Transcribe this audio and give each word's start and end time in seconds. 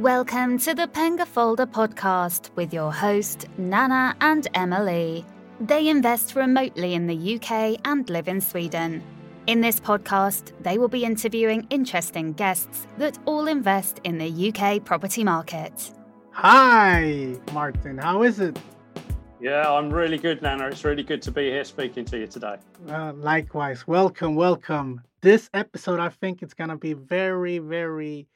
Welcome 0.00 0.56
to 0.60 0.74
the 0.74 0.86
Penga 0.86 1.26
Folder 1.26 1.66
podcast 1.66 2.48
with 2.56 2.72
your 2.72 2.90
host, 2.90 3.44
Nana 3.58 4.16
and 4.22 4.48
Emily. 4.54 5.26
They 5.60 5.88
invest 5.88 6.34
remotely 6.34 6.94
in 6.94 7.06
the 7.06 7.34
UK 7.34 7.78
and 7.84 8.08
live 8.08 8.26
in 8.26 8.40
Sweden. 8.40 9.02
In 9.46 9.60
this 9.60 9.78
podcast, 9.78 10.52
they 10.62 10.78
will 10.78 10.88
be 10.88 11.04
interviewing 11.04 11.66
interesting 11.68 12.32
guests 12.32 12.86
that 12.96 13.18
all 13.26 13.46
invest 13.46 14.00
in 14.04 14.16
the 14.16 14.48
UK 14.48 14.82
property 14.82 15.22
market. 15.22 15.92
Hi, 16.30 17.36
Martin. 17.52 17.98
How 17.98 18.22
is 18.22 18.40
it? 18.40 18.58
Yeah, 19.38 19.70
I'm 19.70 19.90
really 19.90 20.16
good, 20.16 20.40
Nana. 20.40 20.68
It's 20.68 20.82
really 20.82 21.02
good 21.02 21.20
to 21.20 21.30
be 21.30 21.50
here 21.50 21.64
speaking 21.64 22.06
to 22.06 22.18
you 22.18 22.26
today. 22.26 22.56
Uh, 22.88 23.12
likewise. 23.12 23.86
Welcome, 23.86 24.34
welcome. 24.34 25.02
This 25.20 25.50
episode, 25.52 26.00
I 26.00 26.08
think 26.08 26.40
it's 26.40 26.54
going 26.54 26.70
to 26.70 26.76
be 26.76 26.94
very, 26.94 27.58
very 27.58 28.28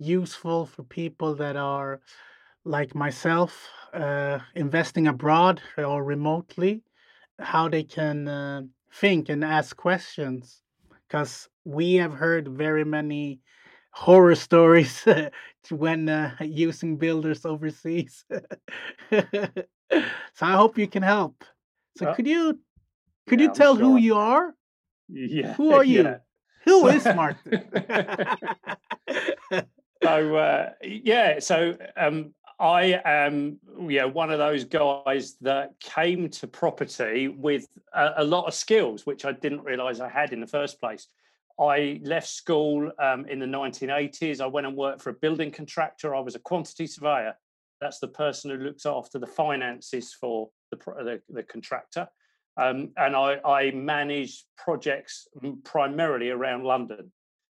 useful 0.00 0.66
for 0.66 0.82
people 0.82 1.34
that 1.36 1.56
are 1.56 2.00
like 2.64 2.94
myself, 2.94 3.68
uh, 3.94 4.38
investing 4.54 5.06
abroad 5.06 5.60
or 5.78 6.02
remotely, 6.02 6.82
how 7.38 7.68
they 7.68 7.82
can 7.84 8.26
uh, 8.28 8.62
think 8.92 9.28
and 9.28 9.44
ask 9.44 9.76
questions. 9.76 10.62
Because 11.06 11.48
we 11.64 11.94
have 11.94 12.14
heard 12.14 12.48
very 12.48 12.84
many 12.84 13.40
horror 13.92 14.34
stories 14.46 15.06
when 15.70 16.08
uh, 16.08 16.34
using 16.40 16.96
builders 16.96 17.44
overseas. 17.44 18.24
so 19.10 19.26
I 20.40 20.52
hope 20.52 20.78
you 20.78 20.88
can 20.88 21.02
help. 21.02 21.44
So 21.98 22.14
could 22.14 22.26
you 22.26 22.58
could 23.26 23.40
yeah, 23.40 23.48
you 23.48 23.52
tell 23.52 23.76
sure. 23.76 23.84
who 23.84 23.96
you 23.96 24.14
are? 24.16 24.54
Yeah. 25.08 25.54
Who 25.54 25.70
are 25.74 25.84
you? 25.84 26.02
yeah. 26.02 26.18
Who 26.64 26.88
is 26.88 27.04
Martin? 27.06 27.64
So 30.02 30.36
uh, 30.36 30.70
yeah, 30.82 31.38
so 31.40 31.76
um, 31.96 32.34
I 32.58 33.00
am 33.04 33.58
yeah 33.88 34.04
one 34.04 34.30
of 34.30 34.38
those 34.38 34.64
guys 34.64 35.36
that 35.40 35.78
came 35.80 36.28
to 36.30 36.46
property 36.46 37.28
with 37.28 37.66
a, 37.94 38.12
a 38.18 38.24
lot 38.24 38.46
of 38.46 38.54
skills, 38.54 39.06
which 39.06 39.24
I 39.24 39.32
didn't 39.32 39.64
realise 39.64 40.00
I 40.00 40.08
had 40.08 40.32
in 40.32 40.40
the 40.40 40.46
first 40.46 40.80
place. 40.80 41.08
I 41.58 42.00
left 42.02 42.28
school 42.28 42.90
um, 42.98 43.26
in 43.26 43.38
the 43.38 43.46
1980s. 43.46 44.40
I 44.40 44.46
went 44.46 44.66
and 44.66 44.76
worked 44.76 45.02
for 45.02 45.10
a 45.10 45.14
building 45.14 45.50
contractor. 45.50 46.14
I 46.14 46.20
was 46.20 46.34
a 46.34 46.38
quantity 46.38 46.86
surveyor. 46.86 47.34
That's 47.82 47.98
the 47.98 48.08
person 48.08 48.50
who 48.50 48.56
looks 48.56 48.86
after 48.86 49.18
the 49.18 49.26
finances 49.26 50.14
for 50.18 50.48
the 50.70 50.76
the, 50.76 51.20
the 51.28 51.42
contractor. 51.42 52.08
Um, 52.56 52.90
and 52.96 53.14
I, 53.16 53.38
I 53.44 53.70
managed 53.70 54.44
projects 54.56 55.28
primarily 55.64 56.30
around 56.30 56.64
London. 56.64 57.12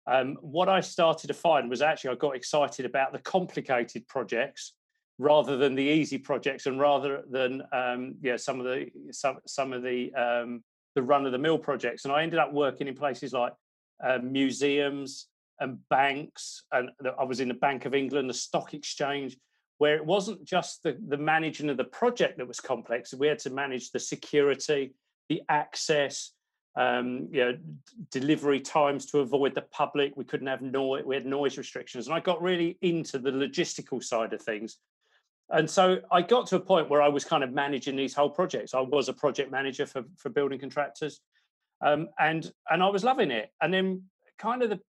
Um, 0.06 0.36
what 0.40 0.68
I 0.68 0.80
started 0.80 1.28
to 1.28 1.34
find 1.34 1.70
was 1.70 1.82
actually 1.82 2.10
I 2.10 2.14
got 2.16 2.36
excited 2.36 2.86
about 2.86 3.12
the 3.12 3.20
complicated 3.20 4.06
projects 4.08 4.74
rather 5.18 5.56
than 5.56 5.74
the 5.74 5.82
easy 5.82 6.18
projects, 6.18 6.66
and 6.66 6.80
rather 6.80 7.22
than 7.30 7.62
um, 7.72 8.14
yeah 8.20 8.36
some 8.36 8.60
of 8.60 8.66
the 8.66 8.86
some 9.12 9.38
some 9.46 9.72
of 9.72 9.82
the 9.82 10.12
um, 10.14 10.62
the 10.94 11.02
run 11.02 11.26
of 11.26 11.32
the 11.32 11.38
mill 11.38 11.58
projects. 11.58 12.04
And 12.04 12.12
I 12.12 12.22
ended 12.22 12.38
up 12.38 12.52
working 12.52 12.88
in 12.88 12.94
places 12.94 13.32
like 13.32 13.52
uh, 14.04 14.18
museums 14.18 15.28
and 15.60 15.78
banks, 15.88 16.64
and 16.72 16.90
I 17.18 17.24
was 17.24 17.40
in 17.40 17.48
the 17.48 17.54
Bank 17.54 17.84
of 17.84 17.94
England, 17.94 18.28
the 18.28 18.34
Stock 18.34 18.74
Exchange, 18.74 19.36
where 19.78 19.96
it 19.96 20.04
wasn't 20.04 20.44
just 20.44 20.82
the, 20.82 20.96
the 21.08 21.16
managing 21.16 21.70
of 21.70 21.76
the 21.76 21.84
project 21.84 22.38
that 22.38 22.48
was 22.48 22.58
complex. 22.58 23.14
We 23.14 23.28
had 23.28 23.38
to 23.40 23.50
manage 23.50 23.90
the 23.90 24.00
security, 24.00 24.94
the 25.28 25.42
access, 25.48 26.32
um, 26.76 27.28
you 27.30 27.44
know, 27.44 27.58
delivery 28.10 28.60
times 28.60 29.06
to 29.06 29.18
avoid 29.18 29.54
the 29.54 29.62
public. 29.62 30.16
We 30.16 30.24
couldn't 30.24 30.46
have 30.46 30.62
noise. 30.62 31.04
We 31.04 31.14
had 31.14 31.26
noise 31.26 31.58
restrictions, 31.58 32.06
and 32.06 32.14
I 32.14 32.20
got 32.20 32.40
really 32.40 32.78
into 32.80 33.18
the 33.18 33.30
logistical 33.30 34.02
side 34.02 34.32
of 34.32 34.40
things. 34.40 34.78
And 35.50 35.68
so 35.68 35.98
I 36.10 36.22
got 36.22 36.46
to 36.48 36.56
a 36.56 36.60
point 36.60 36.88
where 36.88 37.02
I 37.02 37.08
was 37.08 37.24
kind 37.24 37.44
of 37.44 37.52
managing 37.52 37.96
these 37.96 38.14
whole 38.14 38.30
projects. 38.30 38.72
I 38.72 38.80
was 38.80 39.08
a 39.08 39.12
project 39.12 39.50
manager 39.50 39.86
for 39.86 40.04
for 40.16 40.30
building 40.30 40.58
contractors, 40.58 41.20
um, 41.82 42.08
and 42.18 42.50
and 42.70 42.82
I 42.82 42.88
was 42.88 43.04
loving 43.04 43.30
it. 43.30 43.50
And 43.60 43.72
then 43.72 44.02
kind 44.38 44.62
of 44.62 44.70
the 44.70 44.80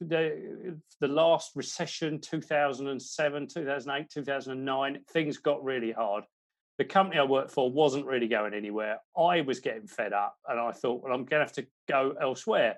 the 0.00 0.78
the 1.00 1.08
last 1.08 1.52
recession 1.54 2.20
2007 2.20 3.48
2008 3.48 4.10
2009 4.10 5.00
things 5.10 5.38
got 5.38 5.64
really 5.64 5.90
hard 5.90 6.24
the 6.78 6.84
company 6.84 7.20
i 7.20 7.24
worked 7.24 7.50
for 7.50 7.70
wasn't 7.70 8.06
really 8.06 8.28
going 8.28 8.54
anywhere. 8.54 8.98
I 9.16 9.42
was 9.42 9.60
getting 9.60 9.86
fed 9.86 10.12
up 10.12 10.36
and 10.48 10.58
i 10.58 10.72
thought 10.72 11.02
well 11.02 11.12
i'm 11.12 11.24
going 11.24 11.40
to 11.40 11.46
have 11.46 11.52
to 11.52 11.66
go 11.88 12.14
elsewhere. 12.20 12.76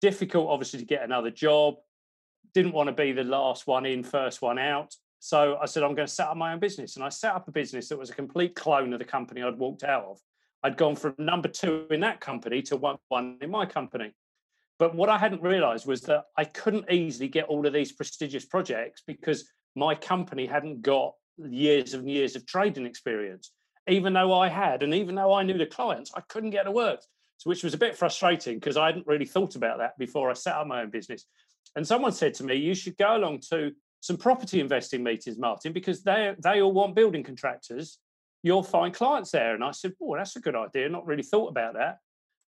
Difficult 0.00 0.48
obviously 0.48 0.80
to 0.80 0.86
get 0.86 1.02
another 1.02 1.30
job. 1.30 1.74
Didn't 2.54 2.72
want 2.72 2.88
to 2.88 2.94
be 2.94 3.12
the 3.12 3.24
last 3.24 3.66
one 3.66 3.86
in 3.86 4.02
first 4.02 4.42
one 4.42 4.58
out. 4.58 4.94
So 5.18 5.58
i 5.60 5.66
said 5.66 5.82
i'm 5.82 5.94
going 5.94 6.08
to 6.08 6.12
set 6.12 6.28
up 6.28 6.36
my 6.36 6.52
own 6.52 6.60
business. 6.60 6.96
And 6.96 7.04
i 7.04 7.08
set 7.08 7.34
up 7.34 7.48
a 7.48 7.52
business 7.52 7.88
that 7.88 7.98
was 7.98 8.10
a 8.10 8.14
complete 8.14 8.54
clone 8.54 8.92
of 8.92 8.98
the 8.98 9.04
company 9.04 9.42
i'd 9.42 9.58
walked 9.58 9.84
out 9.84 10.04
of. 10.04 10.18
I'd 10.62 10.76
gone 10.76 10.96
from 10.96 11.14
number 11.18 11.48
two 11.48 11.86
in 11.90 12.00
that 12.00 12.20
company 12.20 12.62
to 12.62 12.76
one 12.76 12.96
one 13.08 13.38
in 13.40 13.50
my 13.50 13.66
company. 13.66 14.12
But 14.78 14.94
what 14.94 15.10
I 15.10 15.18
hadn't 15.18 15.42
realized 15.42 15.86
was 15.86 16.00
that 16.02 16.24
I 16.38 16.44
couldn't 16.44 16.90
easily 16.90 17.28
get 17.28 17.44
all 17.44 17.66
of 17.66 17.74
these 17.74 17.92
prestigious 17.92 18.46
projects 18.46 19.02
because 19.06 19.46
my 19.76 19.94
company 19.94 20.46
hadn't 20.46 20.80
got 20.80 21.12
years 21.48 21.94
and 21.94 22.08
years 22.08 22.36
of 22.36 22.46
trading 22.46 22.86
experience. 22.86 23.52
Even 23.88 24.12
though 24.12 24.38
I 24.38 24.48
had, 24.48 24.82
and 24.82 24.94
even 24.94 25.14
though 25.14 25.32
I 25.32 25.42
knew 25.42 25.58
the 25.58 25.66
clients, 25.66 26.12
I 26.14 26.20
couldn't 26.28 26.50
get 26.50 26.66
it 26.66 26.72
work. 26.72 27.00
So, 27.38 27.48
which 27.48 27.64
was 27.64 27.74
a 27.74 27.78
bit 27.78 27.96
frustrating 27.96 28.58
because 28.58 28.76
I 28.76 28.86
hadn't 28.86 29.06
really 29.06 29.24
thought 29.24 29.56
about 29.56 29.78
that 29.78 29.98
before 29.98 30.30
I 30.30 30.34
set 30.34 30.54
up 30.54 30.66
my 30.66 30.82
own 30.82 30.90
business. 30.90 31.24
And 31.74 31.86
someone 31.86 32.12
said 32.12 32.34
to 32.34 32.44
me, 32.44 32.56
You 32.56 32.74
should 32.74 32.98
go 32.98 33.16
along 33.16 33.40
to 33.50 33.72
some 34.00 34.18
property 34.18 34.60
investing 34.60 35.02
meetings, 35.02 35.38
Martin, 35.38 35.72
because 35.72 36.02
they 36.02 36.34
they 36.42 36.60
all 36.60 36.72
want 36.72 36.94
building 36.94 37.24
contractors. 37.24 37.98
You'll 38.42 38.62
find 38.62 38.94
clients 38.94 39.30
there. 39.30 39.54
And 39.54 39.64
I 39.64 39.70
said, 39.70 39.94
Oh, 40.00 40.16
that's 40.16 40.36
a 40.36 40.40
good 40.40 40.56
idea. 40.56 40.88
Not 40.88 41.06
really 41.06 41.22
thought 41.22 41.48
about 41.48 41.74
that 41.74 41.98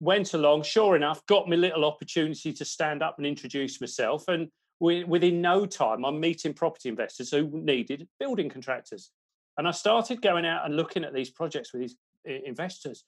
went 0.02 0.34
along, 0.34 0.64
sure 0.64 0.96
enough, 0.96 1.24
got 1.26 1.48
me 1.48 1.56
a 1.56 1.60
little 1.60 1.84
opportunity 1.84 2.52
to 2.52 2.64
stand 2.64 3.04
up 3.04 3.14
and 3.18 3.26
introduce 3.26 3.80
myself. 3.80 4.26
And 4.26 4.48
within 4.82 5.40
no 5.40 5.64
time, 5.64 6.04
I'm 6.04 6.18
meeting 6.18 6.54
property 6.54 6.88
investors 6.88 7.30
who 7.30 7.48
needed 7.52 8.08
building 8.18 8.48
contractors. 8.48 9.10
And 9.56 9.68
I 9.68 9.70
started 9.70 10.20
going 10.20 10.44
out 10.44 10.64
and 10.64 10.76
looking 10.76 11.04
at 11.04 11.14
these 11.14 11.30
projects 11.30 11.72
with 11.72 11.82
these 11.82 11.96
investors. 12.24 13.04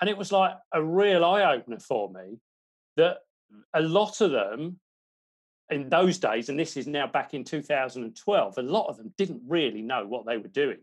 And 0.00 0.08
it 0.08 0.16
was 0.16 0.32
like 0.32 0.54
a 0.72 0.82
real 0.82 1.24
eye 1.24 1.54
opener 1.54 1.80
for 1.80 2.10
me 2.10 2.38
that 2.96 3.18
a 3.74 3.82
lot 3.82 4.20
of 4.22 4.30
them 4.30 4.80
in 5.70 5.90
those 5.90 6.16
days, 6.16 6.48
and 6.48 6.58
this 6.58 6.78
is 6.78 6.86
now 6.86 7.06
back 7.06 7.34
in 7.34 7.44
2012, 7.44 8.56
a 8.56 8.62
lot 8.62 8.86
of 8.86 8.96
them 8.96 9.12
didn't 9.18 9.42
really 9.46 9.82
know 9.82 10.06
what 10.06 10.24
they 10.24 10.38
were 10.38 10.48
doing. 10.48 10.78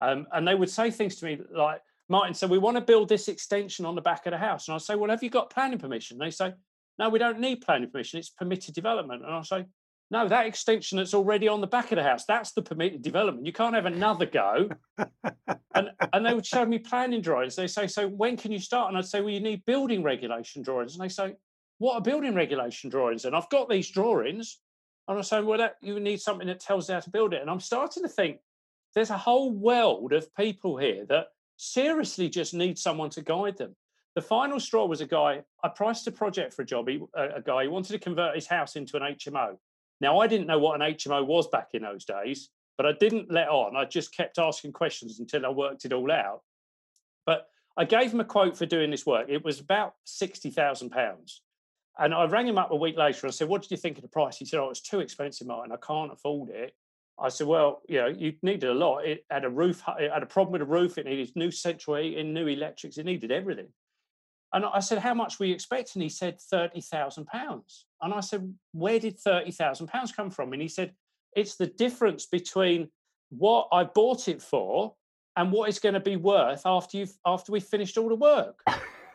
Um, 0.00 0.28
and 0.32 0.46
they 0.46 0.54
would 0.54 0.70
say 0.70 0.92
things 0.92 1.16
to 1.16 1.24
me 1.24 1.40
like, 1.50 1.80
Martin, 2.08 2.34
so 2.34 2.46
we 2.46 2.58
want 2.58 2.76
to 2.76 2.80
build 2.82 3.08
this 3.08 3.26
extension 3.26 3.84
on 3.84 3.96
the 3.96 4.00
back 4.00 4.26
of 4.26 4.30
the 4.30 4.38
house. 4.38 4.68
And 4.68 4.74
I'll 4.74 4.78
say, 4.78 4.94
Well, 4.94 5.10
have 5.10 5.24
you 5.24 5.30
got 5.30 5.50
planning 5.50 5.80
permission? 5.80 6.18
They 6.18 6.30
say, 6.30 6.52
No, 6.98 7.08
we 7.08 7.18
don't 7.18 7.40
need 7.40 7.60
planning 7.60 7.90
permission. 7.90 8.18
It's 8.18 8.30
permitted 8.30 8.74
development. 8.74 9.24
And 9.24 9.32
I'll 9.32 9.44
say, 9.44 9.66
No, 10.10 10.28
that 10.28 10.46
extension 10.46 10.98
that's 10.98 11.14
already 11.14 11.48
on 11.48 11.60
the 11.60 11.66
back 11.66 11.92
of 11.92 11.96
the 11.96 12.02
house, 12.02 12.24
that's 12.24 12.52
the 12.52 12.62
permitted 12.62 13.02
development. 13.02 13.46
You 13.46 13.52
can't 13.52 13.74
have 13.74 13.86
another 13.86 14.26
go. 14.26 14.70
and, 15.74 15.90
and 16.12 16.26
they 16.26 16.34
would 16.34 16.46
show 16.46 16.64
me 16.64 16.78
planning 16.78 17.20
drawings. 17.20 17.56
They 17.56 17.66
say, 17.66 17.86
So 17.86 18.08
when 18.08 18.36
can 18.36 18.52
you 18.52 18.58
start? 18.58 18.88
And 18.88 18.98
I'd 18.98 19.06
say, 19.06 19.20
Well, 19.20 19.30
you 19.30 19.40
need 19.40 19.64
building 19.66 20.02
regulation 20.02 20.62
drawings. 20.62 20.94
And 20.94 21.04
they 21.04 21.12
say, 21.12 21.34
What 21.78 21.94
are 21.94 22.00
building 22.00 22.34
regulation 22.34 22.90
drawings? 22.90 23.24
And 23.24 23.36
I've 23.36 23.50
got 23.50 23.68
these 23.68 23.90
drawings. 23.90 24.58
And 25.08 25.18
I'm 25.18 25.24
saying, 25.24 25.46
Well, 25.46 25.58
that, 25.58 25.76
you 25.82 26.00
need 26.00 26.20
something 26.20 26.46
that 26.46 26.60
tells 26.60 26.88
you 26.88 26.94
how 26.94 27.00
to 27.00 27.10
build 27.10 27.34
it. 27.34 27.42
And 27.42 27.50
I'm 27.50 27.60
starting 27.60 28.02
to 28.02 28.08
think 28.08 28.38
there's 28.94 29.10
a 29.10 29.18
whole 29.18 29.52
world 29.52 30.14
of 30.14 30.34
people 30.34 30.78
here 30.78 31.04
that 31.10 31.26
seriously 31.58 32.28
just 32.28 32.54
need 32.54 32.78
someone 32.78 33.10
to 33.10 33.22
guide 33.22 33.58
them. 33.58 33.76
The 34.16 34.22
final 34.22 34.58
straw 34.58 34.86
was 34.86 35.02
a 35.02 35.06
guy, 35.06 35.42
I 35.62 35.68
priced 35.68 36.06
a 36.06 36.10
project 36.10 36.54
for 36.54 36.62
a 36.62 36.64
job, 36.64 36.88
he, 36.88 37.02
a, 37.14 37.42
guy, 37.42 37.64
he 37.64 37.68
wanted 37.68 37.92
to 37.92 37.98
convert 37.98 38.34
his 38.34 38.46
house 38.46 38.74
into 38.74 38.96
an 38.96 39.02
HMO. 39.02 39.58
Now, 40.00 40.20
I 40.20 40.26
didn't 40.26 40.46
know 40.46 40.58
what 40.58 40.80
an 40.80 40.94
HMO 40.94 41.26
was 41.26 41.46
back 41.48 41.68
in 41.74 41.82
those 41.82 42.06
days, 42.06 42.48
but 42.78 42.86
I 42.86 42.92
didn't 42.92 43.30
let 43.30 43.48
on. 43.48 43.76
I 43.76 43.84
just 43.84 44.16
kept 44.16 44.38
asking 44.38 44.72
questions 44.72 45.20
until 45.20 45.44
I 45.44 45.50
worked 45.50 45.84
it 45.84 45.92
all 45.92 46.10
out. 46.10 46.40
But 47.26 47.48
I 47.76 47.84
gave 47.84 48.10
him 48.10 48.20
a 48.20 48.24
quote 48.24 48.56
for 48.56 48.64
doing 48.64 48.90
this 48.90 49.04
work. 49.04 49.26
It 49.28 49.44
was 49.44 49.60
about 49.60 49.94
£60,000. 50.06 51.32
And 51.98 52.14
I 52.14 52.24
rang 52.24 52.48
him 52.48 52.56
up 52.56 52.70
a 52.70 52.76
week 52.76 52.96
later 52.96 53.26
and 53.26 53.34
said, 53.34 53.48
What 53.48 53.60
did 53.60 53.70
you 53.70 53.76
think 53.76 53.98
of 53.98 54.02
the 54.02 54.08
price? 54.08 54.38
He 54.38 54.46
said, 54.46 54.60
Oh, 54.60 54.70
it's 54.70 54.80
too 54.80 55.00
expensive, 55.00 55.46
Martin. 55.46 55.72
I 55.72 55.86
can't 55.86 56.12
afford 56.12 56.50
it. 56.50 56.74
I 57.18 57.30
said, 57.30 57.46
well, 57.46 57.80
you 57.88 57.98
know, 57.98 58.08
you 58.08 58.34
needed 58.42 58.68
a 58.68 58.74
lot. 58.74 59.06
It 59.06 59.24
had 59.30 59.46
a 59.46 59.48
roof, 59.48 59.82
it 59.98 60.12
had 60.12 60.22
a 60.22 60.26
problem 60.26 60.52
with 60.52 60.60
the 60.60 60.66
roof. 60.66 60.98
It 60.98 61.06
needed 61.06 61.32
new 61.34 61.50
central 61.50 61.96
heating, 61.96 62.34
new 62.34 62.46
electrics. 62.46 62.98
It 62.98 63.06
needed 63.06 63.32
everything. 63.32 63.68
And 64.56 64.64
I 64.64 64.80
said, 64.80 65.00
how 65.00 65.12
much 65.12 65.38
were 65.38 65.44
you 65.44 65.52
expecting? 65.52 66.00
He 66.00 66.08
said, 66.08 66.38
£30,000. 66.38 67.26
And 68.00 68.14
I 68.14 68.20
said, 68.20 68.54
where 68.72 68.98
did 68.98 69.18
£30,000 69.18 70.16
come 70.16 70.30
from? 70.30 70.54
And 70.54 70.62
he 70.62 70.68
said, 70.68 70.94
it's 71.34 71.56
the 71.56 71.66
difference 71.66 72.24
between 72.24 72.88
what 73.28 73.68
I 73.70 73.84
bought 73.84 74.28
it 74.28 74.40
for 74.40 74.94
and 75.36 75.52
what 75.52 75.68
it's 75.68 75.78
going 75.78 75.92
to 75.92 76.00
be 76.00 76.16
worth 76.16 76.62
after 76.64 76.96
you've 76.96 77.12
after 77.26 77.52
we've 77.52 77.62
finished 77.62 77.98
all 77.98 78.08
the 78.08 78.14
work. 78.14 78.62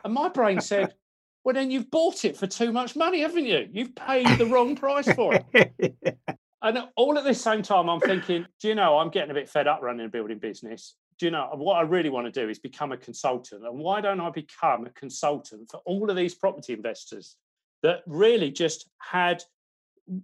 And 0.04 0.14
my 0.14 0.28
brain 0.28 0.60
said, 0.60 0.94
well, 1.42 1.54
then 1.54 1.72
you've 1.72 1.90
bought 1.90 2.24
it 2.24 2.36
for 2.36 2.46
too 2.46 2.70
much 2.70 2.94
money, 2.94 3.22
haven't 3.22 3.46
you? 3.46 3.68
You've 3.72 3.96
paid 3.96 4.28
the 4.38 4.46
wrong 4.46 4.76
price 4.76 5.12
for 5.12 5.40
it. 5.52 5.96
and 6.62 6.78
all 6.94 7.18
at 7.18 7.24
the 7.24 7.34
same 7.34 7.62
time, 7.62 7.90
I'm 7.90 7.98
thinking, 7.98 8.46
do 8.60 8.68
you 8.68 8.76
know, 8.76 8.98
I'm 8.98 9.10
getting 9.10 9.32
a 9.32 9.34
bit 9.34 9.48
fed 9.48 9.66
up 9.66 9.82
running 9.82 10.06
a 10.06 10.08
building 10.08 10.38
business. 10.38 10.94
Do 11.18 11.26
you 11.26 11.30
know 11.32 11.48
what 11.54 11.74
I 11.74 11.82
really 11.82 12.10
want 12.10 12.32
to 12.32 12.40
do 12.40 12.48
is 12.48 12.58
become 12.58 12.92
a 12.92 12.96
consultant? 12.96 13.64
And 13.64 13.78
why 13.78 14.00
don't 14.00 14.20
I 14.20 14.30
become 14.30 14.86
a 14.86 14.90
consultant 14.90 15.70
for 15.70 15.80
all 15.84 16.10
of 16.10 16.16
these 16.16 16.34
property 16.34 16.72
investors 16.72 17.36
that 17.82 18.02
really 18.06 18.50
just 18.50 18.88
had 18.98 19.42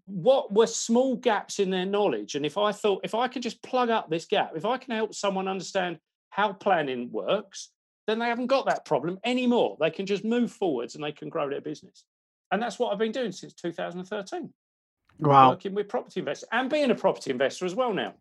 what 0.06 0.52
were 0.52 0.67
small 0.67 1.17
gaps 1.17 1.58
in 1.58 1.70
their 1.70 1.87
knowledge? 1.87 2.35
And 2.35 2.44
if 2.44 2.58
I 2.58 2.73
thought, 2.73 3.00
if 3.05 3.14
I 3.14 3.29
could 3.29 3.43
just 3.43 3.62
plug 3.62 3.90
up 3.90 4.11
this 4.11 4.26
gap, 4.26 4.52
if 4.56 4.64
I 4.64 4.76
can 4.79 4.94
help 4.94 5.14
someone 5.14 5.49
understand 5.49 5.99
how 6.31 6.52
planning 6.52 7.11
works, 7.12 7.70
then 8.06 8.19
they 8.19 8.26
haven't 8.26 8.46
got 8.46 8.67
that 8.67 8.84
problem 8.84 9.19
anymore. 9.25 9.76
They 9.79 9.91
can 9.91 10.06
just 10.06 10.25
move 10.25 10.50
forwards 10.50 10.94
and 10.94 11.05
they 11.05 11.12
can 11.12 11.29
grow 11.29 11.49
their 11.49 11.61
business. 11.61 12.05
And 12.50 12.62
that's 12.62 12.79
what 12.79 12.93
I've 12.93 12.99
been 12.99 13.12
doing 13.12 13.32
since 13.32 13.52
2013. 13.55 14.52
Wow. 15.20 15.50
Working 15.50 15.75
with 15.75 15.88
property 15.88 16.20
investors 16.20 16.49
and 16.52 16.70
being 16.70 16.91
a 16.91 16.94
property 16.94 17.31
investor 17.31 17.67
as 17.67 17.75
well 17.75 17.93
now. 17.93 18.14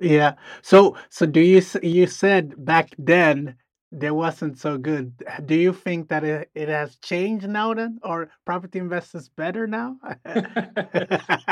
Yeah. 0.00 0.34
So 0.62 0.96
so 1.10 1.26
do 1.26 1.40
you 1.40 1.58
s- 1.58 1.76
you 1.82 2.06
said 2.06 2.54
back 2.64 2.90
then 2.98 3.56
there 3.92 4.14
wasn't 4.14 4.58
so 4.58 4.78
good. 4.78 5.12
Do 5.44 5.54
you 5.54 5.72
think 5.72 6.08
that 6.08 6.24
it, 6.24 6.50
it 6.54 6.68
has 6.68 6.96
changed 6.96 7.48
now 7.48 7.74
then? 7.74 7.98
Or 8.02 8.30
property 8.46 8.78
investors 8.78 9.28
better 9.28 9.66
now? 9.66 9.98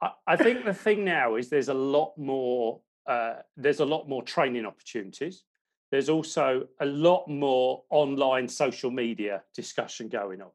I, 0.00 0.10
I 0.26 0.36
think 0.36 0.64
the 0.64 0.74
thing 0.74 1.04
now 1.04 1.36
is 1.36 1.48
there's 1.48 1.68
a 1.68 1.74
lot 1.74 2.16
more 2.16 2.80
uh, 3.06 3.34
there's 3.56 3.80
a 3.80 3.84
lot 3.84 4.08
more 4.08 4.22
training 4.22 4.64
opportunities. 4.64 5.44
There's 5.90 6.08
also 6.08 6.66
a 6.80 6.86
lot 6.86 7.28
more 7.28 7.82
online 7.90 8.48
social 8.48 8.90
media 8.90 9.42
discussion 9.54 10.08
going 10.08 10.40
on. 10.40 10.50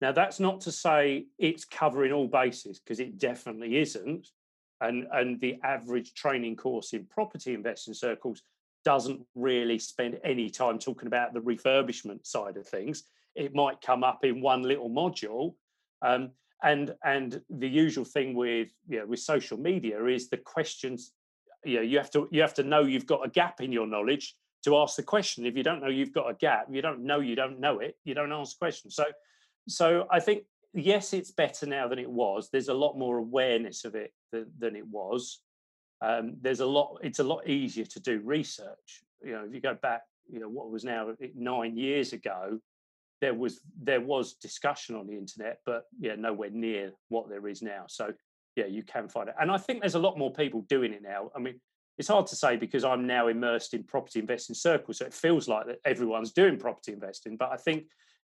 Now, 0.00 0.10
that's 0.10 0.40
not 0.40 0.60
to 0.62 0.72
say 0.72 1.26
it's 1.38 1.64
covering 1.64 2.12
all 2.12 2.26
bases 2.26 2.80
because 2.80 2.98
it 2.98 3.18
definitely 3.18 3.76
isn't. 3.78 4.26
And, 4.82 5.06
and 5.12 5.40
the 5.40 5.58
average 5.62 6.14
training 6.14 6.56
course 6.56 6.92
in 6.92 7.06
property 7.06 7.54
investing 7.54 7.94
circles 7.94 8.42
doesn't 8.84 9.24
really 9.34 9.78
spend 9.78 10.18
any 10.24 10.50
time 10.50 10.78
talking 10.78 11.06
about 11.06 11.32
the 11.32 11.40
refurbishment 11.40 12.26
side 12.26 12.56
of 12.56 12.66
things. 12.66 13.04
It 13.34 13.54
might 13.54 13.80
come 13.80 14.02
up 14.02 14.24
in 14.24 14.40
one 14.40 14.62
little 14.62 14.90
module. 14.90 15.54
Um, 16.02 16.32
and 16.62 16.94
and 17.04 17.40
the 17.50 17.68
usual 17.68 18.04
thing 18.04 18.34
with 18.34 18.70
you 18.88 19.00
know, 19.00 19.06
with 19.06 19.20
social 19.20 19.58
media 19.58 20.04
is 20.04 20.28
the 20.28 20.36
questions 20.36 21.12
you 21.64 21.76
know 21.76 21.82
you 21.82 21.98
have 21.98 22.10
to 22.10 22.28
you 22.30 22.40
have 22.40 22.54
to 22.54 22.62
know 22.62 22.82
you've 22.82 23.06
got 23.06 23.26
a 23.26 23.30
gap 23.30 23.60
in 23.60 23.72
your 23.72 23.86
knowledge 23.86 24.36
to 24.64 24.76
ask 24.76 24.96
the 24.96 25.02
question 25.02 25.44
if 25.44 25.56
you 25.56 25.62
don't 25.62 25.80
know 25.80 25.88
you've 25.88 26.12
got 26.12 26.30
a 26.30 26.34
gap 26.34 26.66
you 26.70 26.80
don't 26.80 27.00
know 27.00 27.20
you 27.20 27.34
don't 27.34 27.58
know 27.58 27.80
it 27.80 27.96
you 28.04 28.14
don't 28.14 28.32
ask 28.32 28.56
the 28.56 28.64
question 28.64 28.90
so 28.90 29.04
so 29.68 30.06
I 30.10 30.20
think 30.20 30.44
yes, 30.74 31.12
it's 31.12 31.30
better 31.30 31.66
now 31.66 31.88
than 31.88 31.98
it 31.98 32.10
was. 32.10 32.48
There's 32.50 32.68
a 32.68 32.74
lot 32.74 32.98
more 32.98 33.18
awareness 33.18 33.84
of 33.84 33.94
it 33.94 34.12
than, 34.30 34.46
than 34.58 34.76
it 34.76 34.86
was. 34.86 35.40
Um, 36.00 36.36
there's 36.40 36.60
a 36.60 36.66
lot. 36.66 36.98
It's 37.02 37.20
a 37.20 37.24
lot 37.24 37.48
easier 37.48 37.84
to 37.84 38.00
do 38.00 38.20
research. 38.24 39.02
You 39.24 39.32
know, 39.32 39.44
if 39.44 39.54
you 39.54 39.60
go 39.60 39.74
back, 39.74 40.02
you 40.30 40.40
know, 40.40 40.48
what 40.48 40.70
was 40.70 40.84
now 40.84 41.14
nine 41.34 41.76
years 41.76 42.12
ago, 42.12 42.58
there 43.20 43.34
was 43.34 43.60
there 43.80 44.00
was 44.00 44.34
discussion 44.34 44.96
on 44.96 45.06
the 45.06 45.16
internet, 45.16 45.60
but 45.64 45.84
yeah, 45.98 46.16
nowhere 46.16 46.50
near 46.50 46.92
what 47.08 47.28
there 47.28 47.46
is 47.46 47.62
now. 47.62 47.84
So 47.88 48.12
yeah, 48.56 48.66
you 48.66 48.82
can 48.82 49.08
find 49.08 49.28
it, 49.28 49.36
and 49.40 49.50
I 49.50 49.58
think 49.58 49.80
there's 49.80 49.94
a 49.94 50.00
lot 50.00 50.18
more 50.18 50.32
people 50.32 50.62
doing 50.62 50.92
it 50.92 51.02
now. 51.02 51.30
I 51.36 51.38
mean, 51.38 51.60
it's 51.98 52.08
hard 52.08 52.26
to 52.26 52.36
say 52.36 52.56
because 52.56 52.84
I'm 52.84 53.06
now 53.06 53.28
immersed 53.28 53.74
in 53.74 53.84
property 53.84 54.18
investing 54.18 54.54
circles, 54.54 54.98
so 54.98 55.06
it 55.06 55.14
feels 55.14 55.46
like 55.46 55.66
that 55.66 55.78
everyone's 55.84 56.32
doing 56.32 56.58
property 56.58 56.92
investing. 56.92 57.36
But 57.36 57.52
I 57.52 57.56
think 57.56 57.84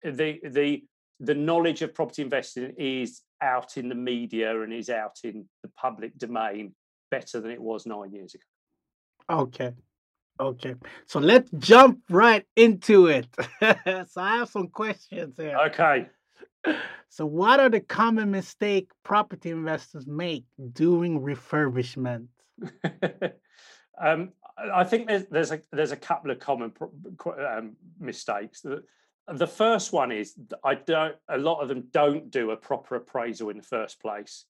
the 0.04 0.40
the 0.44 0.84
the 1.24 1.34
knowledge 1.34 1.82
of 1.82 1.94
property 1.94 2.22
investing 2.22 2.74
is 2.78 3.22
out 3.42 3.78
in 3.78 3.90
the 3.90 3.96
media 3.96 4.62
and 4.62 4.74
is 4.74 4.90
out 4.90 5.18
in 5.24 5.46
the 5.62 5.70
public 5.78 6.18
domain 6.18 6.76
better 7.10 7.40
than 7.40 7.52
it 7.52 7.62
was 7.62 7.86
nine 7.86 8.12
years 8.12 8.36
ago. 8.36 9.42
Okay. 9.44 9.72
Okay. 10.40 10.76
So 11.06 11.20
let's 11.20 11.50
jump 11.58 12.00
right 12.10 12.46
into 12.56 13.08
it. 13.08 13.28
so 13.62 14.22
I 14.22 14.38
have 14.38 14.50
some 14.50 14.68
questions 14.68 15.38
here. 15.38 15.58
Okay. 15.68 16.08
So 17.10 17.26
what 17.26 17.60
are 17.60 17.70
the 17.70 17.80
common 17.80 18.32
mistake 18.32 18.90
property 19.04 19.52
investors 19.52 20.08
make 20.08 20.46
during 20.74 21.22
refurbishment? 21.22 22.28
um, 24.02 24.32
I 24.74 24.84
think 24.84 25.08
there's 25.08 25.26
there's 25.28 25.52
a 25.52 25.62
there's 25.72 25.92
a 25.92 25.98
couple 25.98 26.32
of 26.32 26.40
common 26.40 26.74
um, 27.26 27.76
mistakes. 28.00 28.62
that 28.62 28.84
the 29.28 29.48
first 29.48 29.94
one 29.94 30.12
is 30.12 30.36
I 30.64 30.76
don't. 30.76 31.16
A 31.30 31.38
lot 31.38 31.62
of 31.62 31.70
them 31.70 31.88
don't 31.92 32.30
do 32.30 32.52
a 32.52 32.58
proper 32.58 32.96
appraisal 32.96 33.50
in 33.50 33.58
the 33.58 33.64
first 33.64 34.02
place. 34.02 34.46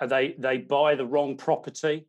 Uh, 0.00 0.06
they 0.06 0.34
they 0.38 0.58
buy 0.58 0.94
the 0.94 1.06
wrong 1.06 1.36
property, 1.36 2.06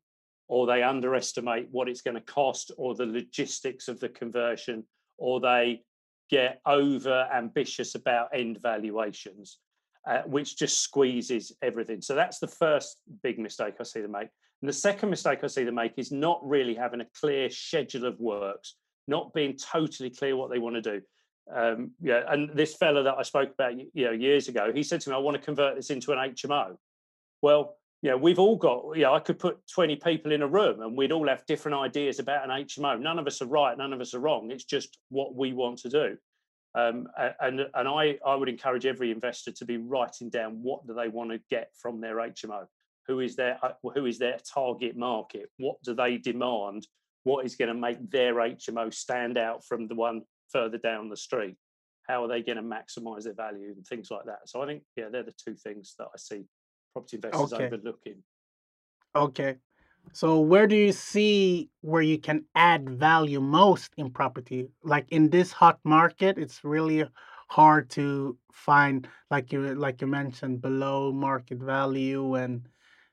or 0.47 0.65
they 0.65 0.83
underestimate 0.83 1.67
what 1.71 1.87
it's 1.87 2.01
going 2.01 2.15
to 2.15 2.21
cost, 2.21 2.71
or 2.77 2.95
the 2.95 3.05
logistics 3.05 3.87
of 3.87 3.99
the 3.99 4.09
conversion, 4.09 4.83
or 5.17 5.39
they 5.39 5.83
get 6.29 6.61
over 6.65 7.27
ambitious 7.31 7.93
about 7.93 8.29
end 8.33 8.57
valuations, 8.63 9.59
uh, 10.07 10.21
which 10.25 10.57
just 10.57 10.81
squeezes 10.81 11.51
everything. 11.61 12.01
So 12.01 12.15
that's 12.15 12.39
the 12.39 12.47
first 12.47 12.97
big 13.21 13.37
mistake 13.37 13.75
I 13.79 13.83
see 13.83 14.01
them 14.01 14.11
make. 14.11 14.29
And 14.61 14.69
the 14.69 14.73
second 14.73 15.09
mistake 15.09 15.43
I 15.43 15.47
see 15.47 15.65
them 15.65 15.75
make 15.75 15.93
is 15.97 16.11
not 16.11 16.39
really 16.41 16.73
having 16.73 17.01
a 17.01 17.07
clear 17.19 17.49
schedule 17.49 18.05
of 18.05 18.19
works, 18.19 18.75
not 19.07 19.33
being 19.33 19.57
totally 19.57 20.09
clear 20.09 20.35
what 20.37 20.49
they 20.49 20.59
want 20.59 20.75
to 20.75 20.81
do 20.81 21.01
um, 21.53 21.91
yeah, 22.01 22.23
and 22.27 22.49
this 22.55 22.75
fella 22.75 23.03
that 23.03 23.15
I 23.17 23.23
spoke 23.23 23.51
about, 23.51 23.73
you 23.77 24.05
know, 24.05 24.11
years 24.11 24.47
ago, 24.47 24.71
he 24.73 24.83
said 24.83 25.01
to 25.01 25.09
me, 25.09 25.15
"I 25.15 25.19
want 25.19 25.37
to 25.37 25.43
convert 25.43 25.75
this 25.75 25.89
into 25.89 26.11
an 26.11 26.17
HMO." 26.17 26.77
Well, 27.41 27.77
yeah, 28.01 28.15
we've 28.15 28.39
all 28.39 28.55
got. 28.55 28.97
Yeah, 28.97 29.11
I 29.11 29.19
could 29.19 29.39
put 29.39 29.59
twenty 29.67 29.95
people 29.95 30.31
in 30.31 30.41
a 30.41 30.47
room, 30.47 30.81
and 30.81 30.97
we'd 30.97 31.11
all 31.11 31.27
have 31.27 31.45
different 31.45 31.77
ideas 31.77 32.19
about 32.19 32.49
an 32.49 32.65
HMO. 32.65 32.99
None 32.99 33.19
of 33.19 33.27
us 33.27 33.41
are 33.41 33.47
right, 33.47 33.77
none 33.77 33.93
of 33.93 34.01
us 34.01 34.13
are 34.13 34.19
wrong. 34.19 34.51
It's 34.51 34.63
just 34.63 34.97
what 35.09 35.35
we 35.35 35.53
want 35.53 35.79
to 35.79 35.89
do. 35.89 36.17
Um, 36.73 37.07
and 37.41 37.67
and 37.73 37.87
I 37.87 38.17
I 38.25 38.35
would 38.35 38.49
encourage 38.49 38.85
every 38.85 39.11
investor 39.11 39.51
to 39.51 39.65
be 39.65 39.77
writing 39.77 40.29
down 40.29 40.63
what 40.63 40.87
do 40.87 40.93
they 40.93 41.09
want 41.09 41.31
to 41.31 41.39
get 41.49 41.71
from 41.81 41.99
their 41.99 42.15
HMO. 42.15 42.65
Who 43.07 43.19
is 43.19 43.35
their 43.35 43.59
uh, 43.61 43.73
who 43.93 44.05
is 44.05 44.19
their 44.19 44.37
target 44.53 44.95
market? 44.95 45.49
What 45.57 45.81
do 45.83 45.93
they 45.93 46.17
demand? 46.17 46.87
What 47.23 47.45
is 47.45 47.55
going 47.55 47.67
to 47.67 47.75
make 47.75 48.09
their 48.09 48.35
HMO 48.35 48.93
stand 48.93 49.37
out 49.37 49.65
from 49.65 49.87
the 49.87 49.95
one 49.95 50.23
further 50.51 50.77
down 50.77 51.09
the 51.09 51.17
street 51.17 51.55
how 52.07 52.23
are 52.23 52.27
they 52.27 52.41
going 52.41 52.57
to 52.57 52.63
maximize 52.63 53.23
their 53.23 53.33
value 53.33 53.73
and 53.75 53.85
things 53.85 54.09
like 54.11 54.25
that. 54.25 54.39
So 54.45 54.61
i 54.61 54.65
think 54.65 54.83
yeah 54.95 55.09
they're 55.11 55.23
the 55.23 55.33
two 55.33 55.55
things 55.55 55.95
that 55.97 56.07
i 56.13 56.17
see 56.17 56.43
property 56.93 57.17
investors 57.17 57.53
okay. 57.53 57.65
overlooking. 57.65 58.23
Okay. 59.15 59.55
So 60.13 60.39
where 60.39 60.67
do 60.67 60.75
you 60.75 60.91
see 60.91 61.69
where 61.81 62.01
you 62.01 62.17
can 62.17 62.43
add 62.55 62.89
value 62.89 63.39
most 63.39 63.91
in 63.97 64.09
property? 64.09 64.67
Like 64.83 65.05
in 65.09 65.29
this 65.29 65.51
hot 65.51 65.79
market 65.83 66.37
it's 66.37 66.63
really 66.63 67.05
hard 67.49 67.89
to 67.91 68.37
find 68.51 69.07
like 69.29 69.51
you 69.51 69.75
like 69.75 70.01
you 70.01 70.07
mentioned 70.07 70.61
below 70.61 71.11
market 71.11 71.59
value 71.59 72.35
and 72.35 72.67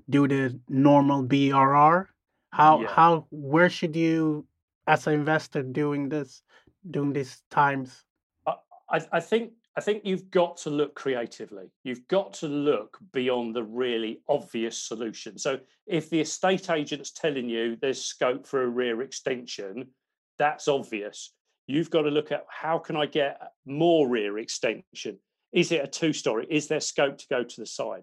do 0.09 0.26
the 0.26 0.59
normal 0.68 1.25
BRR 1.25 2.07
how 2.50 2.80
yeah. 2.80 2.88
how 2.88 3.26
where 3.30 3.68
should 3.68 3.95
you 3.95 4.47
as 4.87 5.07
an 5.07 5.14
investor 5.14 5.62
doing 5.62 6.09
this 6.09 6.42
during 6.90 7.12
these 7.12 7.42
times? 7.50 8.04
I, 8.47 9.00
I 9.12 9.21
think 9.21 9.52
I 9.76 9.80
think 9.80 10.04
you've 10.04 10.30
got 10.30 10.57
to 10.59 10.71
look 10.71 10.97
creatively. 10.97 11.71
You've 11.85 12.09
got 12.09 12.33
to 12.35 12.49
look 12.49 12.99
beyond 13.12 13.54
the 13.54 13.62
really 13.62 14.23
obvious 14.28 14.76
solution. 14.76 15.38
So 15.38 15.61
if 15.87 16.11
the 16.11 16.21
estate 16.21 16.68
agent's 16.68 17.12
telling 17.12 17.49
you 17.49 17.76
there's 17.76 18.04
scope 18.04 18.45
for 18.45 18.64
a 18.64 18.68
rear 18.68 19.02
extension, 19.02 19.88
that's 20.37 20.66
obvious. 20.66 21.33
You've 21.68 21.90
got 21.90 22.02
to 22.02 22.11
look 22.11 22.33
at 22.33 22.45
how 22.49 22.78
can 22.78 22.97
I 22.97 23.07
get 23.07 23.40
more 23.66 24.09
rear 24.09 24.38
extension? 24.38 25.21
Is 25.52 25.71
it 25.71 25.85
a 25.85 25.87
two 25.87 26.12
story? 26.12 26.47
Is 26.50 26.66
there 26.66 26.80
scope 26.80 27.18
to 27.18 27.26
go 27.30 27.45
to 27.45 27.61
the 27.61 27.66
side? 27.66 28.02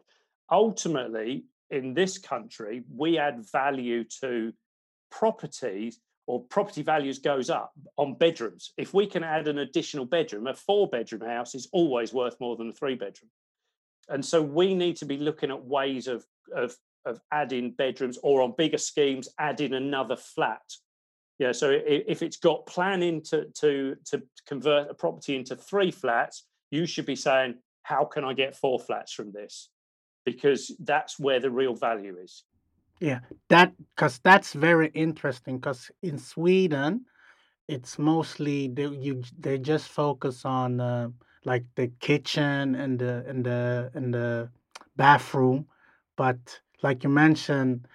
Ultimately, 0.49 1.43
in 1.71 1.93
this 1.93 2.17
country, 2.17 2.83
we 2.89 3.17
add 3.17 3.43
value 3.51 4.05
to 4.21 4.53
properties 5.11 5.99
or 6.27 6.43
property 6.43 6.81
values 6.81 7.19
goes 7.19 7.49
up 7.49 7.71
on 7.97 8.15
bedrooms. 8.15 8.73
If 8.77 8.93
we 8.93 9.05
can 9.05 9.23
add 9.23 9.47
an 9.47 9.59
additional 9.59 10.05
bedroom, 10.05 10.47
a 10.47 10.53
four 10.53 10.89
bedroom 10.89 11.21
house 11.21 11.53
is 11.53 11.67
always 11.71 12.13
worth 12.13 12.39
more 12.39 12.55
than 12.55 12.69
a 12.69 12.73
three 12.73 12.95
bedroom. 12.95 13.29
And 14.09 14.23
so 14.23 14.41
we 14.41 14.73
need 14.73 14.97
to 14.97 15.05
be 15.05 15.17
looking 15.17 15.51
at 15.51 15.65
ways 15.65 16.07
of, 16.07 16.25
of, 16.55 16.75
of 17.05 17.19
adding 17.31 17.71
bedrooms 17.71 18.17
or 18.23 18.41
on 18.41 18.53
bigger 18.57 18.77
schemes, 18.77 19.29
adding 19.39 19.73
another 19.73 20.15
flat. 20.15 20.61
Yeah, 21.37 21.51
so 21.51 21.69
if 21.69 22.21
it's 22.21 22.37
got 22.37 22.65
planning 22.65 23.21
to, 23.23 23.45
to, 23.59 23.97
to 24.05 24.23
convert 24.47 24.89
a 24.89 24.93
property 24.93 25.35
into 25.35 25.55
three 25.55 25.91
flats, 25.91 26.45
you 26.71 26.85
should 26.85 27.05
be 27.05 27.15
saying, 27.15 27.55
how 27.83 28.05
can 28.05 28.23
I 28.23 28.33
get 28.33 28.55
four 28.55 28.79
flats 28.79 29.11
from 29.13 29.31
this? 29.31 29.69
Because 30.25 30.75
that's 30.79 31.19
where 31.19 31.39
the 31.39 31.51
real 31.51 31.75
value 31.75 32.17
is. 32.23 32.45
Yeah, 32.99 33.19
that 33.49 33.73
because 33.95 34.19
that's 34.19 34.53
very 34.53 34.87
interesting. 34.89 35.57
Because 35.57 35.91
in 36.01 36.17
Sweden, 36.17 37.05
it's 37.67 37.99
mostly 37.99 38.69
they 38.69 38.87
you 38.87 39.23
they 39.39 39.57
just 39.59 39.89
focus 39.89 40.45
on 40.45 40.79
uh, 40.81 41.09
like 41.45 41.65
the 41.75 41.89
kitchen 41.99 42.75
and 42.75 42.99
the 42.99 43.25
and 43.27 43.45
the 43.45 43.91
and 43.95 44.13
the 44.13 44.49
bathroom, 44.97 45.67
but 46.17 46.61
like 46.83 47.03
you 47.03 47.09
mentioned, 47.09 47.87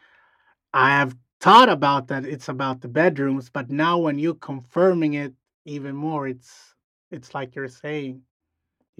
I 0.74 0.90
have 0.90 1.16
thought 1.40 1.68
about 1.70 2.08
that 2.08 2.24
it's 2.26 2.48
about 2.48 2.80
the 2.82 2.88
bedrooms, 2.88 3.50
but 3.50 3.70
now 3.70 3.98
when 3.98 4.18
you're 4.18 4.34
confirming 4.34 5.14
it 5.14 5.34
even 5.66 5.96
more, 5.96 6.28
it's 6.28 6.74
it's 7.10 7.34
like 7.34 7.54
you're 7.56 7.68
saying, 7.68 8.22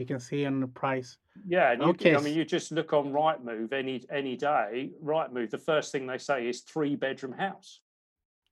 you 0.01 0.07
can 0.07 0.19
see 0.19 0.45
on 0.47 0.61
the 0.61 0.67
price. 0.67 1.19
Yeah, 1.47 1.73
and 1.73 1.83
you, 1.83 1.89
okay. 1.91 2.17
I 2.17 2.21
mean, 2.21 2.35
you 2.35 2.45
just 2.45 2.73
look 2.73 2.93
on 2.93 3.13
Rightmove 3.13 3.73
any 3.73 4.03
any 4.11 4.37
day. 4.37 4.91
Rightmove, 5.05 5.51
the 5.51 5.59
first 5.59 5.93
thing 5.93 6.07
they 6.07 6.19
say 6.19 6.49
is 6.49 6.63
three 6.63 6.97
bedroom 6.97 7.33
house. 7.33 7.81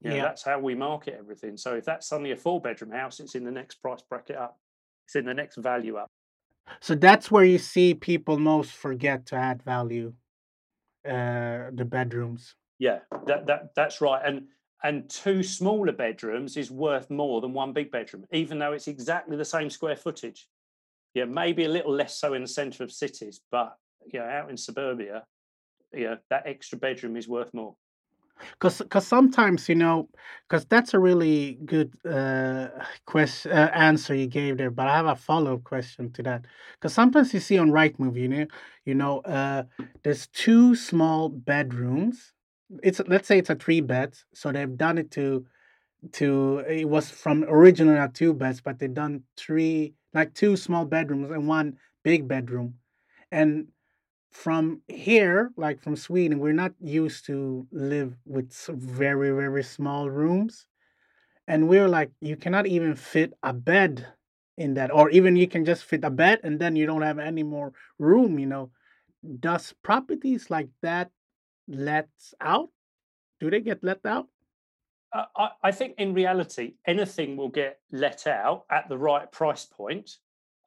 You 0.01 0.11
know, 0.11 0.17
yeah, 0.17 0.23
that's 0.23 0.45
how 0.45 0.61
we 0.61 0.77
market 0.77 1.17
everything. 1.19 1.57
So 1.57 1.75
if 1.75 1.85
that's 1.85 2.07
suddenly 2.07 2.31
a 2.31 2.37
four 2.37 2.61
bedroom 2.61 2.93
house, 2.93 3.19
it's 3.19 3.35
in 3.35 3.45
the 3.45 3.51
next 3.51 3.77
price 3.77 4.03
bracket 4.09 4.37
up. 4.37 4.61
It's 5.07 5.17
in 5.17 5.25
the 5.25 5.35
next 5.35 5.57
value 5.57 5.97
up. 5.97 6.09
So 6.81 6.95
that's 6.95 7.31
where 7.31 7.45
you 7.45 7.59
see 7.59 7.95
people 7.95 8.39
most 8.39 8.73
forget 8.73 9.27
to 9.27 9.37
add 9.37 9.63
value. 9.63 10.13
Uh, 11.09 11.71
the 11.73 11.87
bedrooms. 11.87 12.55
Yeah, 12.79 12.99
that 13.27 13.47
that 13.47 13.75
that's 13.75 14.01
right. 14.01 14.21
And 14.25 14.49
and 14.83 15.09
two 15.09 15.43
smaller 15.43 15.93
bedrooms 15.93 16.57
is 16.57 16.71
worth 16.71 17.11
more 17.11 17.41
than 17.41 17.53
one 17.53 17.73
big 17.73 17.91
bedroom, 17.91 18.25
even 18.33 18.59
though 18.59 18.73
it's 18.73 18.89
exactly 18.89 19.37
the 19.37 19.45
same 19.45 19.71
square 19.71 19.97
footage. 19.97 20.49
Yeah, 21.19 21.25
maybe 21.25 21.65
a 21.65 21.69
little 21.69 21.93
less 21.93 22.21
so 22.21 22.35
in 22.35 22.43
the 22.43 22.49
centre 22.49 22.85
of 22.85 22.93
cities, 22.93 23.41
but 23.51 23.77
yeah, 24.15 24.39
out 24.39 24.51
in 24.51 24.57
suburbia, 24.57 25.25
yeah, 25.93 26.15
that 26.31 26.45
extra 26.47 26.79
bedroom 26.79 27.17
is 27.17 27.27
worth 27.27 27.53
more. 27.53 27.75
Because 28.53 28.79
because 28.79 29.05
sometimes 29.05 29.69
you 29.69 29.75
know 29.75 30.09
because 30.49 30.65
that's 30.67 30.95
a 30.95 30.99
really 31.01 31.59
good 31.65 31.93
uh 32.09 32.69
question 33.05 33.51
uh, 33.51 33.69
answer 33.75 34.15
you 34.15 34.29
gave 34.29 34.59
there 34.59 34.71
but 34.71 34.87
i 34.87 34.95
have 34.95 35.07
a 35.07 35.17
follow-up 35.17 35.65
question 35.65 36.13
to 36.13 36.23
that. 36.23 36.45
Because 36.75 36.95
sometimes 36.95 37.35
you 37.35 37.41
see 37.41 37.59
on 37.59 37.73
Rightmove 37.73 38.17
you 38.17 38.29
know 38.29 38.47
you 38.85 38.95
know 38.95 39.19
uh 39.23 39.65
there's 40.05 40.29
two 40.29 40.77
small 40.77 41.29
bedrooms. 41.29 42.33
It's 42.85 43.01
let's 43.09 43.27
say 43.27 43.39
it's 43.39 43.51
a 43.51 43.57
three 43.57 43.81
bed 43.81 44.15
so 44.33 44.53
they've 44.53 44.77
done 44.79 44.99
it 44.99 45.11
to 45.13 45.45
to 46.13 46.59
it 46.69 46.89
was 46.89 47.11
from 47.11 47.45
originally 47.49 47.99
a 47.99 48.07
two 48.07 48.33
beds 48.35 48.61
but 48.61 48.79
they've 48.79 48.95
done 48.95 49.25
three 49.37 49.95
like 50.15 50.35
two 50.35 50.57
small 50.57 50.85
bedrooms 50.85 51.31
and 51.31 51.47
one 51.47 51.77
big 52.03 52.27
bedroom 52.29 52.75
and 53.31 53.69
from 54.31 54.83
here, 54.89 55.51
like 55.57 55.81
from 55.83 55.97
Sweden, 55.97 56.39
we're 56.39 56.53
not 56.53 56.73
used 56.81 57.27
to 57.27 57.67
live 57.73 58.15
with 58.27 58.53
very, 58.69 59.31
very 59.31 59.65
small 59.65 60.11
rooms. 60.11 60.67
And 61.47 61.69
we're 61.69 61.89
like, 61.89 62.11
you 62.21 62.37
cannot 62.37 62.67
even 62.67 62.95
fit 62.95 63.33
a 63.43 63.53
bed 63.53 64.07
in 64.59 64.75
that, 64.75 64.93
or 64.93 65.09
even 65.11 65.37
you 65.37 65.49
can 65.49 65.65
just 65.65 65.85
fit 65.85 66.05
a 66.05 66.11
bed 66.11 66.41
and 66.43 66.59
then 66.59 66.77
you 66.77 66.85
don't 66.85 67.03
have 67.03 67.19
any 67.19 67.43
more 67.43 67.73
room, 67.99 68.39
you 68.39 68.47
know. 68.47 68.71
Does 69.41 69.75
properties 69.83 70.51
like 70.51 70.69
that 70.83 71.11
let 71.67 72.09
out? 72.41 72.71
Do 73.41 73.51
they 73.51 73.61
get 73.61 73.83
let 73.83 74.05
out? 74.05 74.29
I, 75.13 75.49
I 75.63 75.73
think 75.73 75.95
in 75.99 76.15
reality, 76.15 76.75
anything 76.87 77.37
will 77.37 77.49
get 77.49 77.79
let 77.91 78.27
out 78.27 78.65
at 78.71 78.89
the 78.89 78.99
right 78.99 79.31
price 79.31 79.65
point 79.65 80.11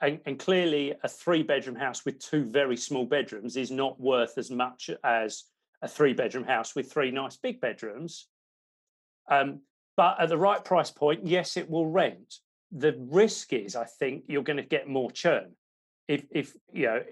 and, 0.02 0.20
and, 0.26 0.40
clearly 0.40 0.96
a 1.04 1.08
three 1.08 1.44
bedroom 1.44 1.76
house 1.76 2.06
with 2.06 2.18
two 2.20 2.46
very 2.46 2.76
small 2.76 3.06
bedrooms 3.06 3.56
is 3.56 3.70
not 3.70 4.00
worth 4.00 4.38
as 4.38 4.50
much 4.50 4.90
as 5.04 5.44
a 5.84 5.88
three 5.88 6.14
bedroom 6.14 6.44
house 6.44 6.76
with 6.76 6.92
three 6.92 7.12
nice 7.12 7.38
big 7.38 7.62
bedrooms. 7.62 8.28
Um, 9.30 9.62
but 9.96 10.20
at 10.20 10.30
the 10.30 10.38
right 10.38 10.64
price 10.64 10.90
point 10.90 11.26
yes 11.26 11.56
it 11.58 11.70
will 11.70 11.88
rent. 11.88 12.36
The 12.72 12.96
risk 12.98 13.54
is 13.54 13.76
i 13.76 13.84
think 13.84 14.24
you're 14.28 14.44
going 14.44 14.58
to 14.58 14.64
get 14.64 14.88
more 14.88 15.12
churn. 15.12 15.52
If 16.08 16.26
if 16.32 16.56
you 16.74 16.88
know 16.88 17.04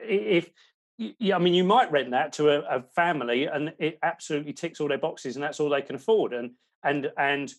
if 0.00 0.50
yeah, 0.98 1.36
I 1.36 1.38
mean, 1.38 1.54
you 1.54 1.62
might 1.62 1.92
rent 1.92 2.10
that 2.10 2.32
to 2.34 2.50
a, 2.50 2.78
a 2.78 2.82
family, 2.82 3.46
and 3.46 3.72
it 3.78 4.00
absolutely 4.02 4.52
ticks 4.52 4.80
all 4.80 4.88
their 4.88 4.98
boxes, 4.98 5.36
and 5.36 5.42
that's 5.42 5.60
all 5.60 5.70
they 5.70 5.80
can 5.80 5.94
afford. 5.94 6.32
And 6.32 6.50
and 6.84 7.10
and 7.16 7.52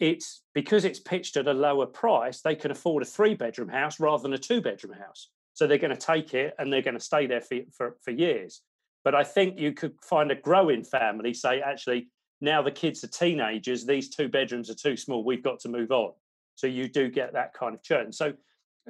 it's 0.00 0.42
because 0.54 0.84
it's 0.84 0.98
pitched 0.98 1.36
at 1.36 1.46
a 1.46 1.52
lower 1.52 1.86
price, 1.86 2.40
they 2.40 2.54
can 2.54 2.70
afford 2.70 3.02
a 3.02 3.06
three 3.06 3.34
bedroom 3.34 3.68
house 3.68 4.00
rather 4.00 4.22
than 4.22 4.32
a 4.32 4.38
two 4.38 4.60
bedroom 4.60 4.96
house. 4.98 5.30
So 5.54 5.66
they're 5.66 5.78
going 5.78 5.96
to 5.96 6.06
take 6.06 6.34
it 6.34 6.54
and 6.58 6.72
they're 6.72 6.82
going 6.82 6.98
to 6.98 7.00
stay 7.00 7.26
there 7.26 7.40
for, 7.40 7.58
for, 7.72 7.96
for 8.02 8.10
years. 8.10 8.62
But 9.04 9.14
I 9.14 9.22
think 9.22 9.58
you 9.58 9.72
could 9.72 9.92
find 10.02 10.32
a 10.32 10.34
growing 10.34 10.82
family 10.82 11.32
say, 11.32 11.60
actually, 11.60 12.08
now 12.40 12.60
the 12.60 12.72
kids 12.72 13.04
are 13.04 13.08
teenagers, 13.08 13.86
these 13.86 14.08
two 14.08 14.28
bedrooms 14.28 14.68
are 14.68 14.74
too 14.74 14.96
small, 14.96 15.22
we've 15.22 15.44
got 15.44 15.60
to 15.60 15.68
move 15.68 15.92
on. 15.92 16.12
So 16.56 16.66
you 16.66 16.88
do 16.88 17.08
get 17.08 17.32
that 17.34 17.54
kind 17.54 17.74
of 17.74 17.82
churn. 17.82 18.12
So, 18.12 18.34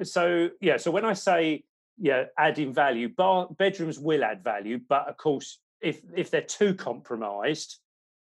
so 0.03 0.49
yeah, 0.59 0.77
so 0.77 0.89
when 0.89 1.05
I 1.05 1.13
say, 1.13 1.63
yeah, 1.97 2.25
adding 2.37 2.73
value, 2.73 3.09
bar, 3.09 3.47
bedrooms 3.57 3.99
will 3.99 4.23
add 4.23 4.43
value, 4.43 4.79
but 4.89 5.07
of 5.07 5.17
course, 5.17 5.59
if 5.81 6.01
if 6.15 6.31
they're 6.31 6.41
too 6.41 6.73
compromised, 6.73 7.79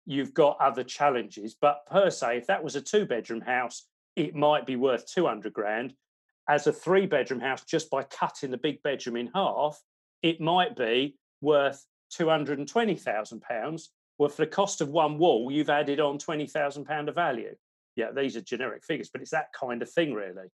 you've 0.08 0.34
got 0.34 0.58
other 0.60 0.84
challenges. 0.84 1.56
But 1.60 1.86
per 1.86 2.10
se, 2.10 2.38
if 2.38 2.48
that 2.48 2.64
was 2.64 2.76
a 2.76 2.82
two 2.82 3.06
bedroom 3.06 3.42
house, 3.42 3.84
it 4.16 4.34
might 4.34 4.66
be 4.66 4.78
worth 4.78 5.06
200 5.14 5.54
grand. 5.54 5.94
As 6.50 6.66
a 6.66 6.74
three 6.74 7.06
bedroom 7.06 7.42
house, 7.42 7.64
just 7.66 7.92
by 7.92 8.04
cutting 8.04 8.50
the 8.50 8.58
big 8.58 8.82
bedroom 8.82 9.18
in 9.18 9.30
half, 9.36 9.80
it 10.24 10.40
might 10.40 10.76
be 10.76 11.18
worth 11.42 11.86
220,000 12.12 13.42
pounds. 13.42 13.92
Well, 14.18 14.30
for 14.30 14.46
the 14.46 14.52
cost 14.52 14.80
of 14.80 14.90
one 14.90 15.18
wall, 15.18 15.52
you've 15.52 15.70
added 15.70 16.00
on 16.00 16.18
20,000 16.18 16.86
pound 16.86 17.10
of 17.10 17.16
value. 17.16 17.54
Yeah, 17.98 18.12
these 18.16 18.38
are 18.38 18.42
generic 18.42 18.86
figures, 18.86 19.10
but 19.12 19.22
it's 19.22 19.32
that 19.32 19.52
kind 19.54 19.82
of 19.82 19.92
thing, 19.92 20.14
really. 20.14 20.48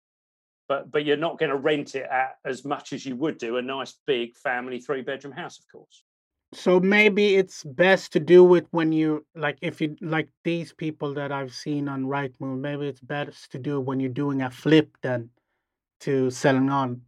But 0.67 0.91
but 0.91 1.05
you're 1.05 1.17
not 1.17 1.37
going 1.37 1.51
to 1.51 1.57
rent 1.57 1.93
it 1.93 2.07
at 2.09 2.37
as 2.45 2.65
much 2.65 2.93
as 2.93 3.05
you 3.05 3.15
would 3.17 3.37
do 3.37 3.57
a 3.57 3.61
nice 3.61 3.95
big 4.07 4.35
family 4.37 4.79
three 4.79 5.01
bedroom 5.01 5.33
house, 5.33 5.59
of 5.59 5.65
course. 5.71 6.03
So 6.53 6.79
maybe 6.79 7.35
it's 7.35 7.63
best 7.63 8.13
to 8.13 8.19
do 8.19 8.55
it 8.55 8.67
when 8.71 8.91
you 8.91 9.25
like 9.35 9.57
if 9.61 9.81
you 9.81 9.95
like 10.01 10.29
these 10.43 10.73
people 10.73 11.13
that 11.15 11.31
I've 11.31 11.53
seen 11.53 11.87
on 11.87 12.05
Rightmove, 12.05 12.59
maybe 12.59 12.87
it's 12.87 13.01
best 13.01 13.51
to 13.51 13.59
do 13.59 13.77
it 13.77 13.85
when 13.85 13.99
you're 13.99 14.09
doing 14.09 14.41
a 14.41 14.51
flip 14.51 14.97
than 15.01 15.29
to 16.01 16.29
selling 16.29 16.69
on. 16.69 17.01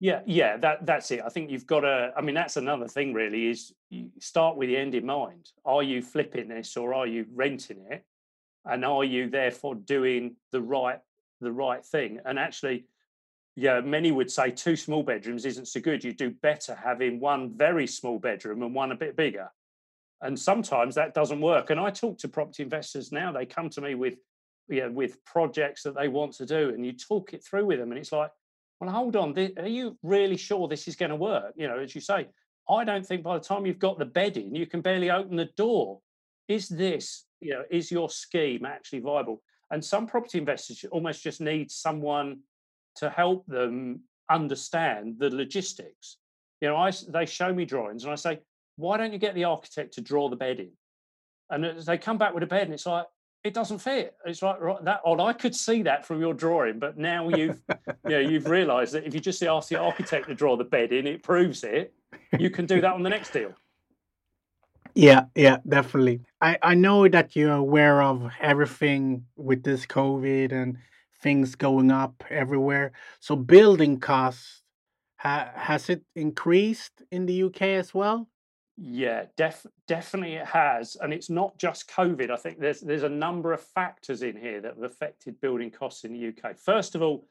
Yeah, 0.00 0.20
yeah, 0.26 0.56
that 0.56 0.84
that's 0.84 1.10
it. 1.12 1.20
I 1.24 1.28
think 1.28 1.50
you've 1.50 1.66
got 1.66 1.80
to. 1.80 2.12
I 2.16 2.20
mean, 2.20 2.34
that's 2.34 2.56
another 2.56 2.88
thing. 2.88 3.14
Really, 3.14 3.48
is 3.48 3.72
you 3.88 4.10
start 4.18 4.56
with 4.56 4.68
the 4.68 4.76
end 4.76 4.94
in 4.94 5.06
mind. 5.06 5.50
Are 5.64 5.82
you 5.82 6.02
flipping 6.02 6.48
this, 6.48 6.76
or 6.76 6.92
are 6.92 7.06
you 7.06 7.24
renting 7.32 7.86
it, 7.88 8.04
and 8.64 8.84
are 8.84 9.04
you 9.04 9.30
therefore 9.30 9.76
doing 9.76 10.34
the 10.50 10.60
right 10.60 10.98
the 11.40 11.52
right 11.52 11.84
thing? 11.86 12.18
And 12.24 12.38
actually, 12.38 12.84
yeah, 13.56 13.80
many 13.80 14.12
would 14.12 14.30
say 14.30 14.50
two 14.50 14.76
small 14.76 15.02
bedrooms 15.02 15.44
isn't 15.44 15.68
so 15.68 15.80
good. 15.80 16.02
You 16.02 16.12
do 16.12 16.30
better 16.30 16.74
having 16.74 17.20
one 17.20 17.56
very 17.56 17.86
small 17.86 18.18
bedroom 18.18 18.62
and 18.62 18.74
one 18.74 18.92
a 18.92 18.96
bit 18.96 19.16
bigger. 19.16 19.50
And 20.20 20.38
sometimes 20.38 20.94
that 20.94 21.14
doesn't 21.14 21.40
work. 21.40 21.70
And 21.70 21.80
I 21.80 21.90
talk 21.90 22.18
to 22.18 22.28
property 22.28 22.62
investors 22.62 23.12
now, 23.12 23.32
they 23.32 23.44
come 23.44 23.68
to 23.70 23.80
me 23.80 23.94
with 23.94 24.14
know, 24.68 24.90
with 24.90 25.22
projects 25.24 25.82
that 25.82 25.94
they 25.94 26.08
want 26.08 26.32
to 26.34 26.46
do, 26.46 26.70
and 26.70 26.84
you 26.84 26.92
talk 26.92 27.34
it 27.34 27.44
through 27.44 27.66
with 27.66 27.78
them, 27.78 27.90
and 27.90 27.98
it's 27.98 28.12
like, 28.12 28.30
well, 28.80 28.90
hold 28.90 29.16
on, 29.16 29.36
are 29.58 29.66
you 29.66 29.96
really 30.02 30.36
sure 30.36 30.66
this 30.66 30.88
is 30.88 30.96
going 30.96 31.10
to 31.10 31.16
work? 31.16 31.52
You 31.56 31.68
know, 31.68 31.78
as 31.78 31.94
you 31.94 32.00
say, 32.00 32.28
I 32.68 32.84
don't 32.84 33.06
think 33.06 33.22
by 33.22 33.38
the 33.38 33.44
time 33.44 33.66
you've 33.66 33.78
got 33.78 33.98
the 33.98 34.04
bed 34.04 34.36
in, 34.36 34.54
you 34.54 34.66
can 34.66 34.80
barely 34.80 35.10
open 35.10 35.36
the 35.36 35.50
door. 35.56 36.00
Is 36.48 36.68
this, 36.68 37.26
you 37.40 37.52
know, 37.52 37.64
is 37.70 37.90
your 37.90 38.10
scheme 38.10 38.64
actually 38.64 39.00
viable? 39.00 39.42
And 39.70 39.84
some 39.84 40.06
property 40.06 40.38
investors 40.38 40.84
almost 40.90 41.22
just 41.22 41.40
need 41.40 41.70
someone 41.70 42.40
to 42.96 43.10
help 43.10 43.46
them 43.46 44.00
understand 44.30 45.16
the 45.18 45.30
logistics. 45.30 46.18
You 46.60 46.68
know, 46.68 46.76
I 46.76 46.92
they 47.08 47.26
show 47.26 47.52
me 47.52 47.64
drawings 47.64 48.04
and 48.04 48.12
I 48.12 48.16
say, 48.16 48.40
why 48.76 48.96
don't 48.96 49.12
you 49.12 49.18
get 49.18 49.34
the 49.34 49.44
architect 49.44 49.94
to 49.94 50.00
draw 50.00 50.28
the 50.28 50.36
bed 50.36 50.60
in? 50.60 50.70
And 51.50 51.64
they 51.80 51.98
come 51.98 52.18
back 52.18 52.34
with 52.34 52.42
a 52.42 52.46
bed 52.46 52.62
and 52.62 52.72
it's 52.72 52.86
like, 52.86 53.06
it 53.44 53.54
doesn't 53.54 53.78
fit. 53.78 54.14
It's 54.24 54.40
like 54.40 54.60
right, 54.60 54.84
that 54.84 55.00
odd. 55.04 55.20
I 55.20 55.32
could 55.32 55.54
see 55.54 55.82
that 55.82 56.06
from 56.06 56.20
your 56.20 56.32
drawing, 56.32 56.78
but 56.78 56.96
now 56.96 57.28
you've 57.28 57.60
you 58.04 58.10
know, 58.10 58.18
you've 58.20 58.46
realised 58.46 58.94
that 58.94 59.04
if 59.04 59.14
you 59.14 59.20
just 59.20 59.42
ask 59.42 59.68
the 59.68 59.78
architect 59.80 60.28
to 60.28 60.34
draw 60.34 60.56
the 60.56 60.64
bed 60.64 60.92
in, 60.92 61.06
it 61.06 61.22
proves 61.22 61.64
it. 61.64 61.92
You 62.38 62.50
can 62.50 62.66
do 62.66 62.80
that 62.80 62.92
on 62.92 63.02
the 63.02 63.10
next 63.10 63.32
deal. 63.32 63.52
Yeah, 64.94 65.24
yeah, 65.34 65.56
definitely. 65.68 66.20
I 66.40 66.58
I 66.62 66.74
know 66.74 67.08
that 67.08 67.34
you're 67.34 67.52
aware 67.52 68.02
of 68.02 68.30
everything 68.40 69.26
with 69.36 69.64
this 69.64 69.86
COVID 69.86 70.52
and 70.52 70.78
things 71.22 71.54
going 71.54 71.90
up 71.90 72.24
everywhere. 72.28 72.92
So 73.20 73.36
building 73.36 74.00
costs 74.00 74.62
ha- 75.16 75.52
has 75.54 75.88
it 75.88 76.02
increased 76.16 77.02
in 77.10 77.26
the 77.26 77.44
UK 77.44 77.62
as 77.62 77.94
well? 77.94 78.28
Yeah, 78.76 79.26
def- 79.36 79.66
definitely 79.86 80.34
it 80.34 80.46
has, 80.46 80.96
and 81.00 81.12
it's 81.12 81.30
not 81.30 81.58
just 81.58 81.90
COVID. 81.90 82.30
I 82.30 82.36
think 82.36 82.58
there's 82.58 82.80
there's 82.80 83.02
a 83.02 83.08
number 83.08 83.52
of 83.52 83.60
factors 83.60 84.22
in 84.22 84.36
here 84.36 84.60
that 84.60 84.74
have 84.74 84.82
affected 84.82 85.40
building 85.40 85.70
costs 85.70 86.04
in 86.04 86.12
the 86.12 86.28
UK. 86.28 86.56
First 86.56 86.94
of 86.94 87.02
all, 87.02 87.28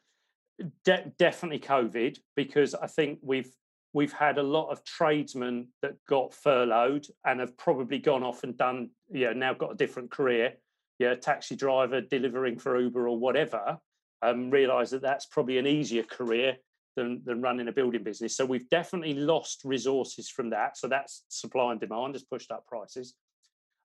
de- 0.85 1.11
definitely 1.17 1.59
COVID, 1.59 2.19
because 2.35 2.75
I 2.75 2.87
think 2.87 3.19
we've 3.23 3.51
we've 3.93 4.13
had 4.13 4.37
a 4.37 4.43
lot 4.43 4.69
of 4.69 4.83
tradesmen 4.83 5.67
that 5.81 5.95
got 6.07 6.33
furloughed 6.33 7.07
and 7.25 7.39
have 7.39 7.57
probably 7.57 7.97
gone 7.99 8.23
off 8.23 8.43
and 8.43 8.55
done, 8.55 8.91
yeah, 9.11 9.33
now 9.33 9.53
got 9.53 9.73
a 9.73 9.75
different 9.75 10.11
career 10.11 10.53
yeah, 11.01 11.15
taxi 11.15 11.55
driver 11.55 11.99
delivering 11.99 12.59
for 12.59 12.79
Uber 12.79 13.07
or 13.07 13.17
whatever, 13.17 13.79
um, 14.21 14.51
realise 14.51 14.91
that 14.91 15.01
that's 15.01 15.25
probably 15.25 15.57
an 15.57 15.65
easier 15.65 16.03
career 16.03 16.57
than, 16.95 17.23
than 17.25 17.41
running 17.41 17.67
a 17.67 17.71
building 17.71 18.03
business. 18.03 18.37
So 18.37 18.45
we've 18.45 18.69
definitely 18.69 19.15
lost 19.15 19.61
resources 19.65 20.29
from 20.29 20.51
that. 20.51 20.77
So 20.77 20.87
that's 20.87 21.23
supply 21.27 21.71
and 21.71 21.81
demand 21.81 22.13
has 22.13 22.23
pushed 22.23 22.51
up 22.51 22.67
prices. 22.67 23.15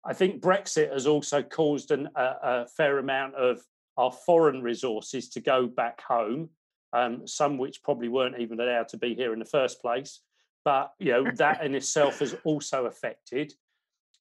I 0.04 0.12
think 0.12 0.42
Brexit 0.42 0.92
has 0.92 1.06
also 1.06 1.42
caused 1.42 1.90
an, 1.90 2.10
a, 2.14 2.34
a, 2.42 2.66
fair 2.76 2.98
amount 2.98 3.34
of 3.34 3.62
our 3.96 4.12
foreign 4.12 4.62
resources 4.62 5.30
to 5.30 5.40
go 5.40 5.66
back 5.66 6.02
home, 6.02 6.50
um, 6.92 7.26
some 7.26 7.56
which 7.56 7.82
probably 7.82 8.08
weren't 8.08 8.38
even 8.38 8.60
allowed 8.60 8.88
to 8.88 8.98
be 8.98 9.14
here 9.14 9.32
in 9.32 9.38
the 9.38 9.46
first 9.46 9.80
place. 9.80 10.20
But 10.66 10.92
you 10.98 11.12
know 11.12 11.30
that 11.36 11.64
in 11.64 11.74
itself 11.74 12.18
has 12.18 12.36
also 12.44 12.84
affected. 12.84 13.54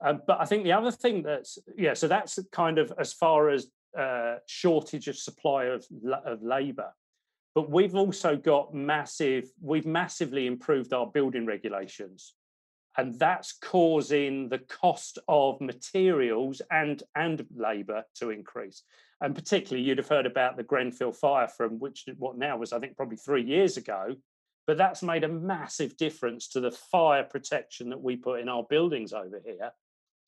Um, 0.03 0.21
but 0.27 0.39
I 0.39 0.45
think 0.45 0.63
the 0.63 0.73
other 0.73 0.91
thing 0.91 1.23
that's 1.23 1.57
yeah, 1.77 1.93
so 1.93 2.07
that's 2.07 2.39
kind 2.51 2.77
of 2.77 2.91
as 2.99 3.13
far 3.13 3.49
as 3.49 3.67
uh, 3.97 4.35
shortage 4.45 5.07
of 5.07 5.17
supply 5.17 5.65
of 5.65 5.85
of 6.25 6.41
labour. 6.41 6.91
But 7.55 7.71
we've 7.71 7.95
also 7.95 8.35
got 8.35 8.73
massive, 8.73 9.49
we've 9.61 9.85
massively 9.85 10.45
improved 10.45 10.93
our 10.93 11.07
building 11.07 11.45
regulations. 11.45 12.33
And 12.97 13.17
that's 13.17 13.53
causing 13.53 14.49
the 14.49 14.59
cost 14.59 15.19
of 15.29 15.59
materials 15.61 16.61
and, 16.69 17.01
and 17.15 17.45
labour 17.55 18.03
to 18.15 18.29
increase. 18.29 18.83
And 19.21 19.33
particularly, 19.33 19.85
you'd 19.87 19.97
have 19.97 20.09
heard 20.09 20.25
about 20.25 20.57
the 20.57 20.63
Grenfell 20.63 21.13
fire 21.13 21.47
from 21.47 21.79
which 21.79 22.05
what 22.17 22.37
now 22.37 22.57
was, 22.57 22.73
I 22.73 22.79
think, 22.79 22.97
probably 22.97 23.17
three 23.17 23.43
years 23.43 23.77
ago. 23.77 24.15
But 24.67 24.77
that's 24.77 25.03
made 25.03 25.23
a 25.23 25.29
massive 25.29 25.95
difference 25.95 26.49
to 26.49 26.59
the 26.59 26.71
fire 26.71 27.23
protection 27.23 27.89
that 27.89 28.01
we 28.01 28.17
put 28.17 28.41
in 28.41 28.49
our 28.49 28.63
buildings 28.63 29.13
over 29.13 29.41
here. 29.45 29.71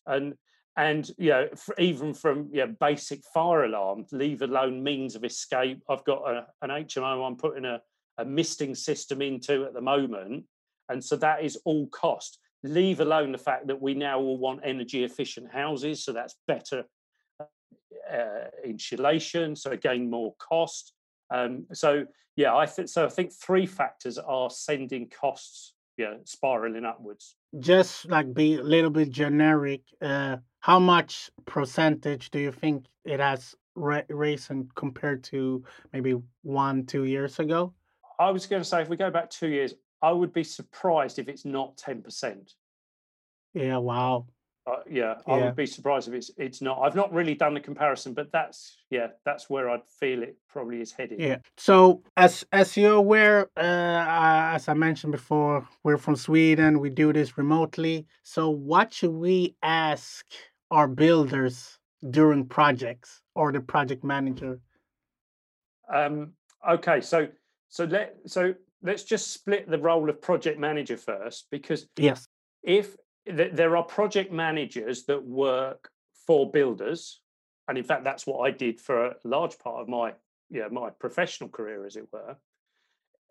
And 0.08 0.36
and 0.78 1.10
you 1.18 1.30
know 1.32 1.48
even 1.80 2.14
from 2.14 2.50
you 2.52 2.66
know, 2.66 2.76
basic 2.80 3.24
fire 3.34 3.66
alarm 3.66 4.06
leave 4.12 4.44
alone 4.44 4.84
means 4.84 5.16
of 5.16 5.24
escape 5.24 5.82
i've 5.90 6.04
got 6.06 6.22
a, 6.30 6.46
an 6.62 6.70
hmo 6.70 7.26
i'm 7.26 7.36
putting 7.36 7.66
a, 7.66 7.82
a 8.20 8.26
misting 8.26 8.76
system 8.76 9.20
into 9.20 9.66
at 9.66 9.74
the 9.74 9.82
moment 9.82 10.46
and 10.90 11.04
so 11.04 11.16
that 11.18 11.44
is 11.44 11.58
all 11.66 11.88
cost. 11.88 12.40
Leave 12.64 13.00
alone 13.00 13.32
the 13.32 13.38
fact 13.38 13.68
that 13.68 13.82
we 13.82 13.94
now 13.94 14.20
all 14.20 14.38
want 14.38 14.62
energy 14.64 15.04
efficient 15.04 15.52
houses 15.52 16.04
so 16.04 16.12
that's 16.12 16.36
better 16.48 16.86
uh, 18.12 18.48
insulation 18.66 19.56
so 19.56 19.72
again 19.72 20.10
more 20.10 20.34
cost. 20.40 20.94
Um, 21.30 21.66
so 21.74 22.06
yeah 22.36 22.56
i 22.56 22.66
think 22.66 22.88
so 22.88 23.06
i 23.06 23.10
think 23.10 23.34
three 23.34 23.66
factors 23.66 24.18
are 24.18 24.50
sending 24.50 25.10
costs 25.10 25.74
yeah 25.98 26.16
spiraling 26.24 26.86
upwards. 26.86 27.36
Just 27.60 28.10
like 28.10 28.34
be 28.34 28.56
a 28.56 28.64
little 28.64 28.90
bit 28.90 29.10
generic 29.10 29.82
uh 30.02 30.38
how 30.60 30.80
much 30.80 31.30
percentage 31.46 32.30
do 32.32 32.40
you 32.40 32.52
think 32.52 32.86
it 33.06 33.20
has 33.20 33.56
risen 33.76 34.70
compared 34.76 35.24
to 35.24 35.64
maybe 35.94 36.16
one 36.44 36.86
two 36.86 37.04
years 37.04 37.40
ago? 37.40 37.74
I 38.20 38.32
was 38.32 38.48
going 38.48 38.62
to 38.62 38.68
say 38.68 38.82
if 38.82 38.90
we 38.90 38.98
go 38.98 39.12
back 39.12 39.30
two 39.30 39.48
years 39.48 39.74
i 40.02 40.12
would 40.12 40.34
be 40.34 40.44
surprised 40.44 41.20
if 41.20 41.28
it's 41.28 41.46
not 41.46 41.78
10% 41.78 42.54
yeah 43.54 43.78
wow 43.78 44.26
uh, 44.68 44.80
yeah, 44.90 45.16
I 45.26 45.38
would 45.38 45.56
be 45.56 45.66
surprised 45.66 46.10
if 46.10 46.14
it's 46.14 46.32
it's 46.38 46.62
not. 46.62 46.80
I've 46.82 46.96
not 46.96 47.14
really 47.14 47.34
done 47.34 47.54
the 47.54 47.62
comparison, 47.62 48.14
but 48.14 48.32
that's 48.34 48.78
yeah, 48.90 49.08
that's 49.24 49.50
where 49.50 49.70
I'd 49.70 49.88
feel 50.00 50.24
it 50.24 50.36
probably 50.50 50.82
is 50.82 50.92
headed. 50.92 51.20
Yeah. 51.20 51.38
So 51.56 52.04
as 52.18 52.46
as 52.52 52.76
you're 52.76 52.96
aware, 52.96 53.50
uh, 53.56 54.56
as 54.56 54.68
I 54.68 54.74
mentioned 54.74 55.14
before, 55.14 55.66
we're 55.84 55.98
from 55.98 56.18
Sweden. 56.18 56.80
We 56.80 56.90
do 56.90 57.14
this 57.14 57.38
remotely. 57.38 58.08
So 58.24 58.50
what 58.50 58.94
should 58.94 59.14
we 59.14 59.56
ask 59.64 60.26
our 60.70 60.88
builders 60.88 61.80
during 62.10 62.46
projects 62.46 63.22
or 63.36 63.54
the 63.54 63.62
project 63.62 64.04
manager? 64.04 64.60
Um. 65.94 66.34
Okay. 66.70 67.00
So 67.00 67.30
so 67.70 67.86
let 67.86 68.16
so 68.26 68.54
let's 68.84 69.04
just 69.04 69.32
split 69.32 69.70
the 69.70 69.80
role 69.80 70.10
of 70.10 70.22
project 70.22 70.60
manager 70.60 70.98
first, 70.98 71.48
because 71.52 71.88
yes, 71.98 72.28
if 72.64 72.98
there 73.32 73.76
are 73.76 73.84
project 73.84 74.32
managers 74.32 75.06
that 75.06 75.24
work 75.24 75.90
for 76.26 76.50
builders 76.50 77.22
and 77.68 77.78
in 77.78 77.84
fact 77.84 78.04
that's 78.04 78.26
what 78.26 78.40
i 78.40 78.52
did 78.52 78.80
for 78.80 79.08
a 79.08 79.16
large 79.24 79.58
part 79.60 79.82
of 79.82 79.88
my 79.88 80.14
yeah 80.50 80.68
my 80.72 80.90
professional 80.90 81.50
career 81.50 81.86
as 81.86 81.96
it 81.96 82.08
were. 82.12 82.36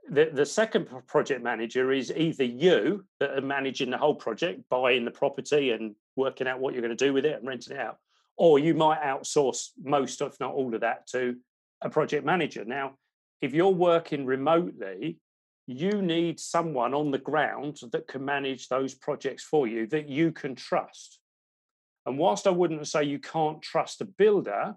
The, 0.08 0.30
the 0.32 0.46
second 0.46 0.86
project 1.08 1.42
manager 1.42 1.90
is 1.90 2.12
either 2.12 2.44
you 2.44 3.04
that 3.18 3.36
are 3.36 3.40
managing 3.40 3.90
the 3.90 3.98
whole 3.98 4.14
project 4.14 4.62
buying 4.70 5.04
the 5.04 5.10
property 5.10 5.72
and 5.72 5.96
working 6.14 6.46
out 6.46 6.60
what 6.60 6.74
you're 6.74 6.82
going 6.82 6.96
to 6.96 7.04
do 7.04 7.12
with 7.12 7.24
it 7.24 7.36
and 7.36 7.46
renting 7.46 7.76
it 7.76 7.80
out 7.80 7.98
or 8.36 8.60
you 8.60 8.72
might 8.72 9.02
outsource 9.02 9.70
most 9.82 10.20
if 10.20 10.38
not 10.38 10.54
all 10.54 10.72
of 10.74 10.82
that 10.82 11.08
to 11.08 11.36
a 11.82 11.90
project 11.90 12.24
manager. 12.24 12.64
Now 12.64 12.92
if 13.40 13.52
you're 13.52 13.68
working 13.68 14.26
remotely 14.26 15.18
you 15.66 16.00
need 16.00 16.38
someone 16.38 16.94
on 16.94 17.10
the 17.10 17.18
ground 17.18 17.80
that 17.92 18.06
can 18.06 18.24
manage 18.24 18.68
those 18.68 18.94
projects 18.94 19.42
for 19.42 19.66
you 19.66 19.86
that 19.88 20.08
you 20.08 20.32
can 20.32 20.54
trust. 20.54 21.18
And 22.04 22.18
whilst 22.18 22.46
I 22.46 22.50
wouldn't 22.50 22.86
say 22.86 23.02
you 23.02 23.18
can't 23.18 23.60
trust 23.60 24.00
a 24.00 24.04
builder, 24.04 24.76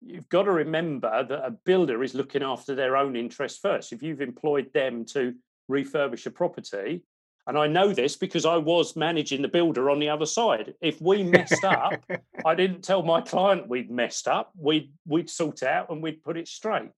you've 0.00 0.28
got 0.30 0.44
to 0.44 0.52
remember 0.52 1.24
that 1.24 1.44
a 1.44 1.50
builder 1.50 2.02
is 2.02 2.14
looking 2.14 2.42
after 2.42 2.74
their 2.74 2.96
own 2.96 3.16
interests 3.16 3.58
first. 3.58 3.92
If 3.92 4.02
you've 4.02 4.22
employed 4.22 4.72
them 4.72 5.04
to 5.06 5.34
refurbish 5.70 6.24
a 6.24 6.30
property, 6.30 7.04
and 7.46 7.58
I 7.58 7.66
know 7.66 7.92
this 7.92 8.16
because 8.16 8.46
I 8.46 8.56
was 8.56 8.96
managing 8.96 9.42
the 9.42 9.48
builder 9.48 9.90
on 9.90 9.98
the 9.98 10.08
other 10.08 10.24
side. 10.24 10.74
If 10.80 11.02
we 11.02 11.22
messed 11.22 11.64
up, 11.64 12.02
I 12.46 12.54
didn't 12.54 12.82
tell 12.82 13.02
my 13.02 13.20
client 13.20 13.68
we'd 13.68 13.90
messed 13.90 14.28
up. 14.28 14.52
We'd 14.56 14.90
we'd 15.06 15.28
sort 15.28 15.62
out 15.62 15.90
and 15.90 16.02
we'd 16.02 16.22
put 16.22 16.38
it 16.38 16.48
straight. 16.48 16.90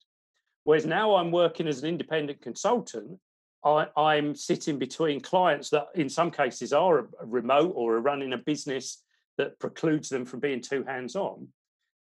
Whereas 0.66 0.84
now 0.84 1.14
I'm 1.14 1.30
working 1.30 1.68
as 1.68 1.80
an 1.80 1.88
independent 1.88 2.42
consultant, 2.42 3.20
I, 3.64 3.86
I'm 3.96 4.34
sitting 4.34 4.80
between 4.80 5.20
clients 5.20 5.70
that, 5.70 5.86
in 5.94 6.08
some 6.08 6.32
cases, 6.32 6.72
are 6.72 7.06
remote 7.22 7.72
or 7.76 7.94
are 7.94 8.00
running 8.00 8.32
a 8.32 8.38
business 8.38 9.04
that 9.38 9.56
precludes 9.60 10.08
them 10.08 10.24
from 10.24 10.40
being 10.40 10.60
too 10.60 10.82
hands-on, 10.82 11.46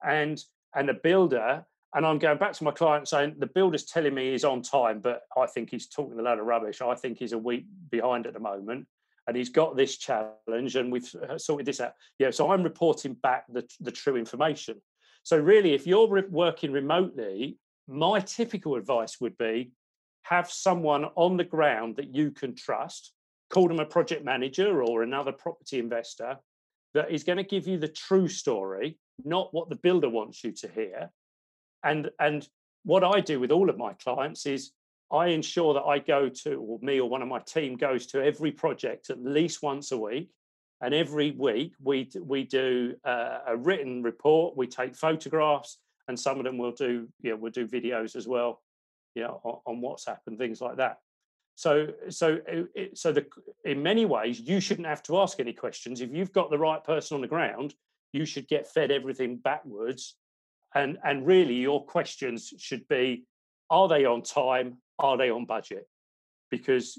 and 0.04 0.43
and 0.74 0.89
a 0.89 0.96
builder. 0.96 1.63
And 1.93 2.04
I'm 2.04 2.17
going 2.17 2.39
back 2.39 2.54
to 2.54 2.63
my 2.63 2.72
client 2.72 3.08
saying 3.08 3.36
the 3.38 3.46
builder's 3.46 3.86
telling 3.86 4.15
me 4.15 4.32
he's 4.32 4.43
on 4.43 4.63
time, 4.63 5.02
but 5.02 5.22
I 5.38 5.46
think 5.46 5.70
he's 5.70 5.88
talking 5.88 6.20
a 6.20 6.24
load 6.24 6.39
of 6.39 6.46
rubbish. 6.48 6.82
I 6.82 6.96
think 6.96 7.20
he's 7.20 7.34
a 7.34 7.38
week 7.38 7.67
behind 7.91 8.26
at 8.26 8.34
the 8.34 8.39
moment 8.39 8.88
and 9.28 9.38
he's 9.38 9.50
got 9.50 9.78
this 9.78 9.98
challenge 9.98 10.76
and 10.76 10.91
we've 10.91 11.13
uh, 11.30 11.38
sorted 11.38 11.65
this 11.65 11.82
out 11.82 11.91
yeah 12.17 12.32
so 12.32 12.52
i'm 12.52 12.63
reporting 12.63 13.13
back 13.13 13.43
the, 13.52 13.67
the 13.82 13.91
true 13.91 14.15
information 14.15 14.82
so 15.24 15.38
really 15.38 15.74
if 15.74 15.86
you're 15.86 16.08
re- 16.08 16.24
working 16.30 16.72
remotely 16.72 17.58
my 17.88 18.19
typical 18.19 18.76
advice 18.76 19.19
would 19.21 19.38
be 19.38 19.71
have 20.23 20.52
someone 20.52 21.06
on 21.15 21.38
the 21.38 21.43
ground 21.43 21.95
that 21.95 22.13
you 22.13 22.32
can 22.32 22.54
trust, 22.54 23.13
call 23.50 23.67
them 23.67 23.80
a 23.80 23.86
project 23.86 24.26
manager 24.26 24.84
or 24.84 25.04
another 25.04 25.32
property 25.32 25.80
investor 25.80 26.38
that 26.93 27.12
is 27.12 27.23
going 27.23 27.38
to 27.38 27.43
give 27.43 27.67
you 27.67 27.78
the 27.78 27.88
true 27.88 28.28
story, 28.28 28.97
not 29.23 29.54
what 29.54 29.69
the 29.69 29.76
builder 29.76 30.10
wants 30.10 30.43
you 30.43 30.52
to 30.52 30.67
hear. 30.67 31.10
And 31.84 32.10
and 32.19 32.47
what 32.84 33.04
I 33.04 33.21
do 33.21 33.39
with 33.39 33.52
all 33.52 33.69
of 33.69 33.78
my 33.78 33.93
clients 33.93 34.45
is 34.45 34.71
I 35.12 35.28
ensure 35.28 35.73
that 35.73 35.84
I 35.84 36.00
go 36.00 36.30
to, 36.30 36.56
or 36.56 36.80
me 36.82 37.00
or 37.00 37.10
one 37.10 37.21
of 37.21 37.28
my 37.28 37.39
team 37.39 37.78
goes 37.78 38.08
to 38.08 38.23
every 38.23 38.52
project 38.52 39.10
at 39.10 39.23
least 39.23 39.63
once 39.63 39.91
a 39.91 39.97
week. 39.97 40.30
And 40.82 40.93
every 40.93 41.32
week 41.32 41.73
we 41.82 42.10
we 42.21 42.43
do 42.43 42.95
uh, 43.04 43.39
a 43.47 43.58
written 43.58 44.04
report. 44.04 44.58
We 44.58 44.67
take 44.67 44.95
photographs, 44.95 45.80
and 46.08 46.20
some 46.20 46.38
of 46.38 46.46
them 46.46 46.58
will 46.58 46.72
do 46.72 47.08
yeah 47.22 47.34
we'll 47.34 47.52
do 47.52 47.67
videos 47.67 48.15
as 48.15 48.28
well 48.28 48.62
you 49.17 49.24
know 49.24 49.41
on, 49.43 49.60
on 49.65 49.82
WhatsApp 49.82 50.20
and 50.28 50.38
things 50.38 50.62
like 50.62 50.78
that. 50.78 51.00
So 51.56 51.88
so 52.10 52.38
it, 52.48 52.98
so 52.98 53.12
the 53.12 53.26
in 53.65 53.82
many 53.82 54.06
ways 54.06 54.39
you 54.39 54.60
shouldn't 54.62 54.88
have 54.88 55.02
to 55.04 55.17
ask 55.20 55.39
any 55.39 55.54
questions 55.54 56.02
if 56.02 56.12
you've 56.13 56.32
got 56.32 56.52
the 56.52 56.58
right 56.58 56.84
person 56.84 57.15
on 57.15 57.22
the 57.22 57.28
ground. 57.28 57.74
You 58.13 58.26
should 58.26 58.48
get 58.48 58.72
fed 58.72 58.89
everything 58.91 59.38
backwards, 59.38 60.15
and 60.76 60.98
and 61.04 61.26
really 61.26 61.56
your 61.56 61.84
questions 61.84 62.54
should 62.60 62.88
be: 62.88 63.26
Are 63.70 63.88
they 63.88 64.06
on 64.06 64.22
time? 64.22 64.78
Are 65.00 65.17
they 65.17 65.30
on 65.30 65.46
budget? 65.46 65.88
Because 66.50 66.98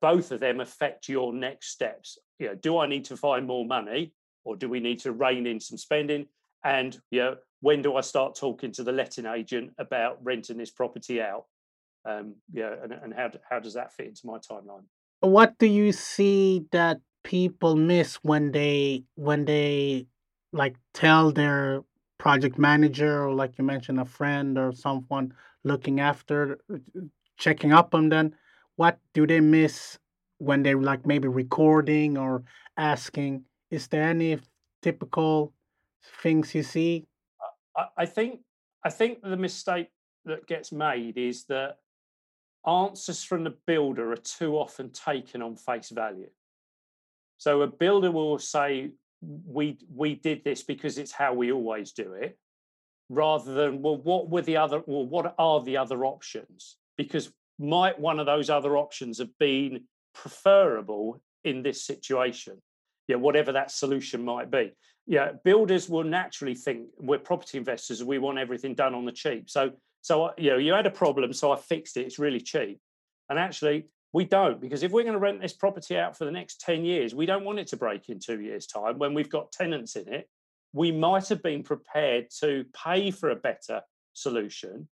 both 0.00 0.30
of 0.30 0.40
them 0.40 0.60
affect 0.60 1.08
your 1.08 1.34
next 1.34 1.68
steps. 1.68 2.18
You 2.38 2.48
know, 2.48 2.54
do 2.54 2.78
I 2.78 2.86
need 2.86 3.04
to 3.06 3.16
find 3.16 3.46
more 3.46 3.66
money, 3.66 4.14
or 4.44 4.56
do 4.56 4.68
we 4.68 4.80
need 4.80 5.00
to 5.00 5.12
rein 5.12 5.46
in 5.46 5.60
some 5.60 5.76
spending? 5.76 6.26
And 6.64 6.98
you 7.10 7.20
know, 7.20 7.36
when 7.60 7.82
do 7.82 7.96
I 7.96 8.00
start 8.02 8.36
talking 8.36 8.72
to 8.72 8.82
the 8.82 8.92
letting 8.92 9.26
agent 9.26 9.72
about 9.78 10.18
renting 10.22 10.58
this 10.58 10.70
property 10.70 11.20
out? 11.20 11.44
Um, 12.04 12.36
yeah, 12.52 12.74
and, 12.82 12.92
and 12.92 13.14
how 13.14 13.30
how 13.48 13.58
does 13.58 13.74
that 13.74 13.92
fit 13.92 14.06
into 14.06 14.26
my 14.26 14.38
timeline? 14.38 14.84
What 15.20 15.58
do 15.58 15.66
you 15.66 15.92
see 15.92 16.66
that 16.72 17.00
people 17.24 17.76
miss 17.76 18.16
when 18.22 18.52
they 18.52 19.04
when 19.14 19.44
they 19.44 20.06
like 20.52 20.76
tell 20.94 21.30
their 21.32 21.82
project 22.18 22.58
manager 22.58 23.24
or 23.24 23.34
like 23.34 23.58
you 23.58 23.64
mentioned 23.64 24.00
a 24.00 24.04
friend 24.04 24.58
or 24.58 24.72
someone 24.72 25.32
looking 25.64 26.00
after 26.00 26.58
checking 27.36 27.72
up 27.72 27.94
on 27.94 28.08
them 28.08 28.32
what 28.76 28.98
do 29.12 29.26
they 29.26 29.40
miss 29.40 29.98
when 30.38 30.62
they're 30.62 30.80
like 30.80 31.06
maybe 31.06 31.28
recording 31.28 32.16
or 32.16 32.42
asking 32.76 33.44
is 33.70 33.88
there 33.88 34.04
any 34.04 34.38
typical 34.82 35.52
things 36.22 36.54
you 36.54 36.62
see 36.62 37.06
uh, 37.76 37.86
I 37.96 38.06
think 38.06 38.40
I 38.84 38.90
think 38.90 39.22
the 39.22 39.36
mistake 39.36 39.88
that 40.24 40.46
gets 40.46 40.72
made 40.72 41.16
is 41.16 41.44
that 41.44 41.78
answers 42.66 43.22
from 43.24 43.44
the 43.44 43.54
builder 43.66 44.12
are 44.12 44.16
too 44.16 44.56
often 44.56 44.90
taken 44.90 45.42
on 45.42 45.56
face 45.56 45.90
value. 45.90 46.30
So 47.38 47.62
a 47.62 47.66
builder 47.66 48.10
will 48.10 48.38
say, 48.38 48.90
we 49.20 49.78
we 49.94 50.14
did 50.14 50.44
this 50.44 50.62
because 50.62 50.98
it's 50.98 51.12
how 51.12 51.34
we 51.34 51.52
always 51.52 51.92
do 51.92 52.12
it, 52.12 52.38
rather 53.08 53.52
than 53.54 53.82
well, 53.82 53.96
what 53.96 54.28
were 54.28 54.42
the 54.42 54.56
other 54.56 54.82
well, 54.86 55.06
what 55.06 55.34
are 55.38 55.62
the 55.62 55.76
other 55.76 56.04
options? 56.04 56.76
Because 56.96 57.32
might 57.58 57.98
one 57.98 58.20
of 58.20 58.26
those 58.26 58.50
other 58.50 58.76
options 58.76 59.18
have 59.18 59.36
been 59.38 59.84
preferable 60.14 61.20
in 61.44 61.62
this 61.62 61.84
situation? 61.84 62.60
Yeah, 63.08 63.16
whatever 63.16 63.52
that 63.52 63.70
solution 63.70 64.24
might 64.24 64.50
be. 64.50 64.72
Yeah, 65.08 65.32
builders 65.42 65.88
will 65.88 66.04
naturally 66.04 66.54
think 66.54 66.88
we're 66.98 67.18
property 67.18 67.56
investors, 67.56 68.04
we 68.04 68.18
want 68.18 68.38
everything 68.38 68.74
done 68.74 68.94
on 68.94 69.06
the 69.06 69.12
cheap. 69.12 69.48
So 69.50 69.72
so 70.02 70.26
uh, 70.26 70.32
you 70.36 70.50
know, 70.50 70.58
you 70.58 70.72
had 70.74 70.86
a 70.86 70.90
problem, 70.90 71.32
so 71.32 71.50
I 71.50 71.56
fixed 71.56 71.96
it. 71.96 72.06
It's 72.06 72.18
really 72.18 72.40
cheap. 72.40 72.78
And 73.28 73.38
actually, 73.38 73.88
we 74.12 74.24
don't, 74.24 74.60
because 74.60 74.82
if 74.82 74.92
we're 74.92 75.02
going 75.02 75.14
to 75.14 75.18
rent 75.18 75.40
this 75.40 75.52
property 75.52 75.96
out 75.96 76.16
for 76.16 76.24
the 76.24 76.30
next 76.30 76.60
10 76.60 76.84
years, 76.84 77.14
we 77.14 77.26
don't 77.26 77.44
want 77.44 77.58
it 77.58 77.66
to 77.68 77.76
break 77.76 78.08
in 78.08 78.18
two 78.18 78.40
years' 78.40 78.66
time 78.66 78.98
when 78.98 79.12
we've 79.12 79.28
got 79.28 79.52
tenants 79.52 79.96
in 79.96 80.08
it. 80.08 80.28
We 80.72 80.92
might 80.92 81.28
have 81.28 81.42
been 81.42 81.62
prepared 81.62 82.28
to 82.40 82.64
pay 82.84 83.10
for 83.10 83.30
a 83.30 83.36
better 83.36 83.82
solution 84.12 84.88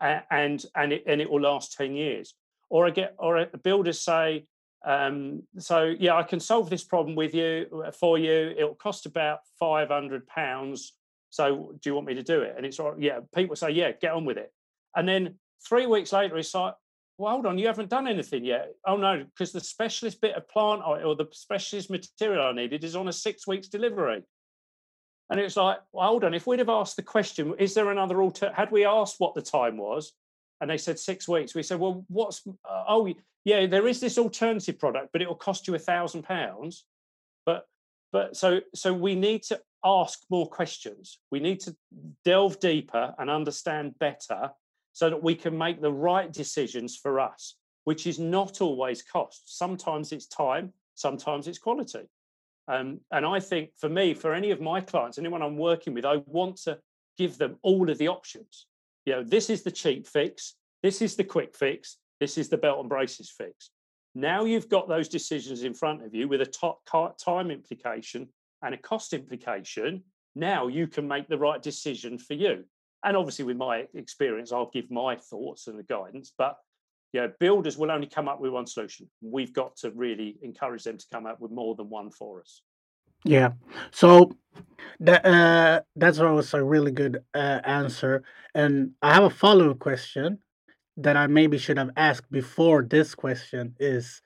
and 0.00 0.64
and 0.74 0.92
it, 0.92 1.04
and 1.06 1.20
it 1.20 1.30
will 1.30 1.40
last 1.40 1.74
10 1.74 1.94
years. 1.94 2.34
Or 2.68 2.86
I 2.86 2.90
get 2.90 3.14
or 3.18 3.46
builders 3.62 4.00
say, 4.00 4.46
um, 4.84 5.42
so 5.58 5.94
yeah, 5.98 6.16
I 6.16 6.22
can 6.22 6.40
solve 6.40 6.68
this 6.68 6.84
problem 6.84 7.14
with 7.14 7.34
you 7.34 7.84
uh, 7.86 7.90
for 7.92 8.18
you. 8.18 8.54
It'll 8.56 8.74
cost 8.74 9.06
about 9.06 9.40
500 9.58 10.26
pounds. 10.26 10.94
So 11.30 11.72
do 11.80 11.90
you 11.90 11.94
want 11.94 12.06
me 12.06 12.14
to 12.14 12.22
do 12.22 12.42
it? 12.42 12.54
And 12.56 12.66
it's 12.66 12.80
all 12.80 12.94
yeah, 12.98 13.20
people 13.34 13.56
say, 13.56 13.70
yeah, 13.70 13.92
get 13.92 14.12
on 14.12 14.24
with 14.24 14.38
it. 14.38 14.52
And 14.96 15.08
then 15.08 15.36
three 15.66 15.86
weeks 15.86 16.12
later, 16.12 16.36
it's 16.36 16.54
like, 16.54 16.74
well, 17.18 17.32
hold 17.32 17.46
on, 17.46 17.58
you 17.58 17.66
haven't 17.66 17.90
done 17.90 18.08
anything 18.08 18.44
yet. 18.44 18.72
Oh 18.86 18.96
no, 18.96 19.24
because 19.24 19.52
the 19.52 19.60
specialist 19.60 20.20
bit 20.20 20.34
of 20.34 20.48
plant 20.48 20.82
or 20.84 21.14
the 21.14 21.26
specialist 21.30 21.90
material 21.90 22.46
I 22.46 22.52
needed 22.52 22.84
is 22.84 22.96
on 22.96 23.08
a 23.08 23.12
six 23.12 23.46
weeks 23.46 23.68
delivery. 23.68 24.22
And 25.30 25.40
it's 25.40 25.56
like, 25.56 25.78
well, 25.92 26.08
hold 26.08 26.24
on, 26.24 26.34
if 26.34 26.46
we'd 26.46 26.58
have 26.58 26.68
asked 26.68 26.96
the 26.96 27.02
question, 27.02 27.54
is 27.58 27.74
there 27.74 27.90
another 27.90 28.20
alter? 28.20 28.52
Had 28.54 28.70
we 28.70 28.84
asked 28.84 29.16
what 29.18 29.34
the 29.34 29.40
time 29.40 29.76
was, 29.76 30.12
and 30.60 30.68
they 30.68 30.76
said 30.76 30.98
six 30.98 31.26
weeks, 31.28 31.54
we 31.54 31.62
said, 31.62 31.80
well, 31.80 32.04
what's? 32.08 32.46
Uh, 32.46 32.84
oh, 32.88 33.08
yeah, 33.44 33.66
there 33.66 33.88
is 33.88 34.00
this 34.00 34.18
alternative 34.18 34.78
product, 34.78 35.08
but 35.12 35.22
it 35.22 35.28
will 35.28 35.34
cost 35.34 35.66
you 35.66 35.74
a 35.74 35.78
thousand 35.78 36.22
pounds. 36.22 36.84
But 37.44 37.66
but 38.12 38.36
so 38.36 38.60
so 38.74 38.92
we 38.92 39.14
need 39.14 39.42
to 39.44 39.60
ask 39.84 40.20
more 40.30 40.48
questions. 40.48 41.18
We 41.30 41.40
need 41.40 41.60
to 41.60 41.74
delve 42.24 42.60
deeper 42.60 43.14
and 43.18 43.28
understand 43.28 43.98
better 43.98 44.50
so 44.92 45.10
that 45.10 45.22
we 45.22 45.34
can 45.34 45.56
make 45.56 45.80
the 45.80 45.92
right 45.92 46.32
decisions 46.32 46.96
for 46.96 47.18
us, 47.18 47.56
which 47.84 48.06
is 48.06 48.18
not 48.18 48.60
always 48.60 49.02
cost. 49.02 49.56
Sometimes 49.58 50.12
it's 50.12 50.26
time, 50.26 50.72
sometimes 50.94 51.48
it's 51.48 51.58
quality. 51.58 52.06
Um, 52.68 53.00
and 53.10 53.26
I 53.26 53.40
think 53.40 53.70
for 53.76 53.88
me, 53.88 54.14
for 54.14 54.34
any 54.34 54.50
of 54.50 54.60
my 54.60 54.80
clients, 54.80 55.18
anyone 55.18 55.42
I'm 55.42 55.56
working 55.56 55.94
with, 55.94 56.04
I 56.04 56.22
want 56.26 56.58
to 56.62 56.78
give 57.18 57.38
them 57.38 57.56
all 57.62 57.90
of 57.90 57.98
the 57.98 58.08
options. 58.08 58.66
You 59.04 59.14
know, 59.14 59.24
this 59.24 59.50
is 59.50 59.62
the 59.62 59.70
cheap 59.70 60.06
fix, 60.06 60.54
this 60.82 61.02
is 61.02 61.16
the 61.16 61.24
quick 61.24 61.56
fix, 61.56 61.96
this 62.22 62.38
is 62.38 62.48
the 62.48 62.56
belt 62.56 62.78
and 62.78 62.88
braces 62.88 63.34
fix. 63.36 63.70
Now 64.14 64.44
you've 64.44 64.68
got 64.68 64.88
those 64.88 65.08
decisions 65.08 65.64
in 65.64 65.74
front 65.74 66.04
of 66.04 66.14
you 66.14 66.28
with 66.28 66.40
a 66.40 66.46
top 66.46 67.18
time 67.18 67.50
implication 67.50 68.28
and 68.62 68.74
a 68.76 68.78
cost 68.78 69.12
implication. 69.12 70.04
Now 70.36 70.68
you 70.68 70.86
can 70.86 71.08
make 71.08 71.26
the 71.26 71.36
right 71.36 71.60
decision 71.60 72.18
for 72.18 72.34
you. 72.34 72.62
And 73.04 73.16
obviously 73.16 73.44
with 73.44 73.56
my 73.56 73.86
experience 73.94 74.52
i'll 74.52 74.70
give 74.72 74.88
my 74.88 75.16
thoughts 75.16 75.66
and 75.66 75.76
the 75.76 75.82
guidance 75.82 76.32
but 76.38 76.56
yeah 77.12 77.26
builders 77.40 77.76
will 77.76 77.90
only 77.90 78.06
come 78.06 78.28
up 78.28 78.40
with 78.40 78.52
one 78.52 78.68
solution. 78.68 79.10
We've 79.20 79.52
got 79.52 79.74
to 79.78 79.90
really 79.90 80.36
encourage 80.42 80.84
them 80.84 80.98
to 80.98 81.06
come 81.12 81.26
up 81.26 81.40
with 81.40 81.50
more 81.50 81.74
than 81.74 81.90
one 81.90 82.12
for 82.12 82.40
us. 82.40 82.62
Yeah. 83.24 83.50
So 83.90 84.30
that 85.00 85.26
uh 85.26 85.80
that's 85.96 86.20
always 86.20 86.54
a 86.54 86.62
really 86.62 86.92
good 86.92 87.24
uh, 87.34 87.60
answer. 87.64 88.22
And 88.54 88.92
i 89.02 89.12
have 89.12 89.24
a 89.24 89.30
follow-up 89.30 89.80
question 89.80 90.38
that 90.96 91.16
i 91.16 91.26
maybe 91.26 91.58
should 91.58 91.78
have 91.78 91.90
asked 91.96 92.30
before 92.30 92.82
this 92.82 93.14
question 93.14 93.74
is 93.78 94.22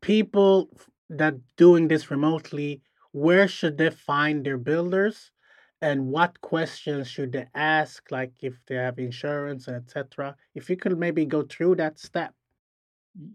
people 0.00 0.68
that 1.08 1.34
doing 1.56 1.88
this 1.88 2.10
remotely 2.10 2.82
where 3.12 3.48
should 3.48 3.78
they 3.78 3.90
find 3.90 4.44
their 4.44 4.58
builders? 4.58 5.32
And 5.80 6.08
what 6.08 6.40
questions 6.40 7.08
should 7.08 7.32
they 7.32 7.46
ask 7.54 8.10
like 8.10 8.32
if 8.42 8.54
they 8.66 8.74
have 8.74 8.98
insurance 8.98 9.68
and 9.68 9.76
etc 9.76 10.34
if 10.54 10.68
you 10.68 10.76
could 10.76 10.98
maybe 10.98 11.24
go 11.24 11.42
through 11.42 11.76
that 11.76 12.00
step. 12.00 12.34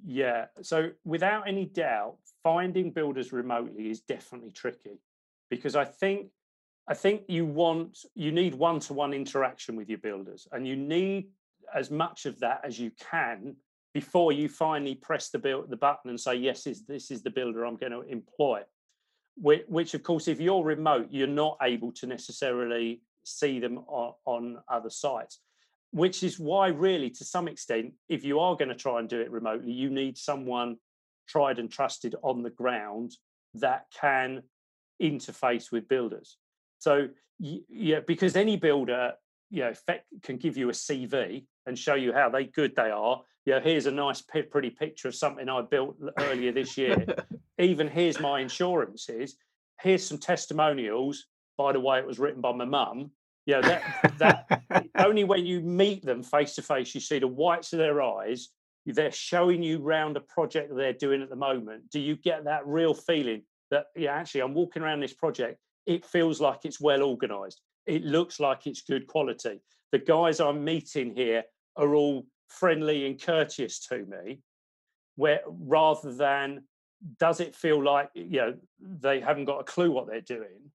Yeah. 0.06 0.48
So 0.62 0.92
without 1.06 1.48
any 1.48 1.66
doubt 1.66 2.18
finding 2.44 2.92
builders 2.92 3.32
remotely 3.32 3.90
is 3.90 4.02
definitely 4.02 4.52
tricky 4.52 5.00
because 5.50 5.76
i 5.78 5.86
think 5.86 6.28
i 6.90 6.94
think 6.94 7.22
you 7.30 7.46
want 7.46 7.98
you 8.16 8.32
need 8.34 8.54
one-to-one 8.54 9.14
interaction 9.14 9.78
with 9.78 9.88
your 9.88 10.00
builders 10.00 10.46
and 10.52 10.68
you 10.68 10.76
need 10.76 11.28
as 11.74 11.92
much 11.92 12.26
of 12.26 12.40
that 12.40 12.62
as 12.64 12.80
you 12.80 12.92
can 13.00 13.56
before 13.94 14.32
you 14.32 14.50
finally 14.50 14.96
press 14.96 15.30
the 15.30 15.40
build 15.40 15.70
the 15.70 15.78
button 15.78 16.10
and 16.10 16.20
say 16.20 16.36
yes 16.36 16.66
is 16.66 16.86
this 16.86 17.12
is 17.12 17.22
the 17.22 17.30
builder 17.30 17.66
i'm 17.66 17.78
going 17.78 17.92
to 17.92 18.02
employ 18.02 18.62
which, 19.36 19.64
which, 19.68 19.94
of 19.94 20.04
course, 20.04 20.28
if 20.28 20.40
you're 20.40 20.64
remote, 20.64 21.08
you're 21.10 21.28
not 21.28 21.58
able 21.62 21.92
to 21.94 22.08
necessarily 22.08 23.02
see 23.26 23.60
them 23.60 23.80
on, 23.88 24.14
on 24.26 24.58
other 24.68 24.90
sites. 24.90 25.40
Which 25.92 26.24
is 26.24 26.40
why, 26.40 26.68
really, 26.68 27.10
to 27.12 27.24
some 27.24 27.48
extent, 27.48 27.94
if 28.10 28.24
you 28.24 28.40
are 28.40 28.56
going 28.56 28.70
to 28.70 28.76
try 28.76 29.00
and 29.00 29.08
do 29.08 29.22
it 29.22 29.32
remotely, 29.32 29.72
you 29.72 29.90
need 29.90 30.18
someone 30.18 30.78
tried 31.28 31.60
and 31.60 31.72
trusted 31.72 32.16
on 32.24 32.42
the 32.42 32.50
ground 32.50 33.16
that 33.56 33.86
can 34.00 34.44
interface 35.02 35.72
with 35.72 35.88
builders. 35.88 36.38
So, 36.80 37.10
yeah, 37.40 38.00
because 38.06 38.36
any 38.36 38.58
builder, 38.58 39.14
you 39.50 39.62
know, 39.62 39.74
can 40.24 40.38
give 40.38 40.58
you 40.58 40.70
a 40.70 40.74
CV 40.74 41.46
and 41.66 41.78
show 41.78 41.96
you 41.96 42.14
how 42.14 42.30
they 42.30 42.46
good 42.46 42.76
they 42.76 42.92
are. 42.92 43.22
Yeah, 43.46 43.60
here's 43.60 43.88
a 43.88 43.92
nice, 43.92 44.22
pretty 44.22 44.70
picture 44.70 45.10
of 45.10 45.16
something 45.16 45.50
I 45.50 45.62
built 45.62 45.98
earlier 46.20 46.52
this 46.52 46.78
year. 46.78 47.06
Even 47.60 47.88
here's 47.88 48.20
my 48.20 48.40
insurances. 48.40 49.36
Here's 49.82 50.06
some 50.06 50.18
testimonials. 50.18 51.26
By 51.58 51.74
the 51.74 51.80
way, 51.80 52.00
it 52.00 52.08
was 52.08 52.20
written 52.20 52.42
by 52.42 52.54
my 52.54 52.66
mum. 52.66 53.12
Yeah, 53.46 53.62
that 53.62 54.16
that 54.20 54.90
only 54.98 55.26
when 55.26 55.46
you 55.46 55.60
meet 55.60 56.06
them 56.06 56.24
face 56.24 56.56
to 56.56 56.62
face, 56.62 56.96
you 56.96 57.02
see 57.02 57.20
the 57.20 57.28
whites 57.28 57.74
of 57.74 57.80
their 57.80 58.02
eyes. 58.02 58.50
They're 58.86 59.12
showing 59.12 59.64
you 59.64 59.80
round 59.80 60.18
a 60.18 60.22
project 60.22 60.70
that 60.70 60.76
they're 60.76 60.94
doing 60.94 61.22
at 61.22 61.30
the 61.30 61.36
moment. 61.36 61.90
Do 61.90 62.00
you 62.00 62.16
get 62.16 62.46
that 62.46 62.66
real 62.66 62.94
feeling 62.94 63.44
that 63.72 63.88
yeah, 63.96 64.14
actually, 64.14 64.42
I'm 64.42 64.54
walking 64.54 64.84
around 64.84 65.02
this 65.02 65.14
project. 65.14 65.60
It 65.86 66.06
feels 66.06 66.40
like 66.40 66.60
it's 66.64 66.80
well 66.80 67.04
organised. 67.04 67.62
It 67.86 68.04
looks 68.04 68.40
like 68.40 68.66
it's 68.66 68.82
good 68.82 69.08
quality. 69.08 69.60
The 69.92 70.00
guys 70.00 70.40
I'm 70.40 70.64
meeting 70.64 71.14
here 71.16 71.44
are 71.76 71.96
all 71.96 72.26
friendly 72.48 73.06
and 73.08 73.22
courteous 73.22 73.80
to 73.88 74.06
me 74.06 74.40
where 75.16 75.42
rather 75.48 76.14
than 76.14 76.64
does 77.20 77.40
it 77.40 77.56
feel 77.56 77.84
like 77.84 78.10
you 78.14 78.40
know 78.40 78.56
they 78.80 79.20
haven't 79.20 79.46
got 79.46 79.60
a 79.60 79.64
clue 79.64 79.92
what 79.92 80.08
they're 80.08 80.22
doing? 80.22 80.72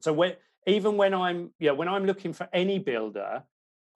So 0.00 0.12
when 0.12 0.34
even 0.66 0.96
when 0.96 1.14
i'm 1.14 1.50
yeah 1.58 1.72
when 1.72 1.88
i'm 1.88 2.04
looking 2.04 2.32
for 2.32 2.48
any 2.52 2.78
builder 2.78 3.42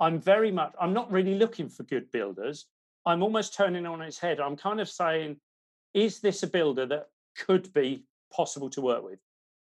i'm 0.00 0.18
very 0.18 0.50
much 0.50 0.72
i'm 0.80 0.92
not 0.92 1.10
really 1.10 1.34
looking 1.34 1.68
for 1.68 1.82
good 1.84 2.10
builders. 2.10 2.66
I'm 3.06 3.22
almost 3.22 3.54
turning 3.54 3.84
on 3.84 4.00
its 4.00 4.18
head. 4.18 4.40
I'm 4.40 4.56
kind 4.56 4.80
of 4.80 4.88
saying 4.88 5.36
is 5.92 6.20
this 6.20 6.42
a 6.42 6.46
builder 6.46 6.86
that 6.86 7.08
could 7.36 7.70
be 7.74 8.06
possible 8.32 8.70
to 8.70 8.80
work 8.80 9.04
with? 9.04 9.18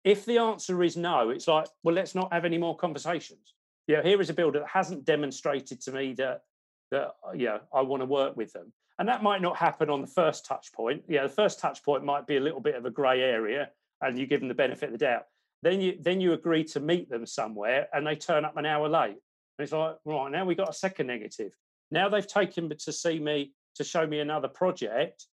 If 0.04 0.26
the 0.26 0.38
answer 0.38 0.82
is 0.82 0.96
no 0.96 1.30
it's 1.30 1.48
like 1.48 1.66
well 1.82 1.94
let's 1.94 2.14
not 2.14 2.32
have 2.32 2.44
any 2.44 2.58
more 2.58 2.76
conversations. 2.76 3.54
Yeah 3.86 4.02
here 4.02 4.20
is 4.20 4.30
a 4.30 4.34
builder 4.34 4.60
that 4.60 4.68
hasn't 4.68 5.04
demonstrated 5.04 5.80
to 5.82 5.92
me 5.92 6.14
that 6.14 6.42
that 6.90 7.12
uh, 7.26 7.32
yeah 7.34 7.58
I 7.72 7.82
want 7.82 8.02
to 8.02 8.06
work 8.06 8.36
with 8.36 8.52
them. 8.52 8.72
And 8.98 9.08
that 9.08 9.22
might 9.22 9.40
not 9.40 9.56
happen 9.56 9.88
on 9.88 10.02
the 10.02 10.06
first 10.06 10.44
touch 10.44 10.72
point. 10.74 11.02
Yeah, 11.08 11.22
the 11.22 11.30
first 11.30 11.58
touch 11.58 11.82
point 11.82 12.04
might 12.04 12.26
be 12.26 12.36
a 12.36 12.40
little 12.40 12.60
bit 12.60 12.74
of 12.74 12.84
a 12.84 12.90
grey 12.90 13.22
area, 13.22 13.70
and 14.02 14.18
you 14.18 14.26
give 14.26 14.40
them 14.40 14.48
the 14.48 14.54
benefit 14.54 14.86
of 14.86 14.92
the 14.92 14.98
doubt. 14.98 15.24
Then 15.62 15.80
you 15.80 15.96
then 16.00 16.20
you 16.20 16.34
agree 16.34 16.64
to 16.64 16.80
meet 16.80 17.08
them 17.08 17.24
somewhere, 17.24 17.88
and 17.94 18.06
they 18.06 18.16
turn 18.16 18.44
up 18.44 18.56
an 18.56 18.66
hour 18.66 18.88
late. 18.88 19.16
And 19.58 19.64
it's 19.64 19.72
like, 19.72 19.96
right 20.04 20.30
now 20.30 20.44
we 20.44 20.54
got 20.54 20.68
a 20.68 20.74
second 20.74 21.06
negative. 21.06 21.52
Now 21.90 22.08
they've 22.08 22.26
taken 22.26 22.68
to 22.68 22.92
see 22.92 23.18
me 23.18 23.52
to 23.76 23.84
show 23.84 24.06
me 24.06 24.20
another 24.20 24.48
project, 24.48 25.26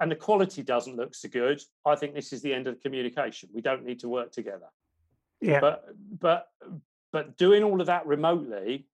and 0.00 0.10
the 0.10 0.16
quality 0.16 0.62
doesn't 0.62 0.96
look 0.96 1.14
so 1.14 1.28
good. 1.28 1.60
I 1.84 1.96
think 1.96 2.14
this 2.14 2.32
is 2.32 2.40
the 2.40 2.54
end 2.54 2.66
of 2.66 2.74
the 2.74 2.80
communication. 2.80 3.50
We 3.52 3.60
don't 3.60 3.84
need 3.84 4.00
to 4.00 4.08
work 4.08 4.32
together. 4.32 4.68
Yeah. 5.42 5.60
But 5.60 5.84
but 6.18 6.48
but 7.12 7.36
doing 7.36 7.64
all 7.64 7.80
of 7.80 7.86
that 7.88 8.06
remotely 8.06 8.86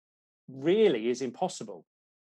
really 0.48 1.08
is 1.08 1.20
impossible 1.20 1.84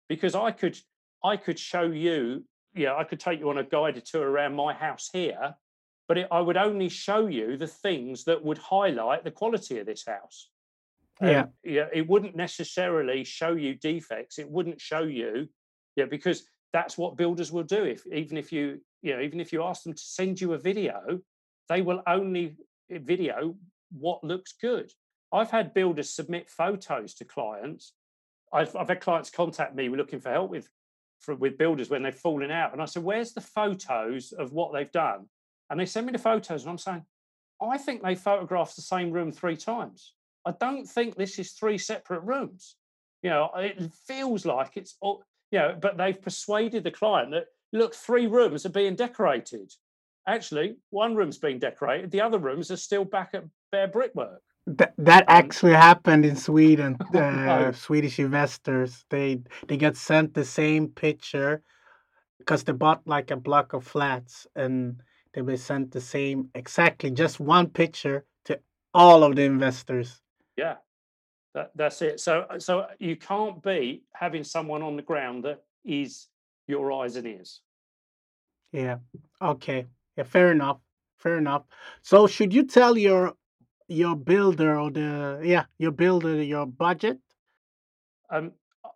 because 0.09 0.35
I 0.35 0.51
could 0.51 0.77
I 1.23 1.37
could 1.37 1.59
show 1.59 1.83
you, 1.83 2.45
yeah, 2.75 2.95
I 2.95 3.03
could 3.03 3.19
take 3.19 3.39
you 3.39 3.49
on 3.49 3.57
a 3.57 3.63
guided 3.63 4.05
tour 4.05 4.29
around 4.29 4.55
my 4.55 4.73
house 4.73 5.09
here, 5.11 5.55
but 6.07 6.17
it, 6.17 6.27
I 6.31 6.41
would 6.41 6.57
only 6.57 6.89
show 6.89 7.27
you 7.27 7.57
the 7.57 7.67
things 7.67 8.23
that 8.25 8.43
would 8.43 8.57
highlight 8.57 9.23
the 9.23 9.31
quality 9.31 9.79
of 9.79 9.85
this 9.85 10.05
house. 10.05 10.49
Yeah, 11.21 11.41
um, 11.41 11.49
yeah, 11.63 11.87
it 11.91 12.07
wouldn't 12.07 12.35
necessarily 12.35 13.23
show 13.23 13.53
you 13.53 13.75
defects. 13.75 14.37
It 14.37 14.49
wouldn't 14.49 14.79
show 14.79 15.03
you 15.03 15.49
Yeah, 15.95 16.05
because 16.05 16.43
that's 16.73 16.97
what 16.97 17.17
builders 17.17 17.51
will 17.51 17.63
do. 17.63 17.83
If 17.83 18.05
even 18.07 18.37
if 18.37 18.51
you 18.51 18.79
you 19.01 19.15
know 19.15 19.21
even 19.21 19.39
if 19.39 19.51
you 19.51 19.63
ask 19.63 19.83
them 19.83 19.93
to 19.93 20.03
send 20.03 20.39
you 20.39 20.53
a 20.53 20.59
video, 20.59 21.19
they 21.67 21.81
will 21.81 22.01
only 22.07 22.55
video 22.89 23.55
what 23.91 24.23
looks 24.23 24.53
good. 24.61 24.91
I've 25.33 25.51
had 25.51 25.73
builders 25.73 26.09
submit 26.09 26.49
photos 26.49 27.15
to 27.15 27.25
clients. 27.25 27.93
I've, 28.53 28.75
I've 28.75 28.87
had 28.87 29.01
clients 29.01 29.29
contact 29.29 29.75
me 29.75 29.89
we're 29.89 29.97
looking 29.97 30.19
for 30.19 30.31
help 30.31 30.49
with 30.49 30.69
for, 31.19 31.35
with 31.35 31.57
builders 31.57 31.89
when 31.89 32.03
they've 32.03 32.13
fallen 32.13 32.51
out, 32.51 32.73
and 32.73 32.81
I 32.81 32.85
said, 32.85 33.03
"Where's 33.03 33.33
the 33.33 33.41
photos 33.41 34.31
of 34.33 34.53
what 34.53 34.73
they've 34.73 34.91
done?" 34.91 35.27
And 35.69 35.79
they 35.79 35.85
send 35.85 36.05
me 36.05 36.11
the 36.11 36.19
photos, 36.19 36.63
and 36.63 36.69
I'm 36.69 36.77
saying, 36.77 37.05
"I 37.61 37.77
think 37.77 38.03
they 38.03 38.15
photographed 38.15 38.75
the 38.75 38.81
same 38.81 39.11
room 39.11 39.31
three 39.31 39.57
times. 39.57 40.13
I 40.45 40.53
don't 40.59 40.85
think 40.85 41.15
this 41.15 41.39
is 41.39 41.51
three 41.51 41.77
separate 41.77 42.21
rooms. 42.21 42.75
You 43.21 43.31
know, 43.31 43.49
it 43.55 43.91
feels 44.07 44.45
like 44.45 44.77
it's 44.77 44.95
all, 45.01 45.23
you 45.51 45.59
know, 45.59 45.77
but 45.79 45.97
they've 45.97 46.21
persuaded 46.21 46.83
the 46.83 46.91
client 46.91 47.31
that 47.31 47.47
look, 47.73 47.93
three 47.93 48.27
rooms 48.27 48.65
are 48.65 48.69
being 48.69 48.95
decorated. 48.95 49.73
Actually, 50.27 50.77
one 50.89 51.15
room's 51.15 51.37
being 51.37 51.59
decorated, 51.59 52.11
the 52.11 52.21
other 52.21 52.37
rooms 52.37 52.69
are 52.71 52.77
still 52.77 53.05
back 53.05 53.31
at 53.33 53.43
bare 53.71 53.87
brickwork. 53.87 54.41
That 54.67 54.93
that 54.97 55.23
actually 55.29 55.73
happened 55.73 56.25
in 56.25 56.35
Sweden. 56.35 56.97
Uh, 57.13 57.71
Swedish 57.71 58.19
investors 58.19 59.05
they 59.09 59.39
they 59.67 59.77
got 59.77 59.95
sent 59.95 60.33
the 60.33 60.43
same 60.43 60.89
picture 60.89 61.63
because 62.37 62.63
they 62.63 62.73
bought 62.73 63.01
like 63.07 63.31
a 63.31 63.37
block 63.37 63.73
of 63.73 63.85
flats 63.85 64.45
and 64.55 65.01
they 65.33 65.41
were 65.41 65.57
sent 65.57 65.91
the 65.91 66.01
same 66.01 66.49
exactly 66.53 67.09
just 67.11 67.39
one 67.39 67.69
picture 67.69 68.25
to 68.45 68.59
all 68.93 69.23
of 69.23 69.35
the 69.35 69.43
investors. 69.43 70.21
Yeah, 70.57 70.75
that, 71.53 71.71
that's 71.75 72.01
it. 72.01 72.19
So 72.19 72.45
so 72.57 72.87
you 72.99 73.15
can't 73.15 73.63
be 73.63 74.03
having 74.13 74.43
someone 74.43 74.83
on 74.83 74.97
the 74.97 75.01
ground 75.01 75.45
that 75.45 75.63
is 75.85 76.27
your 76.67 76.91
eyes 76.91 77.15
and 77.15 77.25
ears. 77.25 77.61
Yeah. 78.73 78.97
Okay. 79.41 79.87
Yeah. 80.17 80.23
Fair 80.25 80.51
enough. 80.51 80.79
Fair 81.17 81.37
enough. 81.37 81.63
So 82.01 82.27
should 82.27 82.53
you 82.53 82.65
tell 82.65 82.97
your 82.97 83.33
your 83.87 84.15
builder 84.15 84.79
or 84.79 84.91
the 84.91 85.41
yeah 85.43 85.65
your 85.77 85.91
builder 85.91 86.41
your 86.43 86.65
budget? 86.65 87.19
Um, 88.29 88.51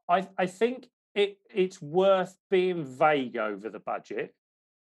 I 0.10 0.28
I 0.38 0.46
think 0.46 0.88
it 1.16 1.38
it's 1.54 1.82
worth 1.82 2.38
being 2.50 2.84
vague 2.86 3.38
over 3.38 3.70
the 3.70 3.80
budget. 3.80 4.34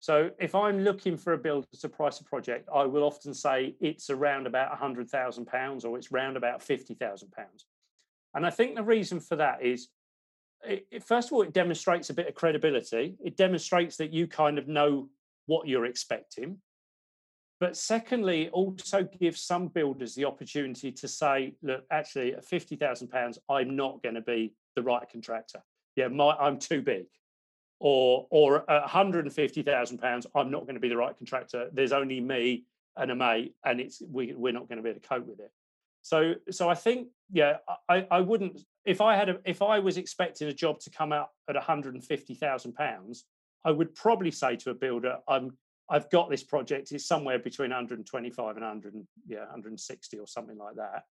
So 0.00 0.30
if 0.38 0.54
I'm 0.54 0.80
looking 0.80 1.16
for 1.16 1.32
a 1.32 1.38
builder 1.38 1.66
to 1.80 1.88
price 1.88 2.20
a 2.20 2.24
project, 2.24 2.68
I 2.72 2.84
will 2.84 3.02
often 3.02 3.34
say 3.34 3.74
it's 3.80 4.10
around 4.10 4.46
about 4.46 4.72
a 4.72 4.76
hundred 4.76 5.08
thousand 5.08 5.46
pounds 5.46 5.84
or 5.84 5.98
it's 5.98 6.12
round 6.12 6.36
about 6.36 6.62
fifty 6.62 6.94
thousand 6.94 7.32
pounds. 7.32 7.66
And 8.34 8.46
I 8.46 8.50
think 8.50 8.76
the 8.76 8.82
reason 8.82 9.20
for 9.20 9.36
that 9.36 9.64
is 9.64 9.88
it, 10.64 10.86
it, 10.90 11.04
first 11.04 11.28
of 11.28 11.32
all, 11.32 11.42
it 11.42 11.52
demonstrates 11.52 12.10
a 12.10 12.14
bit 12.14 12.28
of 12.28 12.34
credibility. 12.34 13.16
It 13.24 13.36
demonstrates 13.36 13.96
that 13.96 14.12
you 14.12 14.26
kind 14.26 14.58
of 14.58 14.68
know 14.68 15.08
what 15.46 15.66
you're 15.66 15.86
expecting. 15.86 16.58
But 17.60 17.76
secondly, 17.76 18.42
it 18.42 18.52
also 18.52 19.02
gives 19.02 19.42
some 19.42 19.68
builders 19.68 20.14
the 20.14 20.24
opportunity 20.24 20.92
to 20.92 21.08
say, 21.08 21.54
look, 21.62 21.84
actually, 21.90 22.34
at 22.34 22.46
£50,000, 22.46 23.38
I'm 23.48 23.74
not 23.74 24.02
going 24.02 24.14
to 24.14 24.20
be 24.20 24.54
the 24.76 24.82
right 24.82 25.08
contractor. 25.10 25.62
Yeah, 25.96 26.08
my, 26.08 26.36
I'm 26.36 26.58
too 26.58 26.82
big. 26.82 27.06
Or, 27.80 28.26
or 28.30 28.70
at 28.70 28.84
£150,000, 28.86 30.26
I'm 30.34 30.50
not 30.50 30.62
going 30.62 30.74
to 30.74 30.80
be 30.80 30.88
the 30.88 30.96
right 30.96 31.16
contractor. 31.16 31.68
There's 31.72 31.92
only 31.92 32.20
me 32.20 32.64
and 32.96 33.10
a 33.10 33.14
mate, 33.14 33.54
and 33.64 33.80
it's 33.80 34.02
we, 34.08 34.34
we're 34.34 34.52
not 34.52 34.68
going 34.68 34.76
to 34.76 34.82
be 34.82 34.90
able 34.90 35.00
to 35.00 35.08
cope 35.08 35.26
with 35.26 35.40
it. 35.40 35.52
So, 36.02 36.34
so 36.50 36.68
I 36.68 36.74
think, 36.74 37.08
yeah, 37.32 37.58
I, 37.88 38.06
I 38.10 38.20
wouldn't 38.20 38.60
if 38.88 39.02
I 39.02 39.16
had 39.16 39.28
a 39.28 39.36
if 39.44 39.60
I 39.60 39.78
was 39.78 39.98
expecting 39.98 40.48
a 40.48 40.52
job 40.52 40.80
to 40.80 40.90
come 40.90 41.12
out 41.12 41.28
at 41.48 41.54
150,000 41.54 42.72
pounds, 42.72 43.24
I 43.64 43.70
would 43.70 43.94
probably 43.94 44.30
say 44.30 44.56
to 44.56 44.70
a 44.70 44.74
builder, 44.74 45.18
I'm 45.28 45.56
I've 45.90 46.10
got 46.10 46.30
this 46.30 46.42
project. 46.42 46.92
It's 46.92 47.06
somewhere 47.06 47.38
between 47.38 47.70
125 47.70 48.56
and 48.56 48.64
100, 48.64 48.94
yeah, 49.26 49.40
160 49.40 50.18
or 50.18 50.26
something 50.26 50.58
like 50.58 50.76
that. 50.76 51.04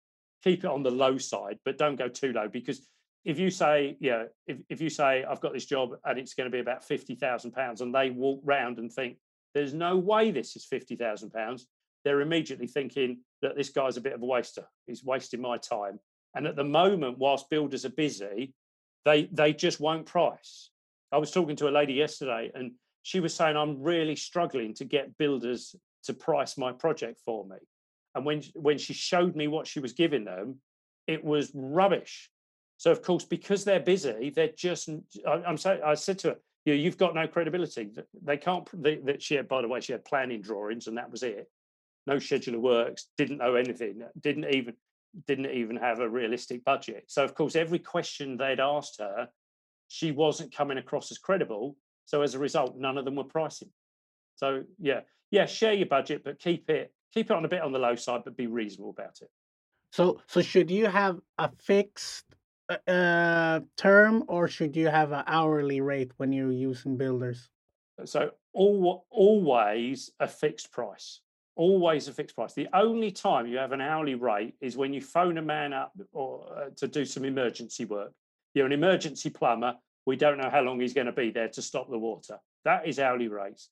Keep 0.43 0.65
it 0.65 0.69
on 0.69 0.83
the 0.83 0.91
low 0.91 1.17
side, 1.17 1.57
but 1.65 1.77
don't 1.77 1.95
go 1.95 2.07
too 2.07 2.31
low 2.31 2.47
because 2.47 2.87
if 3.25 3.39
you 3.39 3.49
say, 3.49 3.97
yeah, 3.99 4.25
if, 4.45 4.57
if 4.69 4.79
you 4.79 4.89
say 4.89 5.25
I've 5.25 5.41
got 5.41 5.53
this 5.53 5.65
job 5.65 5.91
and 6.05 6.19
it's 6.19 6.33
going 6.33 6.49
to 6.49 6.55
be 6.55 6.59
about 6.61 6.83
50,000 6.83 7.51
pounds, 7.51 7.81
and 7.81 7.93
they 7.93 8.09
walk 8.09 8.41
round 8.43 8.77
and 8.77 8.91
think 8.91 9.17
there's 9.53 9.73
no 9.73 9.97
way 9.97 10.31
this 10.31 10.55
is 10.55 10.65
50,000 10.65 11.31
pounds, 11.31 11.67
they're 12.05 12.21
immediately 12.21 12.67
thinking 12.67 13.19
that 13.41 13.55
this 13.55 13.69
guy's 13.69 13.97
a 13.97 14.01
bit 14.01 14.13
of 14.13 14.21
a 14.21 14.25
waster. 14.25 14.65
He's 14.85 15.03
wasting 15.03 15.41
my 15.41 15.57
time. 15.57 15.99
And 16.35 16.45
at 16.45 16.55
the 16.55 16.63
moment, 16.63 17.17
whilst 17.17 17.49
builders 17.49 17.83
are 17.83 17.89
busy, 17.89 18.53
they 19.05 19.27
they 19.31 19.53
just 19.53 19.79
won't 19.79 20.05
price. 20.05 20.69
I 21.11 21.17
was 21.17 21.31
talking 21.31 21.55
to 21.57 21.69
a 21.69 21.71
lady 21.71 21.93
yesterday, 21.93 22.51
and 22.53 22.73
she 23.07 23.21
was 23.21 23.33
saying, 23.33 23.55
"I'm 23.55 23.81
really 23.81 24.17
struggling 24.17 24.73
to 24.75 24.85
get 24.85 25.17
builders 25.17 25.75
to 26.03 26.13
price 26.13 26.57
my 26.57 26.73
project 26.73 27.21
for 27.23 27.45
me." 27.45 27.55
And 28.13 28.25
when 28.25 28.41
when 28.53 28.77
she 28.77 28.93
showed 28.93 29.33
me 29.33 29.47
what 29.47 29.65
she 29.65 29.79
was 29.79 29.93
giving 29.93 30.25
them, 30.25 30.59
it 31.07 31.23
was 31.23 31.51
rubbish. 31.53 32.29
So 32.75 32.91
of 32.91 33.01
course, 33.01 33.23
because 33.23 33.63
they're 33.63 33.79
busy, 33.79 34.31
they're 34.31 34.57
just. 34.57 34.89
I, 35.25 35.41
am 35.45 35.57
saying, 35.57 35.81
I 35.85 35.93
said 35.93 36.19
to 36.19 36.27
her, 36.29 36.35
"You, 36.65 36.73
know, 36.73 36.79
you've 36.81 36.97
got 36.97 37.15
no 37.15 37.27
credibility. 37.29 37.91
They 38.21 38.37
can't." 38.37 38.67
That 38.83 39.21
she 39.21 39.35
had, 39.35 39.47
by 39.47 39.61
the 39.61 39.69
way, 39.69 39.79
she 39.79 39.93
had 39.93 40.03
planning 40.03 40.41
drawings, 40.41 40.87
and 40.87 40.97
that 40.97 41.09
was 41.09 41.23
it 41.23 41.49
no 42.07 42.19
schedule 42.19 42.55
of 42.55 42.61
works, 42.61 43.07
didn't 43.17 43.37
know 43.37 43.55
anything, 43.55 44.01
didn't 44.19 44.49
even 44.53 44.73
didn't 45.27 45.51
even 45.51 45.77
have 45.77 45.99
a 45.99 46.09
realistic 46.09 46.63
budget. 46.65 47.05
So 47.07 47.23
of 47.23 47.35
course, 47.35 47.55
every 47.55 47.79
question 47.79 48.37
they'd 48.37 48.59
asked 48.59 48.99
her, 48.99 49.29
she 49.87 50.11
wasn't 50.11 50.55
coming 50.55 50.77
across 50.77 51.11
as 51.11 51.17
credible. 51.17 51.75
So 52.07 52.23
as 52.23 52.33
a 52.33 52.39
result, 52.39 52.75
none 52.77 52.97
of 52.97 53.05
them 53.05 53.15
were 53.15 53.23
pricing. 53.23 53.69
So 54.35 54.63
yeah, 54.79 55.01
yeah, 55.29 55.45
share 55.45 55.73
your 55.73 55.87
budget, 55.87 56.23
but 56.23 56.39
keep 56.39 56.69
it 56.69 56.91
keep 57.13 57.29
it 57.29 57.33
on 57.33 57.45
a 57.45 57.47
bit 57.47 57.61
on 57.61 57.71
the 57.71 57.79
low 57.79 57.95
side, 57.95 58.21
but 58.25 58.35
be 58.35 58.47
reasonable 58.47 58.89
about 58.89 59.19
it. 59.21 59.29
So 59.91 60.21
so 60.27 60.41
should 60.41 60.71
you 60.71 60.87
have 60.87 61.19
a 61.37 61.51
fixed 61.59 62.25
uh, 62.69 62.89
uh 62.89 63.59
term 63.77 64.23
or 64.27 64.47
should 64.47 64.75
you 64.75 64.87
have 64.87 65.11
an 65.11 65.23
hourly 65.27 65.81
rate 65.81 66.11
when 66.17 66.33
you're 66.33 66.51
using 66.51 66.97
builders? 66.97 67.49
So 68.05 68.31
all, 68.53 69.05
always 69.11 70.11
a 70.19 70.27
fixed 70.27 70.71
price 70.71 71.21
always 71.57 72.07
a 72.07 72.13
fixed 72.13 72.35
price. 72.35 72.53
The 72.53 72.69
only 72.73 73.11
time 73.11 73.47
you 73.47 73.57
have 73.57 73.71
an 73.73 73.81
hourly 73.81 74.15
rate 74.15 74.53
is 74.61 74.77
when 74.77 74.93
you 74.93 75.01
phone 75.01 75.37
a 75.37 75.41
man 75.41 75.73
up 75.73 75.91
or 76.13 76.47
uh, 76.55 76.69
to 76.77 76.87
do 76.87 77.03
some 77.03 77.25
emergency 77.25 77.83
work. 77.83 78.13
You're 78.53 78.67
an 78.67 78.71
emergency 78.71 79.29
plumber. 79.29 79.75
We 80.07 80.15
don't 80.15 80.37
know 80.37 80.49
how 80.49 80.61
long 80.61 80.79
he's 80.79 80.93
going 80.93 81.07
to 81.07 81.11
be 81.11 81.31
there 81.31 81.49
to 81.49 81.61
stop 81.61 81.89
the 81.89 81.99
water. 81.99 82.39
That 82.63 82.87
is 82.87 82.97
hourly 82.97 83.27
rates. 83.27 83.69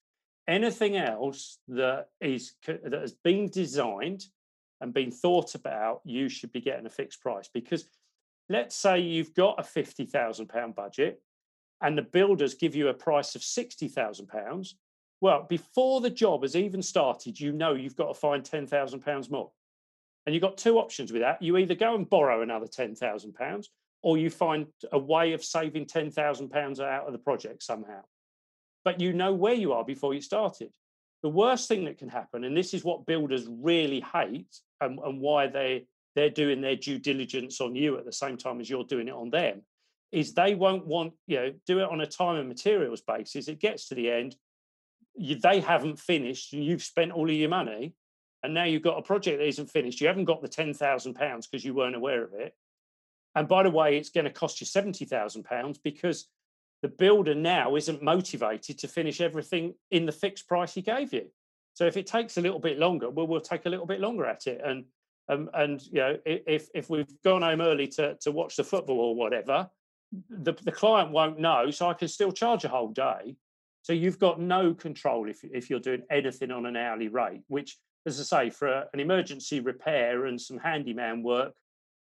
Anything 0.47 0.97
else 0.97 1.59
that 1.69 2.09
is 2.21 2.53
that 2.67 2.93
has 2.93 3.13
been 3.13 3.49
designed 3.49 4.25
and 4.81 4.93
been 4.93 5.09
thought 5.09 5.55
about, 5.55 6.01
you 6.03 6.29
should 6.29 6.51
be 6.51 6.61
getting 6.61 6.85
a 6.85 6.89
fixed 6.89 7.21
price 7.21 7.49
because 7.51 7.85
let's 8.49 8.75
say 8.75 8.99
you've 8.99 9.33
got 9.33 9.59
a 9.59 9.63
fifty 9.63 10.05
thousand 10.05 10.49
pound 10.49 10.75
budget 10.75 11.21
and 11.81 11.97
the 11.97 12.03
builders 12.03 12.53
give 12.53 12.75
you 12.75 12.89
a 12.89 12.93
price 12.93 13.33
of 13.35 13.41
sixty 13.41 13.87
thousand 13.87 14.27
pounds 14.27 14.75
well, 15.21 15.45
before 15.47 16.01
the 16.01 16.09
job 16.09 16.41
has 16.41 16.55
even 16.55 16.81
started, 16.81 17.39
you 17.39 17.51
know 17.51 17.73
you've 17.73 17.95
got 17.95 18.09
to 18.09 18.13
find 18.13 18.43
£10,000 18.43 19.31
more. 19.31 19.51
And 20.25 20.35
you've 20.35 20.41
got 20.41 20.57
two 20.57 20.77
options 20.77 21.11
with 21.11 21.21
that. 21.21 21.41
You 21.41 21.57
either 21.57 21.75
go 21.75 21.95
and 21.95 22.09
borrow 22.09 22.41
another 22.41 22.67
£10,000 22.67 23.67
or 24.05 24.19
you 24.19 24.29
find 24.29 24.67
a 24.91 24.99
way 24.99 25.33
of 25.33 25.43
saving 25.43 25.83
£10,000 25.87 26.79
out 26.79 27.07
of 27.07 27.11
the 27.11 27.17
project 27.17 27.63
somehow. 27.63 28.01
But 28.83 29.01
you 29.01 29.13
know 29.13 29.33
where 29.33 29.55
you 29.55 29.73
are 29.73 29.83
before 29.83 30.13
you 30.13 30.21
started. 30.21 30.69
The 31.23 31.29
worst 31.29 31.67
thing 31.67 31.85
that 31.85 31.97
can 31.97 32.09
happen, 32.09 32.43
and 32.43 32.55
this 32.55 32.75
is 32.75 32.83
what 32.83 33.07
builders 33.07 33.47
really 33.49 34.05
hate 34.13 34.59
and, 34.79 34.99
and 34.99 35.19
why 35.19 35.47
they, 35.47 35.87
they're 36.13 36.29
doing 36.29 36.61
their 36.61 36.75
due 36.75 36.99
diligence 36.99 37.59
on 37.59 37.75
you 37.75 37.97
at 37.97 38.05
the 38.05 38.13
same 38.13 38.37
time 38.37 38.61
as 38.61 38.69
you're 38.69 38.83
doing 38.83 39.07
it 39.07 39.15
on 39.15 39.31
them, 39.31 39.63
is 40.11 40.35
they 40.35 40.53
won't 40.53 40.85
want, 40.85 41.13
you 41.25 41.37
know, 41.37 41.53
do 41.65 41.79
it 41.79 41.89
on 41.89 42.01
a 42.01 42.05
time 42.05 42.35
and 42.35 42.47
materials 42.47 43.01
basis. 43.01 43.47
It 43.47 43.59
gets 43.59 43.87
to 43.87 43.95
the 43.95 44.11
end, 44.11 44.35
you, 45.15 45.39
they 45.39 45.61
haven't 45.61 45.97
finished 45.97 46.53
and 46.53 46.63
you've 46.63 46.83
spent 46.83 47.11
all 47.11 47.27
of 47.27 47.35
your 47.35 47.49
money 47.49 47.95
and 48.43 48.53
now 48.53 48.65
you've 48.65 48.83
got 48.83 48.99
a 48.99 49.01
project 49.01 49.39
that 49.39 49.47
isn't 49.47 49.71
finished 49.71 50.01
you 50.01 50.07
haven't 50.07 50.25
got 50.25 50.41
the 50.41 50.47
10,000 50.47 51.13
pounds 51.13 51.47
because 51.47 51.63
you 51.63 51.73
weren't 51.73 51.95
aware 51.95 52.21
of 52.21 52.33
it 52.33 52.53
and 53.35 53.47
by 53.47 53.63
the 53.63 53.69
way 53.69 53.97
it's 53.97 54.09
going 54.09 54.25
to 54.25 54.31
cost 54.31 54.59
you 54.59 54.65
70,000 54.65 55.43
pounds 55.43 55.77
because 55.77 56.27
the 56.81 56.87
builder 56.87 57.35
now 57.35 57.75
isn't 57.75 58.03
motivated 58.03 58.77
to 58.79 58.87
finish 58.87 59.21
everything 59.21 59.73
in 59.91 60.05
the 60.05 60.11
fixed 60.11 60.47
price 60.47 60.73
he 60.73 60.81
gave 60.81 61.13
you. 61.13 61.27
So 61.73 61.85
if 61.85 61.97
it 61.97 62.07
takes 62.07 62.37
a 62.37 62.41
little 62.41 62.59
bit 62.59 62.79
longer 62.79 63.09
well 63.09 63.27
we'll 63.27 63.41
take 63.41 63.65
a 63.65 63.69
little 63.69 63.85
bit 63.85 63.99
longer 63.99 64.25
at 64.25 64.47
it. 64.47 64.61
And 64.63 64.85
um, 65.27 65.49
and 65.53 65.81
you 65.87 65.99
know 65.99 66.17
if 66.25 66.69
if 66.73 66.89
we've 66.89 67.21
gone 67.23 67.41
home 67.41 67.61
early 67.61 67.87
to 67.89 68.15
to 68.21 68.31
watch 68.31 68.55
the 68.55 68.63
football 68.63 68.99
or 68.99 69.15
whatever 69.15 69.69
the, 70.29 70.53
the 70.53 70.71
client 70.71 71.11
won't 71.11 71.39
know 71.39 71.71
so 71.71 71.89
i 71.89 71.93
can 71.93 72.07
still 72.07 72.31
charge 72.31 72.63
a 72.63 72.69
whole 72.69 72.89
day. 72.89 73.35
So 73.81 73.93
you've 73.93 74.17
got 74.17 74.39
no 74.39 74.73
control 74.73 75.29
if, 75.29 75.43
if 75.43 75.69
you're 75.69 75.79
doing 75.79 76.01
anything 76.09 76.49
on 76.49 76.65
an 76.65 76.75
hourly 76.75 77.07
rate, 77.07 77.41
which, 77.49 77.77
as 78.07 78.19
I 78.19 78.45
say, 78.45 78.49
for 78.49 78.85
an 78.91 78.99
emergency 78.99 79.59
repair 79.59 80.25
and 80.25 80.41
some 80.41 80.57
handyman 80.57 81.21
work, 81.21 81.53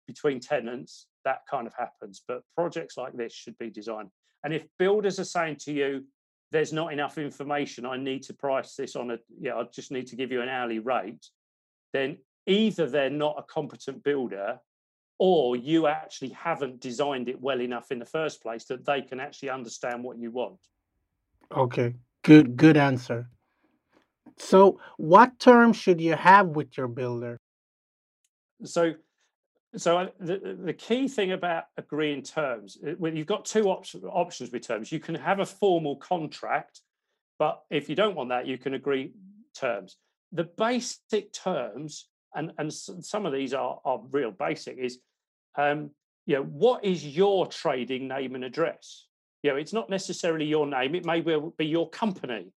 between 0.07 0.39
tenants, 0.39 1.05
that 1.25 1.41
kind 1.49 1.67
of 1.67 1.73
happens. 1.73 2.21
But 2.27 2.41
projects 2.55 2.97
like 2.97 3.13
this 3.13 3.33
should 3.33 3.57
be 3.57 3.69
designed. 3.69 4.09
And 4.43 4.53
if 4.53 4.65
builders 4.77 5.19
are 5.19 5.25
saying 5.25 5.57
to 5.61 5.73
you, 5.73 6.05
there's 6.51 6.71
not 6.71 6.93
enough 6.93 7.17
information, 7.17 7.85
I 7.85 7.97
need 7.97 8.23
to 8.23 8.33
price 8.33 8.75
this 8.75 8.95
on 8.95 9.11
a, 9.11 9.17
yeah, 9.39 9.55
I 9.55 9.63
just 9.63 9.91
need 9.91 10.07
to 10.07 10.15
give 10.15 10.31
you 10.31 10.41
an 10.41 10.49
hourly 10.49 10.79
rate, 10.79 11.27
then 11.91 12.17
either 12.45 12.87
they're 12.87 13.09
not 13.09 13.35
a 13.37 13.43
competent 13.43 14.03
builder 14.03 14.59
or 15.19 15.55
you 15.55 15.87
actually 15.87 16.29
haven't 16.29 16.79
designed 16.79 17.27
it 17.27 17.41
well 17.41 17.59
enough 17.59 17.91
in 17.91 17.99
the 17.99 18.05
first 18.05 18.41
place 18.41 18.65
that 18.65 18.85
they 18.85 19.01
can 19.01 19.19
actually 19.19 19.49
understand 19.49 20.03
what 20.03 20.17
you 20.17 20.31
want. 20.31 20.59
Okay, 21.55 21.95
good 22.23 22.55
good 22.55 22.77
answer. 22.77 23.29
So, 24.37 24.79
what 24.97 25.39
terms 25.39 25.77
should 25.77 25.99
you 25.99 26.13
have 26.13 26.47
with 26.47 26.77
your 26.77 26.87
builder? 26.87 27.37
So, 28.63 28.93
so 29.77 30.09
the, 30.19 30.57
the 30.63 30.73
key 30.73 31.07
thing 31.07 31.31
about 31.31 31.65
agreeing 31.77 32.23
terms, 32.23 32.77
uh, 32.85 32.91
well, 32.97 33.13
you've 33.13 33.27
got 33.27 33.45
two 33.45 33.69
op- 33.69 33.85
options 34.11 34.51
with 34.51 34.65
terms. 34.65 34.91
You 34.91 34.99
can 34.99 35.15
have 35.15 35.39
a 35.39 35.45
formal 35.45 35.95
contract, 35.97 36.81
but 37.39 37.63
if 37.69 37.89
you 37.89 37.95
don't 37.95 38.15
want 38.15 38.29
that, 38.29 38.47
you 38.47 38.57
can 38.57 38.73
agree 38.73 39.11
terms. 39.55 39.97
The 40.31 40.45
basic 40.45 41.31
terms, 41.33 42.07
and 42.35 42.51
and 42.57 42.71
some 42.71 43.25
of 43.25 43.33
these 43.33 43.53
are 43.53 43.79
are 43.85 44.01
real 44.11 44.31
basic, 44.31 44.77
is 44.77 44.99
um, 45.57 45.91
you 46.25 46.35
know, 46.35 46.43
what 46.43 46.83
is 46.83 47.05
your 47.05 47.47
trading 47.47 48.07
name 48.07 48.35
and 48.35 48.43
address? 48.43 49.07
You 49.43 49.51
know, 49.51 49.57
it's 49.57 49.73
not 49.73 49.89
necessarily 49.89 50.45
your 50.45 50.67
name, 50.67 50.95
it 50.95 51.05
may 51.05 51.21
well 51.21 51.53
be 51.57 51.65
your 51.65 51.89
company, 51.89 52.51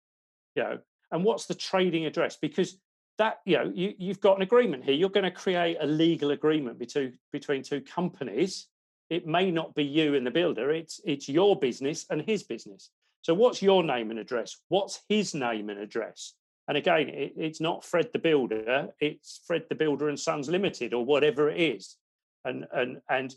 you 0.54 0.62
know, 0.62 0.78
and 1.10 1.24
what's 1.24 1.46
the 1.46 1.54
trading 1.54 2.06
address? 2.06 2.36
Because 2.40 2.78
that, 3.18 3.40
you 3.44 3.56
know, 3.56 3.72
you, 3.74 3.94
you've 3.98 4.20
got 4.20 4.36
an 4.36 4.42
agreement 4.42 4.84
here. 4.84 4.94
You're 4.94 5.10
going 5.10 5.24
to 5.24 5.30
create 5.30 5.76
a 5.80 5.86
legal 5.86 6.30
agreement 6.30 6.78
between 6.78 7.18
between 7.32 7.62
two 7.62 7.80
companies. 7.80 8.68
It 9.10 9.26
may 9.26 9.50
not 9.50 9.74
be 9.74 9.84
you 9.84 10.14
and 10.14 10.26
the 10.26 10.30
builder, 10.30 10.70
it's 10.70 11.00
it's 11.04 11.28
your 11.28 11.58
business 11.58 12.06
and 12.10 12.22
his 12.22 12.42
business. 12.42 12.90
So 13.22 13.34
what's 13.34 13.60
your 13.60 13.82
name 13.82 14.10
and 14.10 14.18
address? 14.18 14.56
What's 14.68 15.00
his 15.08 15.34
name 15.34 15.70
and 15.70 15.78
address? 15.78 16.34
And 16.68 16.76
again, 16.76 17.08
it, 17.08 17.32
it's 17.36 17.60
not 17.60 17.84
Fred 17.84 18.10
the 18.12 18.18
Builder, 18.18 18.88
it's 19.00 19.40
Fred 19.46 19.64
the 19.68 19.74
Builder 19.74 20.08
and 20.08 20.20
Sons 20.20 20.48
Limited 20.48 20.92
or 20.94 21.04
whatever 21.04 21.50
it 21.50 21.60
is 21.60 21.96
and 22.44 22.66
and 22.72 23.00
and 23.08 23.34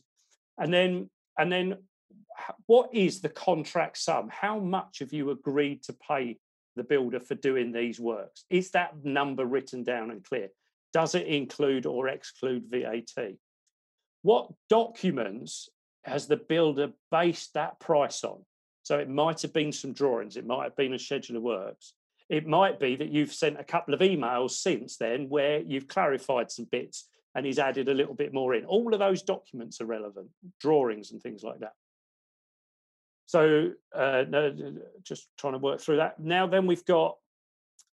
and 0.57 0.73
then 0.73 1.09
and 1.37 1.51
then 1.51 1.77
what 2.65 2.89
is 2.93 3.21
the 3.21 3.29
contract 3.29 3.97
sum 3.97 4.29
how 4.31 4.59
much 4.59 4.99
have 4.99 5.13
you 5.13 5.29
agreed 5.29 5.83
to 5.83 5.93
pay 5.93 6.37
the 6.75 6.83
builder 6.83 7.19
for 7.19 7.35
doing 7.35 7.71
these 7.71 7.99
works. 7.99 8.45
Is 8.49 8.71
that 8.71 9.03
number 9.03 9.45
written 9.45 9.83
down 9.83 10.11
and 10.11 10.23
clear? 10.23 10.49
Does 10.93 11.15
it 11.15 11.27
include 11.27 11.85
or 11.85 12.07
exclude 12.07 12.65
vat 12.69 13.11
what 14.23 14.51
documents 14.69 15.69
has 16.03 16.27
the 16.27 16.37
builder 16.37 16.91
based 17.09 17.53
that 17.53 17.79
price 17.79 18.23
on? 18.23 18.45
So 18.83 18.99
it 18.99 19.09
might 19.09 19.41
have 19.41 19.53
been 19.53 19.71
some 19.71 19.93
drawings 19.93 20.37
it 20.37 20.45
might 20.45 20.63
have 20.63 20.75
been 20.75 20.93
a 20.93 20.99
schedule 20.99 21.37
of 21.37 21.43
works. 21.43 21.93
It 22.29 22.47
might 22.47 22.79
be 22.79 22.95
that 22.95 23.11
you've 23.11 23.33
sent 23.33 23.59
a 23.59 23.63
couple 23.63 23.93
of 23.93 23.99
emails 23.99 24.51
since 24.51 24.97
then 24.97 25.27
where 25.27 25.59
you've 25.59 25.87
clarified 25.87 26.49
some 26.49 26.65
bits 26.71 27.09
and 27.35 27.45
he's 27.45 27.59
added 27.59 27.89
a 27.89 27.93
little 27.93 28.13
bit 28.13 28.33
more 28.33 28.53
in. 28.55 28.65
All 28.65 28.93
of 28.93 28.99
those 28.99 29.21
documents 29.21 29.81
are 29.81 29.85
relevant, 29.85 30.29
drawings 30.59 31.11
and 31.11 31.21
things 31.21 31.43
like 31.43 31.59
that. 31.59 31.73
So 33.31 33.71
uh, 33.95 34.25
no, 34.27 34.53
just 35.03 35.29
trying 35.37 35.53
to 35.53 35.59
work 35.59 35.79
through 35.79 35.95
that. 35.97 36.19
Now 36.19 36.47
then 36.47 36.67
we've 36.67 36.83
got 36.83 37.15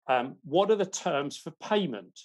um, 0.06 0.36
what 0.44 0.70
are 0.70 0.76
the 0.76 0.86
terms 0.86 1.36
for 1.36 1.50
payment? 1.50 2.20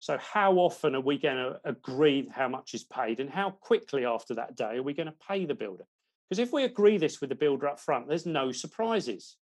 So 0.00 0.18
how 0.18 0.56
often 0.56 0.94
are 0.94 1.00
we 1.00 1.16
going 1.16 1.38
to 1.38 1.58
agree 1.64 2.28
how 2.30 2.48
much 2.48 2.74
is 2.74 2.84
paid 2.84 3.18
and 3.18 3.30
how 3.30 3.52
quickly 3.52 4.04
after 4.04 4.34
that 4.34 4.56
day 4.56 4.76
are 4.76 4.82
we 4.82 4.92
going 4.92 5.06
to 5.06 5.14
pay 5.26 5.46
the 5.46 5.54
builder? 5.54 5.84
Because 6.28 6.38
if 6.38 6.52
we 6.52 6.64
agree 6.64 6.98
this 6.98 7.18
with 7.18 7.30
the 7.30 7.34
builder 7.34 7.66
up 7.66 7.80
front, 7.80 8.08
there's 8.08 8.26
no 8.26 8.52
surprises. 8.52 9.36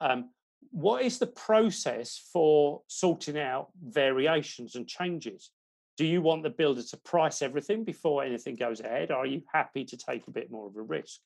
Um, 0.00 0.30
what 0.72 1.04
is 1.04 1.20
the 1.20 1.28
process 1.28 2.28
for 2.32 2.82
sorting 2.88 3.38
out 3.38 3.68
variations 3.80 4.74
and 4.74 4.88
changes? 4.88 5.52
Do 5.96 6.04
you 6.04 6.22
want 6.22 6.42
the 6.42 6.50
builder 6.50 6.82
to 6.82 6.96
price 6.96 7.40
everything 7.40 7.84
before 7.84 8.24
anything 8.24 8.56
goes 8.56 8.80
ahead? 8.80 9.12
Are 9.12 9.26
you 9.26 9.42
happy 9.52 9.84
to 9.84 9.96
take 9.96 10.26
a 10.26 10.32
bit 10.32 10.50
more 10.50 10.66
of 10.66 10.74
a 10.74 10.82
risk? 10.82 11.20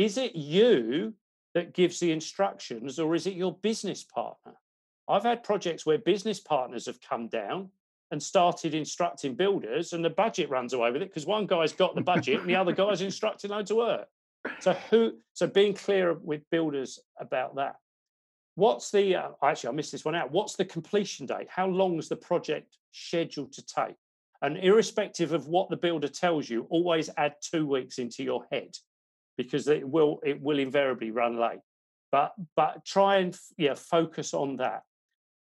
Is 0.00 0.16
it 0.16 0.34
you 0.34 1.12
that 1.52 1.74
gives 1.74 2.00
the 2.00 2.10
instructions 2.10 2.98
or 2.98 3.14
is 3.14 3.26
it 3.26 3.34
your 3.34 3.54
business 3.56 4.02
partner? 4.02 4.54
I've 5.06 5.24
had 5.24 5.44
projects 5.44 5.84
where 5.84 5.98
business 5.98 6.40
partners 6.40 6.86
have 6.86 7.02
come 7.02 7.28
down 7.28 7.68
and 8.10 8.22
started 8.22 8.72
instructing 8.72 9.34
builders 9.34 9.92
and 9.92 10.02
the 10.02 10.08
budget 10.08 10.48
runs 10.48 10.72
away 10.72 10.90
with 10.90 11.02
it 11.02 11.10
because 11.10 11.26
one 11.26 11.46
guy's 11.46 11.74
got 11.74 11.94
the 11.94 12.00
budget 12.00 12.40
and 12.40 12.48
the 12.48 12.54
other 12.56 12.72
guy's 12.72 13.02
instructing 13.02 13.50
loads 13.50 13.70
of 13.70 13.76
work. 13.76 14.08
So 14.60 14.72
who 14.88 15.18
so 15.34 15.46
being 15.46 15.74
clear 15.74 16.14
with 16.14 16.48
builders 16.48 16.98
about 17.18 17.56
that. 17.56 17.76
What's 18.54 18.90
the, 18.90 19.16
uh, 19.16 19.28
actually, 19.42 19.68
I 19.68 19.72
missed 19.72 19.92
this 19.92 20.06
one 20.06 20.14
out. 20.14 20.32
What's 20.32 20.56
the 20.56 20.64
completion 20.64 21.26
date? 21.26 21.48
How 21.50 21.66
long 21.66 21.98
is 21.98 22.08
the 22.08 22.16
project 22.16 22.78
scheduled 22.92 23.52
to 23.52 23.66
take? 23.66 23.96
And 24.40 24.56
irrespective 24.56 25.34
of 25.34 25.48
what 25.48 25.68
the 25.68 25.76
builder 25.76 26.08
tells 26.08 26.48
you, 26.48 26.66
always 26.70 27.10
add 27.18 27.34
two 27.42 27.66
weeks 27.66 27.98
into 27.98 28.24
your 28.24 28.46
head 28.50 28.70
because 29.42 29.68
it 29.68 29.88
will 29.88 30.20
it 30.24 30.40
will 30.40 30.58
invariably 30.58 31.10
run 31.10 31.38
late. 31.38 31.60
But 32.12 32.34
but 32.56 32.84
try 32.84 33.16
and 33.18 33.36
yeah 33.56 33.74
focus 33.74 34.34
on 34.34 34.56
that. 34.56 34.82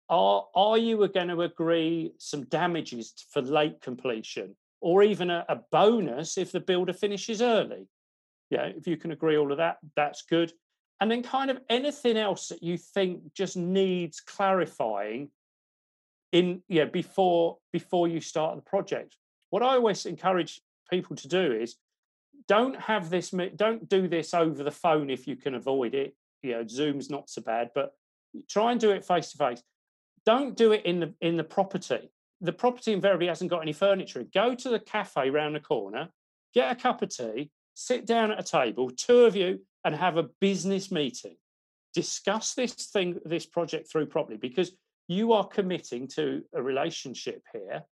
Are 0.09 0.45
are 0.55 0.77
you 0.77 1.07
going 1.07 1.27
to 1.27 1.41
agree 1.41 2.13
some 2.17 2.45
damages 2.45 3.13
for 3.31 3.41
late 3.41 3.81
completion 3.81 4.55
or 4.81 5.03
even 5.03 5.29
a, 5.29 5.45
a 5.49 5.57
bonus 5.71 6.37
if 6.37 6.51
the 6.51 6.59
builder 6.59 6.93
finishes 6.93 7.41
early? 7.41 7.87
Yeah, 8.49 8.65
if 8.65 8.87
you 8.87 8.97
can 8.97 9.11
agree 9.11 9.37
all 9.37 9.51
of 9.51 9.57
that, 9.57 9.77
that's 9.95 10.23
good 10.23 10.51
and 10.99 11.09
then 11.09 11.23
kind 11.23 11.49
of 11.49 11.59
anything 11.69 12.17
else 12.17 12.49
that 12.49 12.61
you 12.61 12.77
think 12.77 13.33
just 13.33 13.55
needs 13.55 14.19
clarifying 14.19 15.29
in 16.31 16.61
yeah 16.67 16.85
before 16.85 17.57
before 17.73 18.07
you 18.07 18.21
start 18.21 18.55
the 18.55 18.61
project 18.61 19.15
what 19.49 19.63
i 19.63 19.75
always 19.75 20.05
encourage 20.05 20.61
people 20.89 21.15
to 21.15 21.27
do 21.27 21.51
is 21.53 21.75
don't 22.47 22.79
have 22.79 23.09
this 23.09 23.33
don't 23.55 23.87
do 23.89 24.07
this 24.07 24.33
over 24.33 24.63
the 24.63 24.71
phone 24.71 25.09
if 25.09 25.27
you 25.27 25.35
can 25.35 25.55
avoid 25.55 25.93
it 25.93 26.15
you 26.41 26.51
know 26.51 26.65
zoom's 26.67 27.09
not 27.09 27.29
so 27.29 27.41
bad 27.41 27.69
but 27.75 27.91
try 28.49 28.71
and 28.71 28.79
do 28.79 28.91
it 28.91 29.05
face 29.05 29.31
to 29.31 29.37
face 29.37 29.61
don't 30.25 30.55
do 30.55 30.71
it 30.71 30.85
in 30.85 30.99
the 30.99 31.13
in 31.21 31.37
the 31.37 31.43
property 31.43 32.09
the 32.41 32.53
property 32.53 32.93
invariably 32.93 33.27
hasn't 33.27 33.49
got 33.49 33.61
any 33.61 33.73
furniture 33.73 34.23
go 34.33 34.55
to 34.55 34.69
the 34.69 34.79
cafe 34.79 35.29
round 35.29 35.55
the 35.55 35.59
corner 35.59 36.09
get 36.53 36.71
a 36.71 36.75
cup 36.75 37.01
of 37.01 37.09
tea 37.09 37.51
sit 37.75 38.05
down 38.05 38.31
at 38.31 38.39
a 38.39 38.43
table 38.43 38.89
two 38.89 39.25
of 39.25 39.35
you 39.35 39.59
and 39.85 39.95
have 39.95 40.17
a 40.17 40.29
business 40.41 40.91
meeting. 40.91 41.35
Discuss 41.93 42.53
this 42.53 42.73
thing, 42.73 43.19
this 43.25 43.45
project 43.45 43.91
through 43.91 44.07
properly, 44.07 44.37
because 44.37 44.71
you 45.07 45.33
are 45.33 45.47
committing 45.47 46.07
to 46.07 46.43
a 46.53 46.61
relationship 46.61 47.43
here. 47.51 47.83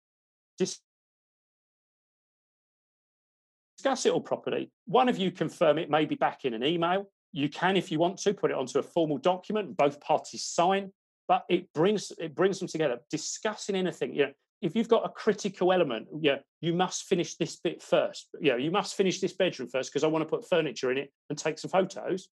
Discuss 3.87 4.07
it 4.07 4.13
all 4.13 4.21
properly. 4.21 4.73
One 4.87 5.09
of 5.09 5.17
you 5.17 5.31
confirm 5.31 5.79
it, 5.79 5.89
maybe 5.89 6.17
back 6.17 6.45
in 6.45 6.55
an 6.55 6.65
email. 6.65 7.09
You 7.31 7.49
can, 7.49 7.77
if 7.77 7.93
you 7.93 8.01
want 8.01 8.19
to, 8.19 8.35
put 8.35 8.51
it 8.51 8.57
onto 8.57 8.81
a 8.81 8.83
formal 8.83 9.17
document. 9.17 9.77
Both 9.77 10.01
parties 10.01 10.43
sign, 10.43 10.91
but 11.29 11.45
it 11.49 11.73
brings 11.73 12.11
it 12.19 12.35
brings 12.35 12.59
them 12.59 12.67
together. 12.67 12.99
Discussing 13.11 13.77
anything, 13.77 14.13
you 14.13 14.25
know, 14.25 14.33
if 14.61 14.75
you've 14.75 14.89
got 14.89 15.07
a 15.07 15.09
critical 15.09 15.73
element, 15.73 16.09
yeah, 16.21 16.39
you 16.61 16.73
must 16.73 17.05
finish 17.05 17.37
this 17.37 17.61
bit 17.61 17.81
first. 17.81 18.27
Yeah, 18.41 18.57
you 18.57 18.73
must 18.73 18.97
finish 18.97 19.21
this 19.21 19.35
bedroom 19.35 19.69
first 19.69 19.93
because 19.93 20.03
I 20.03 20.09
want 20.09 20.23
to 20.23 20.29
put 20.29 20.49
furniture 20.49 20.91
in 20.91 20.99
it 20.99 21.13
and 21.31 21.39
take 21.39 21.57
some 21.57 21.71
photos. 21.71 22.27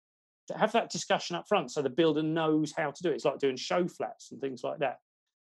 To 0.49 0.59
have 0.59 0.73
that 0.73 0.91
discussion 0.91 1.37
up 1.37 1.47
front 1.47 1.71
so 1.71 1.83
the 1.83 1.89
builder 1.89 2.25
knows 2.25 2.73
how 2.77 2.91
to 2.91 3.03
do 3.05 3.11
it. 3.11 3.15
It's 3.15 3.25
like 3.25 3.39
doing 3.39 3.55
show 3.55 3.87
flats 3.87 4.33
and 4.33 4.41
things 4.41 4.65
like 4.65 4.81
that. 4.81 4.99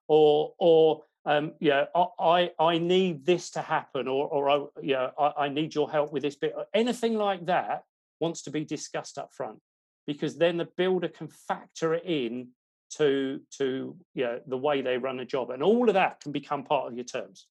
Or, 0.08 0.54
or 0.60 1.02
um, 1.26 1.54
yeah, 1.60 1.86
I, 2.20 2.52
I 2.60 2.78
need 2.78 3.26
this 3.26 3.52
to 3.52 3.62
happen, 3.62 4.08
or, 4.08 4.28
or 4.28 4.50
I, 4.50 4.66
yeah, 4.82 5.10
I, 5.18 5.46
I 5.46 5.50
need 5.50 5.74
your 5.74 5.90
help 5.90 6.12
with 6.12 6.24
this 6.24 6.36
bit. 6.36 6.54
Anything 6.74 7.16
like 7.16 7.46
that 7.46 7.84
wants 8.20 8.42
to 8.44 8.52
be 8.52 8.66
discussed 8.66 9.18
up 9.18 9.34
front 9.34 9.60
because 10.06 10.38
then 10.38 10.58
the 10.58 10.68
builder 10.78 11.08
can 11.08 11.28
factor 11.28 11.94
it 11.94 12.04
in 12.06 12.50
to 12.98 13.40
to 13.58 13.96
you 14.14 14.24
know, 14.24 14.40
the 14.48 14.58
way 14.58 14.82
they 14.82 14.98
run 14.98 15.20
a 15.20 15.26
job 15.26 15.50
and 15.50 15.64
all 15.64 15.88
of 15.90 15.96
that 15.96 16.20
can 16.22 16.32
become 16.32 16.64
part 16.64 16.88
of 16.88 16.96
your 16.96 17.06
terms. 17.06 17.48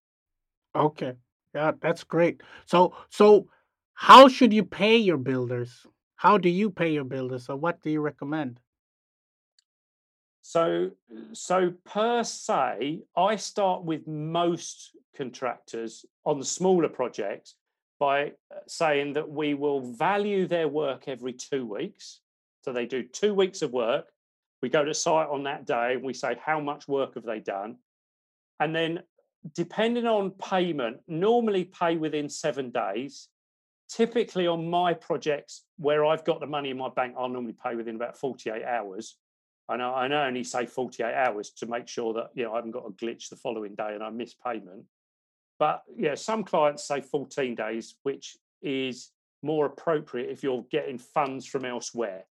Okay. 0.74 1.14
Yeah 1.54 1.72
that's 1.80 2.04
great. 2.04 2.42
So 2.66 2.94
so 3.10 3.48
how 3.94 4.28
should 4.28 4.52
you 4.52 4.64
pay 4.64 4.96
your 4.96 5.18
builders? 5.18 5.86
How 6.16 6.38
do 6.38 6.48
you 6.48 6.70
pay 6.70 6.92
your 6.92 7.04
builders? 7.04 7.46
So 7.46 7.56
what 7.56 7.82
do 7.82 7.90
you 7.90 8.00
recommend 8.00 8.60
so 10.52 10.90
so 11.32 11.72
per 11.84 12.22
se 12.22 13.00
i 13.16 13.36
start 13.36 13.84
with 13.84 14.06
most 14.06 14.96
contractors 15.16 16.04
on 16.24 16.38
the 16.38 16.44
smaller 16.44 16.88
projects 16.88 17.54
by 17.98 18.26
uh, 18.26 18.56
saying 18.66 19.12
that 19.12 19.28
we 19.28 19.54
will 19.54 19.80
value 19.92 20.46
their 20.46 20.68
work 20.68 21.04
every 21.06 21.32
two 21.32 21.64
weeks 21.66 22.20
so 22.62 22.72
they 22.72 22.86
do 22.86 23.02
two 23.02 23.34
weeks 23.34 23.62
of 23.62 23.72
work 23.72 24.06
we 24.62 24.68
go 24.68 24.84
to 24.84 24.94
site 24.94 25.28
on 25.28 25.42
that 25.42 25.66
day 25.66 25.94
and 25.94 26.02
we 26.02 26.14
say, 26.14 26.36
how 26.42 26.60
much 26.60 26.86
work 26.86 27.16
have 27.16 27.24
they 27.24 27.40
done? 27.40 27.76
And 28.60 28.74
then 28.74 29.00
depending 29.54 30.06
on 30.06 30.30
payment, 30.30 30.98
normally 31.08 31.64
pay 31.64 31.96
within 31.96 32.28
seven 32.28 32.70
days. 32.70 33.28
Typically, 33.88 34.46
on 34.46 34.70
my 34.70 34.94
projects 34.94 35.64
where 35.76 36.06
I've 36.06 36.24
got 36.24 36.40
the 36.40 36.46
money 36.46 36.70
in 36.70 36.78
my 36.78 36.88
bank, 36.88 37.14
I'll 37.18 37.28
normally 37.28 37.56
pay 37.62 37.74
within 37.74 37.96
about 37.96 38.16
48 38.16 38.62
hours. 38.64 39.18
And 39.68 39.82
I, 39.82 40.06
I 40.06 40.26
only 40.26 40.44
say 40.44 40.66
48 40.66 41.14
hours 41.14 41.50
to 41.58 41.66
make 41.66 41.88
sure 41.88 42.12
that 42.14 42.30
you 42.34 42.44
know 42.44 42.52
I 42.52 42.56
haven't 42.56 42.72
got 42.72 42.86
a 42.86 42.90
glitch 42.90 43.28
the 43.28 43.36
following 43.36 43.74
day 43.74 43.94
and 43.94 44.02
I 44.02 44.10
miss 44.10 44.34
payment. 44.34 44.84
But 45.58 45.82
yeah, 45.96 46.14
some 46.14 46.44
clients 46.44 46.86
say 46.86 47.00
14 47.00 47.54
days, 47.54 47.94
which 48.02 48.36
is 48.62 49.10
more 49.42 49.66
appropriate 49.66 50.30
if 50.30 50.42
you're 50.42 50.64
getting 50.70 50.98
funds 50.98 51.46
from 51.46 51.64
elsewhere. 51.64 52.24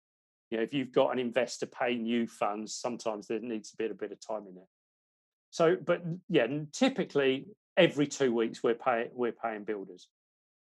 You 0.49 0.57
know, 0.57 0.63
if 0.63 0.73
you've 0.73 0.91
got 0.91 1.11
an 1.11 1.19
investor 1.19 1.65
paying 1.65 2.05
you 2.05 2.27
funds, 2.27 2.75
sometimes 2.75 3.27
there 3.27 3.39
needs 3.39 3.73
a 3.73 3.77
bit 3.77 3.91
a 3.91 3.95
bit 3.95 4.11
of 4.11 4.19
time 4.25 4.47
in 4.49 4.57
it. 4.57 4.67
So, 5.49 5.75
but 5.75 6.01
yeah, 6.29 6.47
typically 6.73 7.47
every 7.77 8.07
two 8.07 8.33
weeks 8.33 8.61
we're 8.63 8.75
paying 8.75 9.09
we're 9.13 9.31
paying 9.31 9.63
builders. 9.63 10.07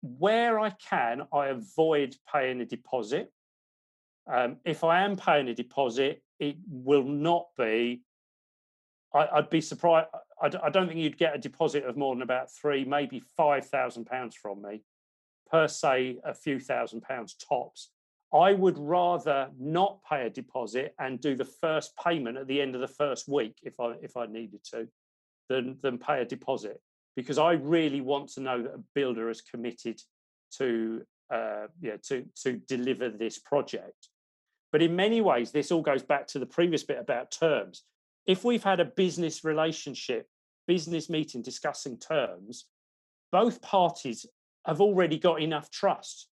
Where 0.02 0.60
I 0.60 0.72
can, 0.72 1.24
I 1.34 1.48
avoid 1.48 2.16
paying 2.32 2.62
a 2.62 2.66
deposit. 2.66 3.32
Um, 4.32 4.58
if 4.64 4.84
I 4.84 5.02
am 5.04 5.16
paying 5.16 5.48
a 5.50 5.54
deposit, 5.54 6.22
it 6.40 6.58
will 6.68 7.04
not 7.04 7.48
be. 7.58 8.04
I, 9.14 9.28
would 9.36 9.50
be 9.50 9.62
surprised. 9.62 10.08
I, 10.42 10.52
I 10.64 10.70
don't 10.70 10.88
think 10.88 11.00
you'd 11.00 11.18
get 11.18 11.36
a 11.36 11.40
deposit 11.40 11.84
of 11.86 11.98
more 11.98 12.14
than 12.14 12.22
about 12.22 12.52
three, 12.52 12.86
maybe 12.86 13.24
five 13.36 13.66
thousand 13.66 14.06
pounds 14.06 14.36
from 14.36 14.62
me, 14.62 14.84
per 15.50 15.68
se, 15.68 16.20
a 16.24 16.34
few 16.34 16.60
thousand 16.60 17.02
pounds 17.02 17.34
tops. 17.36 17.90
I 18.32 18.54
would 18.54 18.78
rather 18.78 19.50
not 19.60 20.00
pay 20.08 20.28
a 20.28 20.30
deposit 20.30 20.94
and 21.00 21.20
do 21.20 21.36
the 21.36 21.46
first 21.46 21.98
payment 21.98 22.38
at 22.38 22.48
the 22.48 22.62
end 22.62 22.76
of 22.76 22.82
the 22.82 22.88
first 22.88 23.28
week 23.28 23.58
if 23.64 23.80
I 23.80 23.94
if 24.04 24.16
I 24.16 24.28
needed 24.28 24.64
to, 24.72 24.88
than 25.50 25.78
than 25.82 25.98
pay 25.98 26.22
a 26.22 26.26
deposit 26.26 26.80
because 27.16 27.38
I 27.40 27.54
really 27.54 28.02
want 28.02 28.30
to 28.30 28.42
know 28.42 28.62
that 28.62 28.76
a 28.76 28.84
builder 28.94 29.30
is 29.30 29.42
committed 29.42 30.00
to 30.58 31.02
uh, 31.34 31.68
yeah 31.82 31.98
to 32.04 32.26
to 32.44 32.54
deliver 32.68 33.10
this 33.10 33.40
project. 33.40 34.09
But 34.72 34.82
in 34.82 34.96
many 34.96 35.22
ways, 35.22 35.52
this 35.52 35.72
all 35.72 35.82
goes 35.82 36.04
back 36.04 36.28
to 36.28 36.40
the 36.40 36.46
previous 36.46 36.84
bit 36.84 37.00
about 37.00 37.32
terms. 37.32 37.84
If 38.26 38.44
we've 38.44 38.64
had 38.64 38.80
a 38.80 38.86
business 38.86 39.44
relationship, 39.44 40.28
business 40.68 41.10
meeting 41.10 41.42
discussing 41.42 41.98
terms, 41.98 42.66
both 43.32 43.62
parties 43.62 44.26
have 44.66 44.82
already 44.82 45.18
got 45.18 45.42
enough 45.42 45.72
trust 45.72 46.30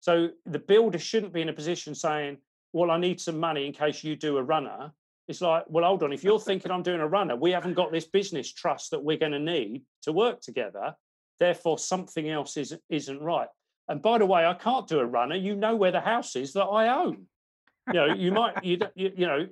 so 0.00 0.30
the 0.46 0.58
builder 0.58 0.98
shouldn't 0.98 1.32
be 1.32 1.42
in 1.42 1.48
a 1.48 1.52
position 1.52 1.94
saying, 1.94 2.38
well, 2.72 2.90
I 2.90 2.98
need 2.98 3.20
some 3.20 3.38
money 3.38 3.66
in 3.66 3.72
case 3.72 4.04
you 4.04 4.16
do 4.16 4.36
a 4.36 4.42
runner. 4.42 4.92
It's 5.26 5.40
like, 5.40 5.64
well, 5.68 5.84
hold 5.84 6.02
on. 6.02 6.12
If 6.12 6.24
you're 6.24 6.40
thinking 6.40 6.70
I'm 6.70 6.82
doing 6.82 7.00
a 7.00 7.06
runner, 7.06 7.36
we 7.36 7.50
haven't 7.50 7.74
got 7.74 7.92
this 7.92 8.06
business 8.06 8.52
trust 8.52 8.90
that 8.92 9.02
we're 9.02 9.18
going 9.18 9.32
to 9.32 9.38
need 9.38 9.82
to 10.02 10.12
work 10.12 10.40
together. 10.40 10.94
Therefore, 11.38 11.78
something 11.78 12.28
else 12.28 12.56
is, 12.56 12.74
isn't 12.88 13.20
right. 13.20 13.48
And 13.88 14.02
by 14.02 14.18
the 14.18 14.26
way, 14.26 14.46
I 14.46 14.54
can't 14.54 14.88
do 14.88 15.00
a 15.00 15.06
runner. 15.06 15.34
You 15.34 15.54
know 15.54 15.76
where 15.76 15.92
the 15.92 16.00
house 16.00 16.36
is 16.36 16.52
that 16.54 16.64
I 16.64 16.88
own. 16.88 17.26
You 17.88 17.94
know, 17.94 18.14
you 18.14 18.32
might, 18.32 18.64
you, 18.64 18.78
you, 18.94 19.12
you 19.16 19.26
know, 19.26 19.46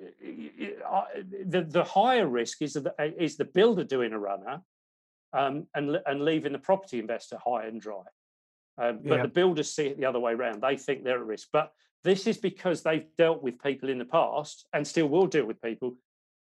the, 1.46 1.62
the 1.62 1.84
higher 1.84 2.26
risk 2.26 2.62
is 2.62 2.74
the, 2.74 2.94
is 3.18 3.36
the 3.36 3.44
builder 3.44 3.84
doing 3.84 4.12
a 4.12 4.18
runner 4.18 4.62
um, 5.32 5.66
and, 5.74 5.98
and 6.06 6.24
leaving 6.24 6.52
the 6.52 6.58
property 6.58 6.98
investor 6.98 7.38
high 7.44 7.66
and 7.66 7.80
dry. 7.80 8.02
Um, 8.78 9.00
but 9.04 9.16
yeah. 9.16 9.22
the 9.22 9.28
builders 9.28 9.74
see 9.74 9.86
it 9.86 9.98
the 9.98 10.04
other 10.04 10.20
way 10.20 10.32
around. 10.32 10.62
They 10.62 10.76
think 10.76 11.02
they're 11.02 11.20
at 11.20 11.26
risk. 11.26 11.48
But 11.52 11.72
this 12.04 12.26
is 12.26 12.38
because 12.38 12.82
they've 12.82 13.06
dealt 13.16 13.42
with 13.42 13.62
people 13.62 13.88
in 13.88 13.98
the 13.98 14.04
past 14.04 14.66
and 14.72 14.86
still 14.86 15.08
will 15.08 15.26
deal 15.26 15.46
with 15.46 15.60
people 15.62 15.96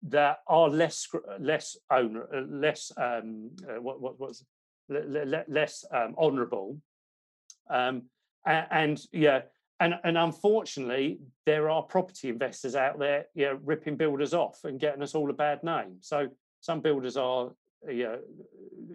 that 0.09 0.39
are 0.47 0.69
less 0.69 1.07
less 1.39 1.77
owner 1.89 2.27
uh, 2.35 2.41
less 2.41 2.91
um, 2.97 3.51
uh, 3.69 3.81
what 3.81 4.01
what 4.01 4.19
was 4.19 4.43
less 4.89 5.85
um, 5.91 6.13
honourable. 6.17 6.77
Um, 7.69 8.03
and, 8.45 8.67
and, 8.71 9.01
yeah, 9.13 9.43
and 9.83 9.95
and 10.03 10.17
unfortunately, 10.17 11.19
there 11.45 11.69
are 11.69 11.81
property 11.83 12.29
investors 12.29 12.75
out 12.75 12.99
there, 12.99 13.25
yeah, 13.35 13.53
ripping 13.63 13.97
builders 13.97 14.33
off 14.33 14.63
and 14.63 14.79
getting 14.79 15.03
us 15.03 15.15
all 15.15 15.29
a 15.29 15.33
bad 15.33 15.63
name. 15.63 15.97
So 15.99 16.27
some 16.61 16.81
builders 16.81 17.17
are 17.17 17.51
yeah, 17.89 18.15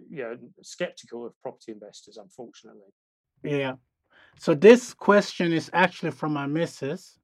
yeah, 0.09 0.33
skeptical 0.61 1.27
of 1.27 1.39
property 1.41 1.71
investors, 1.71 2.17
unfortunately. 2.17 2.91
Yeah. 3.43 3.75
So 4.37 4.55
this 4.55 4.93
question 4.93 5.53
is 5.53 5.69
actually 5.73 6.11
from 6.11 6.33
my 6.33 6.47
missus. 6.47 7.19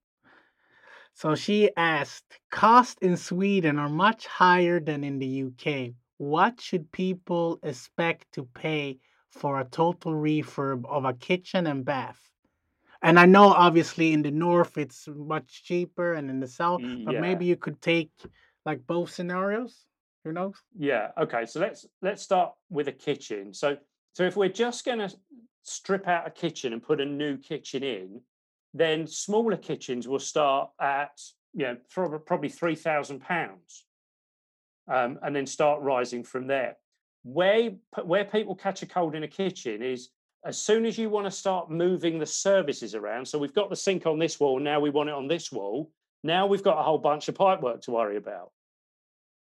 So 1.14 1.34
she 1.34 1.72
asked, 1.78 2.40
costs 2.52 2.98
in 3.02 3.16
Sweden 3.16 3.80
are 3.80 3.90
much 3.90 4.28
higher 4.28 4.80
than 4.80 5.04
in 5.04 5.18
the 5.18 5.46
UK. 5.46 5.94
What 6.18 6.60
should 6.60 6.92
people 6.92 7.60
expect 7.64 8.34
to 8.34 8.44
pay 8.44 9.00
for 9.32 9.60
a 9.60 9.66
total 9.66 10.12
refurb 10.12 10.86
of 10.86 11.06
a 11.06 11.14
kitchen 11.14 11.68
and 11.68 11.86
bath? 11.86 12.20
And 13.06 13.20
I 13.20 13.28
know 13.28 13.50
obviously 13.50 14.14
in 14.14 14.24
the 14.24 14.32
north 14.32 14.80
it's 14.80 15.08
much 15.08 15.64
cheaper 15.64 16.14
and 16.14 16.28
in 16.28 16.40
the 16.40 16.48
south, 16.48 16.82
but 16.82 17.14
yeah. 17.14 17.22
maybe 17.22 17.46
you 17.46 17.56
could 17.56 17.80
take 17.80 18.10
like 18.66 18.86
both 18.88 19.12
scenarios. 19.12 19.86
Who 20.24 20.32
knows? 20.32 20.56
Yeah. 20.76 21.12
Okay. 21.16 21.46
So 21.46 21.60
let's 21.60 21.86
let's 22.02 22.24
start 22.24 22.54
with 22.72 22.88
a 22.88 22.92
kitchen. 22.92 23.54
So 23.54 23.78
so 24.14 24.24
if 24.24 24.36
we're 24.36 24.50
just 24.50 24.86
going 24.86 24.98
to 24.98 25.16
strip 25.62 26.08
out 26.08 26.26
a 26.26 26.32
kitchen 26.32 26.74
and 26.74 26.82
put 26.82 27.00
a 27.00 27.06
new 27.06 27.38
kitchen 27.38 27.84
in, 27.84 28.22
then 28.74 29.06
smaller 29.06 29.58
kitchens 29.58 30.08
will 30.08 30.18
start 30.18 30.72
at 30.82 31.22
you 31.54 31.66
know 31.68 31.78
probably 32.26 32.50
three 32.50 32.76
thousand 32.76 33.20
pounds, 33.20 33.86
um, 34.92 35.20
and 35.22 35.36
then 35.36 35.46
start 35.46 35.80
rising 35.84 36.24
from 36.24 36.48
there. 36.48 36.76
Where 37.22 37.70
where 38.04 38.26
people 38.26 38.56
catch 38.56 38.82
a 38.82 38.88
cold 38.88 39.14
in 39.14 39.22
a 39.22 39.28
kitchen 39.28 39.84
is 39.84 40.10
as 40.46 40.58
soon 40.58 40.86
as 40.86 40.98
you 40.98 41.10
want 41.10 41.26
to 41.26 41.32
start 41.32 41.72
moving 41.72 42.20
the 42.20 42.26
services 42.26 42.96
around. 42.96 43.28
So 43.28 43.40
we've 43.40 43.54
got 43.54 43.70
the 43.70 43.76
sink 43.76 44.06
on 44.06 44.20
this 44.20 44.40
wall, 44.40 44.60
now 44.60 44.80
we 44.80 44.90
want 44.90 45.10
it 45.10 45.16
on 45.16 45.28
this 45.28 45.52
wall. 45.52 45.92
Now 46.24 46.46
we've 46.48 46.64
got 46.64 46.80
a 46.80 46.84
whole 46.84 46.98
bunch 46.98 47.28
of 47.28 47.36
pipework 47.36 47.82
to 47.82 47.92
worry 47.92 48.18
about. 48.18 48.52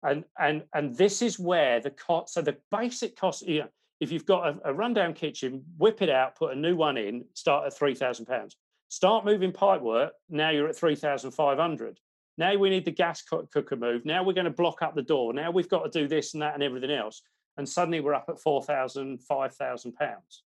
And 0.01 0.25
and 0.37 0.63
and 0.73 0.95
this 0.95 1.21
is 1.21 1.39
where 1.39 1.79
the 1.79 1.91
cost. 1.91 2.33
So 2.33 2.41
the 2.41 2.57
basic 2.71 3.15
cost, 3.15 3.47
you 3.47 3.59
know, 3.59 3.69
if 4.01 4.11
you've 4.11 4.25
got 4.25 4.47
a, 4.47 4.69
a 4.69 4.73
rundown 4.73 5.13
kitchen, 5.13 5.63
whip 5.77 6.01
it 6.01 6.09
out, 6.09 6.35
put 6.35 6.51
a 6.51 6.59
new 6.59 6.75
one 6.75 6.97
in, 6.97 7.25
start 7.33 7.65
at 7.65 7.77
three 7.77 7.95
thousand 7.95 8.25
pounds. 8.25 8.57
Start 8.89 9.23
moving 9.23 9.53
pipework. 9.53 10.09
Now 10.29 10.49
you're 10.49 10.67
at 10.67 10.75
three 10.75 10.95
thousand 10.95 11.31
five 11.31 11.57
hundred. 11.57 11.99
Now 12.37 12.55
we 12.57 12.69
need 12.69 12.83
the 12.83 12.91
gas 12.91 13.21
cooker 13.21 13.75
moved. 13.75 14.05
Now 14.05 14.23
we're 14.23 14.33
going 14.33 14.45
to 14.45 14.51
block 14.51 14.81
up 14.81 14.95
the 14.95 15.01
door. 15.01 15.33
Now 15.33 15.51
we've 15.51 15.69
got 15.69 15.83
to 15.83 15.99
do 16.01 16.07
this 16.07 16.33
and 16.33 16.41
that 16.41 16.55
and 16.55 16.63
everything 16.63 16.91
else. 16.91 17.21
And 17.57 17.69
suddenly 17.69 17.99
we're 17.99 18.15
up 18.15 18.25
at 18.27 18.39
four 18.39 18.61
thousand, 18.61 19.21
five 19.21 19.55
thousand 19.55 19.93
pounds, 19.93 20.43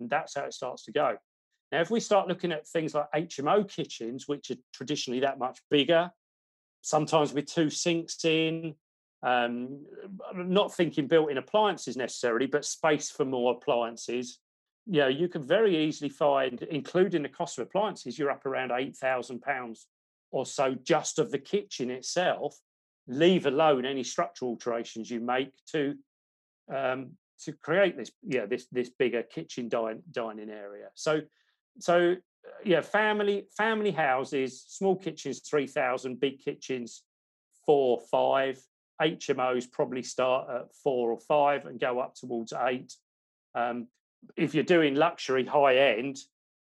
and 0.00 0.10
that's 0.10 0.34
how 0.34 0.44
it 0.44 0.54
starts 0.54 0.84
to 0.84 0.92
go. 0.92 1.16
Now, 1.72 1.80
if 1.80 1.90
we 1.90 2.00
start 2.00 2.28
looking 2.28 2.52
at 2.52 2.66
things 2.66 2.94
like 2.94 3.06
HMO 3.14 3.68
kitchens, 3.68 4.26
which 4.26 4.50
are 4.50 4.56
traditionally 4.74 5.20
that 5.20 5.38
much 5.38 5.60
bigger, 5.70 6.10
sometimes 6.82 7.32
with 7.32 7.46
two 7.46 7.70
sinks 7.70 8.24
in, 8.24 8.74
um, 9.22 9.84
not 10.34 10.74
thinking 10.74 11.06
built-in 11.06 11.38
appliances 11.38 11.96
necessarily, 11.96 12.46
but 12.46 12.64
space 12.64 13.10
for 13.10 13.24
more 13.24 13.52
appliances. 13.52 14.38
You 14.86 15.02
know, 15.02 15.08
you 15.08 15.28
can 15.28 15.42
very 15.42 15.84
easily 15.84 16.08
find, 16.08 16.60
including 16.62 17.22
the 17.22 17.28
cost 17.28 17.58
of 17.58 17.66
appliances, 17.66 18.18
you're 18.18 18.30
up 18.30 18.46
around 18.46 18.72
eight 18.72 18.96
thousand 18.96 19.42
pounds 19.42 19.86
or 20.32 20.46
so 20.46 20.74
just 20.82 21.18
of 21.18 21.30
the 21.30 21.38
kitchen 21.38 21.90
itself. 21.90 22.58
Leave 23.06 23.46
alone 23.46 23.84
any 23.84 24.02
structural 24.02 24.52
alterations 24.52 25.10
you 25.10 25.20
make 25.20 25.52
to 25.72 25.94
um, 26.72 27.10
to 27.44 27.52
create 27.52 27.96
this, 27.96 28.10
yeah, 28.22 28.46
this 28.46 28.66
this 28.70 28.90
bigger 28.90 29.22
kitchen 29.22 29.68
dine, 29.68 30.02
dining 30.10 30.50
area. 30.50 30.88
So, 30.94 31.20
so 31.78 32.16
yeah, 32.64 32.80
family 32.80 33.46
family 33.56 33.90
houses, 33.90 34.64
small 34.68 34.96
kitchens 34.96 35.40
three 35.40 35.66
thousand, 35.66 36.20
big 36.20 36.42
kitchens 36.44 37.02
four 37.66 38.00
five 38.10 38.60
HMOs 39.00 39.70
probably 39.70 40.02
start 40.02 40.48
at 40.50 40.74
four 40.84 41.10
or 41.10 41.18
five 41.18 41.66
and 41.66 41.80
go 41.80 42.00
up 42.00 42.14
towards 42.14 42.52
eight. 42.66 42.94
Um, 43.54 43.88
if 44.36 44.54
you're 44.54 44.64
doing 44.64 44.94
luxury 44.94 45.46
high 45.46 45.76
end, 45.76 46.18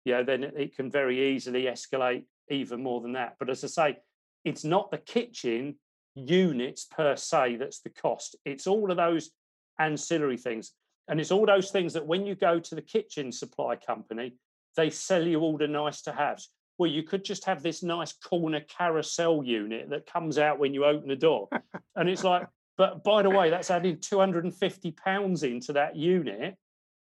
yeah, 0.04 0.24
then 0.24 0.44
it 0.44 0.76
can 0.76 0.92
very 0.92 1.34
easily 1.34 1.64
escalate 1.64 2.26
even 2.50 2.84
more 2.84 3.02
than 3.02 3.14
that. 3.14 3.36
But 3.40 3.50
as 3.50 3.64
I 3.64 3.68
say, 3.68 3.98
it's 4.44 4.64
not 4.64 4.92
the 4.92 4.98
kitchen 4.98 5.76
units 6.16 6.86
per 6.86 7.16
se 7.16 7.58
that's 7.58 7.80
the 7.80 7.90
cost. 7.90 8.36
It's 8.46 8.68
all 8.68 8.92
of 8.92 8.98
those 8.98 9.32
ancillary 9.80 10.38
things. 10.38 10.72
And 11.08 11.20
it's 11.20 11.32
all 11.32 11.46
those 11.46 11.72
things 11.72 11.94
that 11.94 12.06
when 12.06 12.26
you 12.26 12.36
go 12.36 12.60
to 12.60 12.76
the 12.76 12.82
kitchen 12.82 13.32
supply 13.32 13.76
company, 13.76 14.36
they 14.76 14.90
sell 14.90 15.26
you 15.26 15.42
all 15.42 15.58
the 15.58 15.68
nice 15.68 16.02
to 16.04 16.12
haves 16.12 16.50
well, 16.78 16.92
you 16.92 17.04
could 17.04 17.24
just 17.24 17.46
have 17.46 17.64
this 17.64 17.84
nice 17.84 18.14
corner 18.14 18.62
carousel 18.62 19.44
unit 19.44 19.90
that 19.90 20.06
comes 20.06 20.38
out 20.38 20.60
when 20.60 20.74
you 20.74 20.86
open 20.86 21.08
the 21.08 21.16
door. 21.16 21.48
and 21.96 22.10
it's 22.10 22.24
like, 22.24 22.48
but 22.78 23.04
by 23.04 23.22
the 23.22 23.30
way, 23.30 23.50
that's 23.50 23.72
adding 23.72 24.00
250 24.00 24.92
pounds 24.92 25.44
into 25.44 25.74
that 25.74 25.96
unit 25.96 26.56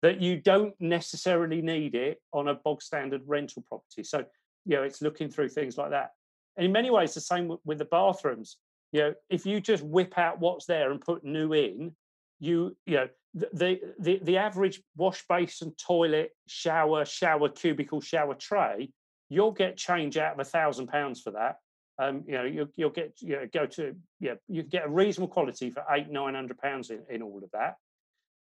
that 0.01 0.21
you 0.21 0.39
don't 0.39 0.73
necessarily 0.79 1.61
need 1.61 1.95
it 1.95 2.21
on 2.31 2.47
a 2.47 2.53
bog 2.53 2.81
standard 2.81 3.21
rental 3.25 3.63
property. 3.67 4.03
So, 4.03 4.23
you 4.65 4.77
know, 4.77 4.83
it's 4.83 5.01
looking 5.01 5.29
through 5.29 5.49
things 5.49 5.77
like 5.77 5.89
that. 5.89 6.11
And 6.55 6.65
in 6.65 6.71
many 6.71 6.89
ways, 6.89 7.13
the 7.13 7.21
same 7.21 7.57
with 7.65 7.79
the 7.79 7.85
bathrooms. 7.85 8.57
You 8.93 9.01
know, 9.01 9.13
if 9.29 9.45
you 9.45 9.59
just 9.59 9.83
whip 9.83 10.17
out 10.17 10.39
what's 10.39 10.65
there 10.65 10.91
and 10.91 11.01
put 11.01 11.25
new 11.25 11.51
in, 11.53 11.93
you 12.39 12.75
you 12.85 12.95
know 12.95 13.07
the 13.33 13.79
the 13.99 14.19
the 14.23 14.37
average 14.37 14.81
wash 14.95 15.23
basin, 15.27 15.73
toilet, 15.77 16.31
shower, 16.47 17.05
shower 17.05 17.49
cubicle, 17.49 18.01
shower 18.01 18.35
tray, 18.35 18.89
you'll 19.29 19.51
get 19.51 19.77
change 19.77 20.17
out 20.17 20.33
of 20.33 20.39
a 20.39 20.45
thousand 20.45 20.87
pounds 20.87 21.21
for 21.21 21.31
that. 21.31 21.57
Um, 21.99 22.23
you 22.27 22.33
know, 22.33 22.43
you'll, 22.43 22.67
you'll 22.75 22.89
get 22.91 23.13
you 23.21 23.37
know, 23.37 23.47
go 23.51 23.65
to 23.65 23.95
yeah, 24.19 24.35
you 24.47 24.63
get 24.63 24.85
a 24.85 24.89
reasonable 24.89 25.33
quality 25.33 25.69
for 25.71 25.83
eight 25.91 26.09
nine 26.09 26.35
hundred 26.35 26.57
pounds 26.59 26.89
in, 26.89 27.03
in 27.09 27.21
all 27.21 27.41
of 27.43 27.51
that. 27.51 27.75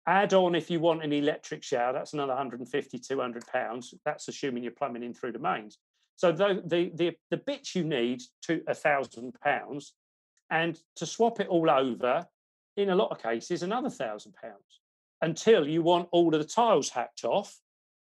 Add 0.06 0.34
on 0.34 0.54
if 0.54 0.70
you 0.70 0.80
want 0.80 1.04
an 1.04 1.12
electric 1.12 1.62
shower, 1.62 1.92
that's 1.92 2.12
another 2.12 2.32
150, 2.32 2.98
200 2.98 3.46
pounds. 3.46 3.94
That's 4.04 4.26
assuming 4.26 4.64
you're 4.64 4.72
plumbing 4.72 5.04
in 5.04 5.14
through 5.14 5.30
the 5.30 5.38
mains. 5.38 5.78
So 6.16 6.32
the 6.32 6.62
the 6.64 6.90
the, 6.94 7.12
the 7.30 7.36
bits 7.36 7.74
you 7.74 7.84
need 7.84 8.22
to 8.42 8.62
a 8.66 8.74
thousand 8.74 9.34
pounds, 9.42 9.94
and 10.50 10.78
to 10.96 11.06
swap 11.06 11.40
it 11.40 11.48
all 11.48 11.70
over, 11.70 12.26
in 12.76 12.90
a 12.90 12.96
lot 12.96 13.10
of 13.10 13.22
cases, 13.22 13.62
another 13.62 13.90
thousand 13.90 14.34
pounds 14.34 14.80
until 15.20 15.66
you 15.66 15.82
want 15.82 16.08
all 16.10 16.34
of 16.34 16.40
the 16.40 16.46
tiles 16.46 16.90
hacked 16.90 17.24
off. 17.24 17.58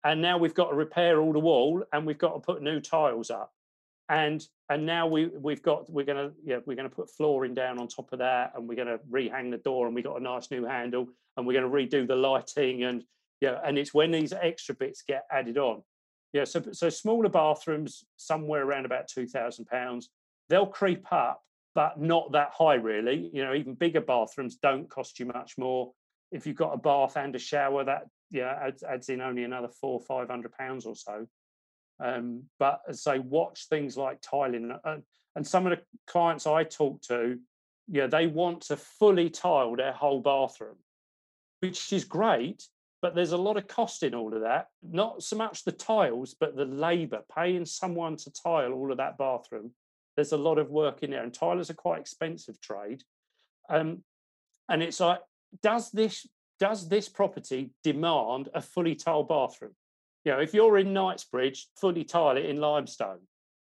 And 0.04 0.22
now 0.22 0.38
we've 0.38 0.54
got 0.54 0.70
to 0.70 0.76
repair 0.76 1.22
all 1.22 1.32
the 1.32 1.40
wall 1.40 1.84
and 1.94 2.06
we've 2.06 2.18
got 2.18 2.34
to 2.34 2.40
put 2.40 2.62
new 2.62 2.82
tiles 2.82 3.30
up. 3.30 3.54
And 4.10 4.46
and 4.70 4.86
now 4.86 5.08
we 5.08 5.28
we've 5.28 5.62
got 5.62 5.90
we're 5.90 6.06
gonna 6.06 6.32
yeah 6.44 6.60
we're 6.66 6.76
gonna 6.76 6.90
put 6.90 7.10
flooring 7.10 7.54
down 7.54 7.80
on 7.80 7.88
top 7.88 8.12
of 8.12 8.20
that 8.20 8.52
and 8.54 8.68
we're 8.68 8.76
gonna 8.76 9.00
rehang 9.10 9.50
the 9.50 9.58
door 9.58 9.86
and 9.86 9.96
we 9.96 10.02
got 10.02 10.20
a 10.20 10.24
nice 10.24 10.52
new 10.52 10.66
handle 10.66 11.08
and 11.38 11.48
we're 11.48 11.54
gonna 11.54 11.74
redo 11.74 12.06
the 12.06 12.16
lighting 12.16 12.84
and 12.84 13.06
yeah 13.40 13.60
and 13.64 13.78
it's 13.78 13.94
when 13.94 14.12
these 14.12 14.34
extra 14.34 14.76
bits 14.76 15.04
get 15.08 15.24
added 15.32 15.58
on 15.58 15.82
yeah 16.34 16.44
so 16.44 16.62
so 16.74 16.90
smaller 16.90 17.30
bathrooms 17.30 18.04
somewhere 18.18 18.66
around 18.66 18.86
about 18.86 19.08
two 19.08 19.26
thousand 19.26 19.66
pounds 19.66 20.10
they'll 20.50 20.68
creep 20.68 21.06
up 21.14 21.42
but 21.76 22.00
not 22.00 22.32
that 22.34 22.52
high 22.52 22.76
really. 22.76 23.30
You 23.34 23.44
know 23.44 23.54
even 23.54 23.76
bigger 23.76 24.02
bathrooms 24.02 24.58
don't 24.58 24.90
cost 24.90 25.20
you 25.20 25.26
much 25.26 25.58
more. 25.58 25.92
If 26.32 26.48
you've 26.48 26.56
got 26.56 26.74
a 26.74 26.78
bath 26.78 27.18
and 27.18 27.36
a 27.36 27.40
shower 27.40 27.84
that 27.84 28.04
yeah 28.32 28.58
adds, 28.62 28.84
adds 28.84 29.10
in 29.10 29.22
only 29.22 29.44
another 29.44 29.70
four 29.70 30.00
five 30.00 30.30
hundred 30.30 30.54
pounds 30.54 30.86
or 30.86 30.96
so. 30.96 31.28
Um, 32.00 32.44
but 32.60 32.82
say 32.92 33.20
watch 33.20 33.68
things 33.70 33.96
like 33.96 34.20
tiling 34.22 34.72
uh, 34.84 34.98
and 35.36 35.46
some 35.48 35.68
of 35.68 35.78
the 35.78 35.84
clients 36.08 36.48
i 36.48 36.64
talk 36.64 37.02
to 37.04 37.38
yeah 37.88 38.08
they 38.08 38.26
want 38.26 38.62
to 38.64 38.78
fully 38.78 39.30
tile 39.30 39.76
their 39.76 39.94
whole 39.94 40.20
bathroom 40.20 40.76
which 41.60 41.94
is 41.94 42.04
great 42.04 42.68
but 43.04 43.14
there's 43.14 43.34
a 43.34 43.38
lot 43.38 43.58
of 43.58 43.68
cost 43.68 44.02
in 44.04 44.16
all 44.16 44.34
of 44.34 44.44
that. 44.44 44.68
Not 44.82 45.22
so 45.24 45.36
much 45.36 45.66
the 45.66 45.74
tiles 45.74 46.36
but 46.40 46.56
the 46.56 46.64
labor 46.64 47.20
paying 47.36 47.66
someone 47.66 48.16
to 48.16 48.32
tile 48.32 48.72
all 48.72 48.92
of 48.92 48.98
that 48.98 49.18
bathroom 49.18 49.72
there's 50.16 50.32
a 50.32 50.38
lot 50.38 50.58
of 50.58 50.70
work 50.70 51.04
in 51.04 51.12
there, 51.12 51.24
and 51.24 51.34
tilers 51.34 51.70
are 51.70 51.76
quite 51.76 52.00
expensive 52.00 52.60
trade. 52.62 53.04
Um, 53.70 54.04
and 54.70 54.84
it's 54.84 55.00
like, 55.00 55.20
does 55.62 55.92
this 55.92 56.28
does 56.60 56.88
this 56.88 57.10
property 57.10 57.72
demand 57.84 58.50
a 58.54 58.62
fully 58.62 58.96
tiled 58.96 59.28
bathroom? 59.28 59.76
You 60.24 60.34
know, 60.34 60.40
if 60.40 60.54
you're 60.54 60.78
in 60.78 60.94
Knightsbridge, 60.94 61.68
fully 61.80 62.04
tile 62.04 62.38
it 62.38 62.46
in 62.46 62.58
limestone. 62.58 63.20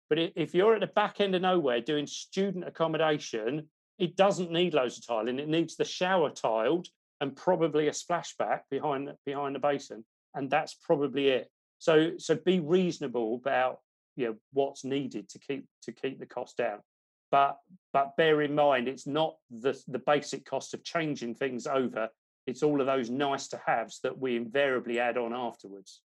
But 0.09 0.19
if 0.35 0.53
you're 0.55 0.73
at 0.73 0.81
the 0.81 0.87
back 0.87 1.21
end 1.21 1.35
of 1.35 1.41
nowhere 1.41 1.81
doing 1.81 2.07
student 2.07 2.67
accommodation, 2.67 3.69
it 3.99 4.15
doesn't 4.15 4.51
need 4.51 4.73
loads 4.73 4.97
of 4.97 5.05
tiling. 5.05 5.39
It 5.39 5.47
needs 5.47 5.75
the 5.75 5.85
shower 5.85 6.31
tiled 6.31 6.87
and 7.21 7.35
probably 7.35 7.87
a 7.87 7.91
splashback 7.91 8.61
behind 8.71 9.11
behind 9.25 9.55
the 9.55 9.59
basin, 9.59 10.03
and 10.33 10.49
that's 10.49 10.73
probably 10.73 11.29
it. 11.29 11.49
So 11.77 12.17
so 12.17 12.35
be 12.35 12.59
reasonable 12.59 13.35
about 13.35 13.79
you 14.15 14.27
know 14.27 14.35
what's 14.53 14.83
needed 14.83 15.29
to 15.29 15.39
keep 15.39 15.65
to 15.83 15.91
keep 15.91 16.19
the 16.19 16.25
cost 16.25 16.57
down. 16.57 16.79
But 17.31 17.57
but 17.93 18.15
bear 18.17 18.41
in 18.41 18.55
mind 18.55 18.87
it's 18.87 19.07
not 19.07 19.35
the 19.49 19.79
the 19.87 19.99
basic 19.99 20.45
cost 20.45 20.73
of 20.73 20.83
changing 20.83 21.35
things 21.35 21.67
over. 21.67 22.09
It's 22.47 22.63
all 22.63 22.81
of 22.81 22.87
those 22.87 23.09
nice 23.09 23.47
to 23.49 23.61
haves 23.63 23.99
that 24.01 24.17
we 24.17 24.35
invariably 24.35 24.99
add 24.99 25.17
on 25.17 25.33
afterwards. 25.33 26.01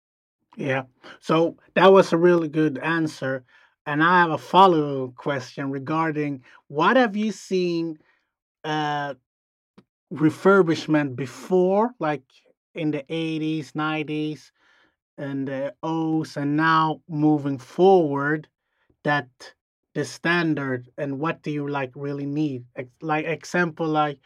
Yeah. 0.57 0.83
So 1.19 1.57
that 1.75 1.91
was 1.91 2.11
a 2.13 2.17
really 2.17 2.47
good 2.47 2.77
answer. 2.79 3.43
And 3.85 4.03
i 4.03 4.21
have 4.21 4.31
a 4.31 4.37
follow-up 4.37 5.15
question 5.15 5.71
regarding 5.71 6.43
what 6.67 6.97
have 6.97 7.15
you 7.15 7.31
seen 7.31 7.97
uh 8.63 9.15
refurbishment 10.13 11.15
before? 11.15 11.91
Like 11.99 12.23
in 12.75 12.91
the 12.91 13.03
80s 13.03 13.71
90s 13.71 14.51
and 15.21 15.47
the 15.47 15.73
O's, 15.83 16.35
and 16.37 16.57
now 16.57 17.01
moving 17.07 17.57
forward, 17.57 18.47
that 19.03 19.29
the 19.93 20.05
standard 20.05 20.89
and 20.97 21.19
what 21.19 21.41
do 21.43 21.51
you 21.51 21.67
like 21.67 21.91
really 21.95 22.25
need? 22.25 22.63
Like 23.01 23.25
example, 23.25 23.87
like 23.87 24.19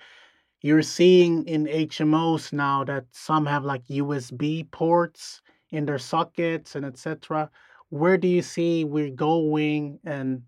you're 0.62 0.82
seeing 0.82 1.48
in 1.48 1.66
HMOs 1.66 2.54
now 2.54 2.84
that 2.84 3.06
some 3.12 3.46
have 3.46 3.66
like 3.66 3.86
USB 3.86 4.70
ports 4.72 5.42
in 5.72 5.86
their 5.86 6.00
sockets 6.00 6.76
and 6.76 6.86
etc. 6.86 7.50
Where 7.90 8.18
do 8.18 8.28
you 8.28 8.42
see 8.42 8.84
we're 8.84 9.10
going? 9.10 10.00
And 10.06 10.44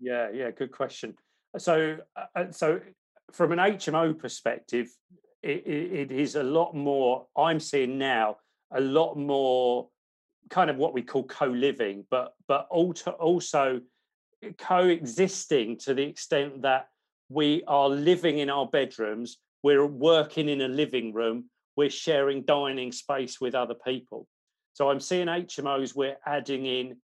yeah, 0.00 0.30
yeah, 0.32 0.50
good 0.50 0.72
question. 0.72 1.14
So, 1.58 1.98
uh, 2.16 2.24
uh 2.34 2.50
so 2.50 2.80
from 3.32 3.52
an 3.52 3.58
HMO 3.58 4.18
perspective, 4.18 4.88
it, 5.42 5.66
it, 5.66 5.92
it 5.92 6.12
is 6.12 6.36
a 6.36 6.42
lot 6.42 6.74
more. 6.74 7.26
I'm 7.36 7.60
seeing 7.60 7.98
now 7.98 8.36
a 8.74 8.80
lot 8.80 9.16
more 9.16 9.88
kind 10.50 10.70
of 10.70 10.76
what 10.76 10.92
we 10.92 11.02
call 11.02 11.24
co-living, 11.24 12.04
but 12.10 12.34
but 12.48 12.66
also 12.70 13.80
coexisting 14.58 15.78
to 15.78 15.94
the 15.94 16.02
extent 16.02 16.62
that 16.62 16.88
we 17.28 17.62
are 17.66 17.88
living 17.88 18.38
in 18.38 18.50
our 18.50 18.66
bedrooms, 18.66 19.38
we're 19.62 19.86
working 19.86 20.48
in 20.48 20.60
a 20.62 20.68
living 20.68 21.12
room, 21.12 21.44
we're 21.76 21.90
sharing 21.90 22.42
dining 22.42 22.92
space 22.92 23.40
with 23.40 23.54
other 23.54 23.74
people. 23.74 24.26
So 24.74 24.90
I'm 24.90 25.00
seeing 25.00 25.26
HMOs, 25.26 25.94
we're 25.94 26.16
adding 26.26 26.66
in 26.66 26.96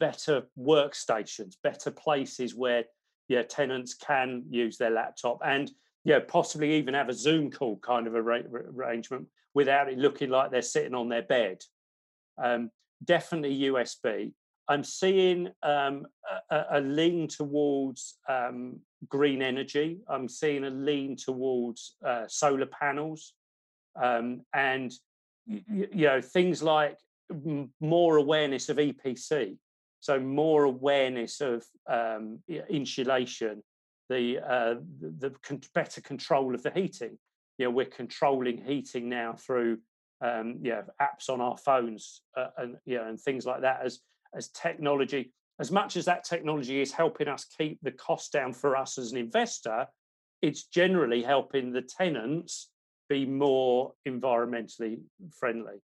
better 0.00 0.44
workstations, 0.58 1.54
better 1.62 1.90
places 1.90 2.54
where 2.54 2.84
yeah, 3.28 3.42
tenants 3.42 3.94
can 3.94 4.44
use 4.48 4.78
their 4.78 4.90
laptop 4.90 5.40
and 5.44 5.70
yeah, 6.06 6.20
possibly 6.20 6.74
even 6.74 6.94
have 6.94 7.08
a 7.08 7.12
Zoom 7.12 7.50
call 7.50 7.78
kind 7.78 8.06
of 8.06 8.14
arrangement 8.14 9.26
without 9.54 9.88
it 9.88 9.98
looking 9.98 10.30
like 10.30 10.52
they're 10.52 10.62
sitting 10.62 10.94
on 10.94 11.08
their 11.08 11.22
bed. 11.22 11.58
Um, 12.42 12.70
definitely 13.04 13.58
USB. 13.62 14.32
I'm 14.68 14.84
seeing 14.84 15.48
um, 15.64 16.06
a, 16.48 16.64
a, 16.74 16.80
lean 16.80 17.26
towards 17.26 18.18
um, 18.28 18.78
green 19.08 19.42
energy. 19.42 19.98
I'm 20.08 20.28
seeing 20.28 20.62
a 20.64 20.70
lean 20.70 21.16
towards 21.16 21.96
uh, 22.06 22.26
solar 22.28 22.66
panels, 22.66 23.34
um, 24.00 24.42
and 24.54 24.92
you, 25.44 25.88
you 25.92 26.06
know 26.06 26.20
things 26.20 26.62
like 26.62 26.98
more 27.80 28.16
awareness 28.16 28.68
of 28.68 28.76
EPC. 28.76 29.56
So 29.98 30.20
more 30.20 30.62
awareness 30.62 31.40
of 31.40 31.64
um, 31.90 32.38
insulation, 32.70 33.64
the, 34.08 34.38
uh, 34.38 34.74
the, 35.00 35.30
the 35.30 35.60
better 35.74 36.00
control 36.00 36.54
of 36.54 36.62
the 36.62 36.70
heating. 36.70 37.18
You 37.58 37.66
know 37.66 37.70
we're 37.70 37.86
controlling 37.86 38.58
heating 38.58 39.08
now 39.08 39.32
through 39.34 39.78
um, 40.20 40.58
yeah 40.62 40.82
apps 41.00 41.30
on 41.30 41.40
our 41.40 41.56
phones 41.56 42.20
uh, 42.36 42.48
and 42.58 42.76
yeah 42.84 43.08
and 43.08 43.18
things 43.18 43.46
like 43.46 43.62
that 43.62 43.80
as 43.82 44.00
as 44.34 44.48
technology 44.48 45.32
as 45.58 45.72
much 45.72 45.96
as 45.96 46.04
that 46.04 46.24
technology 46.24 46.82
is 46.82 46.92
helping 46.92 47.28
us 47.28 47.46
keep 47.56 47.78
the 47.82 47.92
cost 47.92 48.30
down 48.30 48.52
for 48.52 48.76
us 48.76 48.98
as 48.98 49.12
an 49.12 49.16
investor 49.16 49.86
it's 50.42 50.64
generally 50.64 51.22
helping 51.22 51.72
the 51.72 51.82
tenants 51.82 52.68
be 53.08 53.26
more 53.26 53.92
environmentally 54.06 55.00
friendly. 55.38 55.76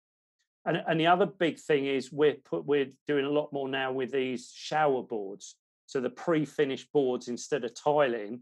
And, 0.64 0.82
and 0.86 1.00
the 1.00 1.08
other 1.08 1.26
big 1.26 1.58
thing 1.58 1.86
is 1.86 2.12
we're 2.12 2.34
put 2.34 2.64
we're 2.64 2.90
doing 3.08 3.24
a 3.24 3.30
lot 3.30 3.52
more 3.52 3.68
now 3.68 3.92
with 3.92 4.12
these 4.12 4.52
shower 4.54 5.02
boards 5.02 5.56
so 5.92 6.00
the 6.00 6.08
pre-finished 6.08 6.90
boards 6.90 7.28
instead 7.28 7.64
of 7.64 7.74
tiling 7.74 8.40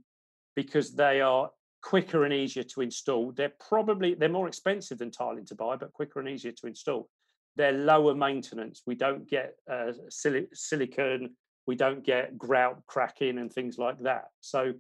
because 0.55 0.95
they 0.95 1.21
are 1.21 1.51
quicker 1.83 2.25
and 2.25 2.33
easier 2.33 2.63
to 2.63 2.81
install. 2.81 3.33
They're 3.33 3.53
probably 3.69 4.15
they're 4.15 4.29
more 4.29 4.47
expensive 4.47 4.99
than 4.99 5.11
tiling 5.11 5.47
to 5.47 5.57
buy, 5.57 5.75
but 5.75 5.93
quicker 5.93 6.21
and 6.21 6.29
easier 6.29 6.53
to 6.53 6.67
install. 6.69 7.09
They're 7.57 7.73
lower 7.73 8.15
maintenance. 8.15 8.83
We 8.87 8.95
don't 8.95 9.29
get 9.29 9.57
uh, 9.69 9.91
sil- 10.07 10.53
silicon. 10.55 11.35
We 11.67 11.75
don't 11.75 12.05
get 12.05 12.39
grout 12.39 12.87
cracking 12.87 13.39
and 13.39 13.53
things 13.53 13.79
like 13.79 13.99
that. 14.03 14.27
So 14.41 14.75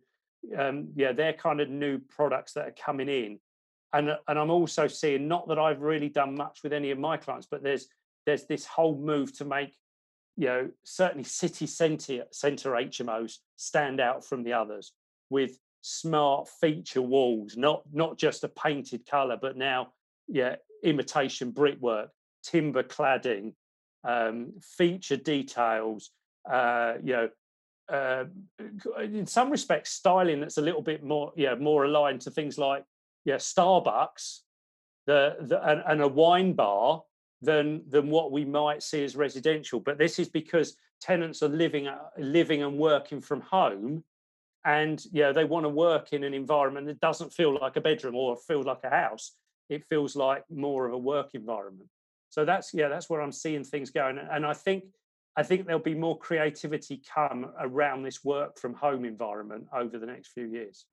um, 0.57 0.91
yeah, 0.95 1.11
they're 1.11 1.33
kind 1.33 1.61
of 1.61 1.68
new 1.68 1.99
products 1.99 2.53
that 2.53 2.68
are 2.68 2.75
coming 2.85 3.09
in. 3.09 3.41
And, 3.93 4.16
and 4.29 4.39
I'm 4.39 4.51
also 4.51 4.87
seeing 4.87 5.27
not 5.27 5.49
that 5.49 5.59
I've 5.59 5.81
really 5.81 6.09
done 6.09 6.37
much 6.37 6.61
with 6.62 6.73
any 6.73 6.93
of 6.93 6.99
my 6.99 7.16
clients, 7.16 7.49
but 7.51 7.64
there's 7.64 7.89
there's 8.27 8.45
this 8.45 8.64
whole 8.64 8.97
move 8.97 9.37
to 9.39 9.45
make 9.45 9.75
you 10.41 10.47
know 10.47 10.70
certainly 10.84 11.22
city 11.22 11.66
center 11.66 12.24
HMOs 12.32 13.34
stand 13.57 14.01
out 14.01 14.24
from 14.24 14.43
the 14.43 14.55
others 14.55 14.95
with 15.28 15.59
smart 15.82 16.49
feature 16.49 17.03
walls, 17.03 17.59
not 17.59 17.82
not 17.93 18.16
just 18.16 18.43
a 18.43 18.49
painted 18.49 19.07
color, 19.07 19.36
but 19.41 19.59
now 19.59 19.93
yeah, 20.28 20.57
imitation 20.82 21.51
brickwork, 21.51 22.09
timber 22.43 22.82
cladding, 22.82 23.53
um, 24.03 24.55
feature 24.62 25.18
details. 25.18 26.11
Uh, 26.51 26.95
you 27.05 27.12
know, 27.12 27.28
uh, 27.93 28.24
in 28.99 29.26
some 29.26 29.51
respects, 29.51 29.91
styling 29.91 30.41
that's 30.41 30.57
a 30.57 30.62
little 30.62 30.80
bit 30.80 31.05
more 31.05 31.34
yeah 31.36 31.55
more 31.55 31.84
aligned 31.84 32.22
to 32.22 32.30
things 32.30 32.57
like 32.57 32.82
yeah 33.26 33.36
Starbucks 33.36 34.38
the, 35.07 35.36
the 35.41 35.62
and, 35.70 35.82
and 35.86 36.01
a 36.01 36.09
wine 36.09 36.55
bar 36.55 37.03
than 37.43 37.82
than 37.88 38.11
what 38.11 38.32
we 38.32 38.45
might 38.45 38.82
see 38.82 39.05
as 39.05 39.16
residential. 39.16 39.80
But 39.80 39.99
this 39.99 40.18
is 40.18 40.28
because 40.28 40.76
tenants 41.01 41.43
are 41.43 41.49
living 41.49 41.88
uh, 41.88 41.99
living 42.18 42.62
and 42.62 42.78
working 42.78 43.20
from 43.20 43.41
home, 43.41 44.05
and 44.64 45.03
yeah, 45.12 45.32
they 45.32 45.45
want 45.45 45.64
to 45.64 45.70
work 45.70 46.12
in 46.12 46.24
an 46.24 46.34
environment 46.34 46.86
that 46.86 47.01
doesn't 47.01 47.32
feel 47.32 47.59
like 47.59 47.76
a 47.76 47.80
bedroom 47.80 48.14
or 48.14 48.36
feel 48.36 48.62
like 48.62 48.84
a 48.84 48.91
house. 48.91 49.32
It 49.68 49.84
feels 49.88 50.16
like 50.16 50.45
more 50.51 50.86
of 50.86 50.93
a 50.93 50.99
work 50.99 51.30
environment. 51.34 51.88
So 52.28 52.45
that's 52.45 52.74
yeah, 52.74 52.88
that's 52.88 53.09
where 53.09 53.20
I'm 53.20 53.32
seeing 53.32 53.64
things 53.64 53.91
going, 53.91 54.18
and 54.18 54.45
I 54.45 54.53
think 54.53 54.84
I 55.36 55.43
think 55.43 55.66
there'll 55.66 55.80
be 55.80 55.95
more 55.95 56.18
creativity 56.18 57.01
come 57.14 57.51
around 57.61 58.03
this 58.03 58.24
work 58.24 58.59
from 58.59 58.74
home 58.74 59.05
environment 59.05 59.66
over 59.72 59.99
the 59.99 60.07
next 60.07 60.28
few 60.28 60.47
years. 60.47 60.86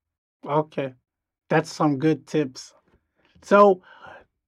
Okay, 0.45 0.93
that's 1.49 1.73
some 1.73 1.97
good 1.97 2.27
tips. 2.27 2.73
So, 3.41 3.81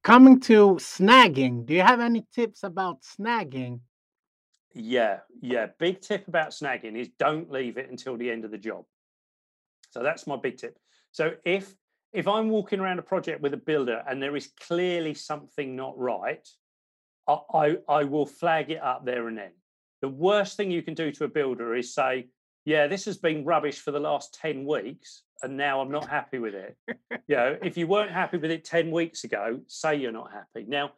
coming 0.03 0.39
to 0.41 0.75
snagging, 0.75 1.65
do 1.65 1.73
you 1.73 1.81
have 1.81 1.99
any 1.99 2.25
tips 2.33 2.63
about 2.63 3.01
snagging? 3.01 3.81
Yeah, 4.73 5.19
yeah. 5.41 5.67
Big 5.79 6.01
tip 6.01 6.27
about 6.27 6.49
snagging 6.49 6.95
is 6.95 7.09
don't 7.17 7.51
leave 7.51 7.77
it 7.77 7.89
until 7.89 8.17
the 8.17 8.29
end 8.29 8.45
of 8.45 8.51
the 8.51 8.57
job. 8.57 8.85
So 9.91 10.03
that's 10.03 10.27
my 10.27 10.37
big 10.37 10.57
tip. 10.57 10.77
So 11.11 11.33
if 11.43 11.73
if 12.13 12.27
I'm 12.27 12.49
walking 12.49 12.79
around 12.79 12.99
a 12.99 13.03
project 13.03 13.41
with 13.41 13.53
a 13.53 13.57
builder 13.57 14.03
and 14.07 14.21
there 14.21 14.35
is 14.35 14.51
clearly 14.59 15.13
something 15.13 15.75
not 15.75 15.97
right, 15.97 16.47
I, 17.27 17.37
I, 17.53 17.77
I 17.87 18.03
will 18.03 18.25
flag 18.25 18.71
it 18.71 18.81
up 18.81 19.05
there 19.05 19.27
and 19.27 19.37
then. 19.37 19.51
The 20.01 20.09
worst 20.09 20.57
thing 20.57 20.71
you 20.71 20.81
can 20.81 20.95
do 20.95 21.11
to 21.11 21.25
a 21.25 21.27
builder 21.27 21.75
is 21.75 21.93
say, 21.93 22.27
yeah, 22.69 22.85
this 22.85 23.05
has 23.05 23.17
been 23.17 23.43
rubbish 23.45 23.79
for 23.79 23.89
the 23.89 23.99
last 23.99 24.37
10 24.39 24.63
weeks 24.63 25.23
and 25.41 25.57
now 25.57 25.81
I'm 25.81 25.89
not 25.89 26.07
happy 26.07 26.37
with 26.37 26.53
it. 26.53 26.77
you 27.27 27.35
know, 27.35 27.57
if 27.63 27.77
you 27.77 27.87
weren't 27.87 28.11
happy 28.11 28.37
with 28.37 28.51
it 28.51 28.63
10 28.63 28.91
weeks 28.91 29.23
ago, 29.23 29.59
say 29.65 29.95
you're 29.95 30.11
not 30.11 30.31
happy. 30.31 30.67
Now, 30.67 30.91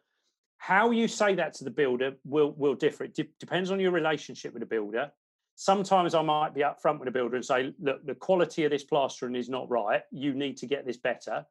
how 0.58 0.90
you 0.90 1.08
say 1.08 1.34
that 1.34 1.54
to 1.54 1.64
the 1.64 1.70
builder 1.70 2.12
will 2.26 2.52
will 2.52 2.74
differ. 2.74 3.04
It 3.04 3.14
de- 3.14 3.30
depends 3.40 3.70
on 3.70 3.80
your 3.80 3.90
relationship 3.90 4.52
with 4.52 4.60
the 4.60 4.66
builder. 4.66 5.10
Sometimes 5.54 6.14
I 6.14 6.20
might 6.20 6.54
be 6.54 6.60
upfront 6.60 6.98
with 6.98 7.06
the 7.06 7.10
builder 7.10 7.36
and 7.36 7.44
say, 7.44 7.72
look, 7.80 8.04
the 8.04 8.16
quality 8.16 8.64
of 8.64 8.70
this 8.70 8.84
plastering 8.84 9.34
is 9.34 9.48
not 9.48 9.70
right. 9.70 10.02
You 10.10 10.34
need 10.34 10.58
to 10.58 10.66
get 10.66 10.84
this 10.84 10.98
better. 10.98 11.46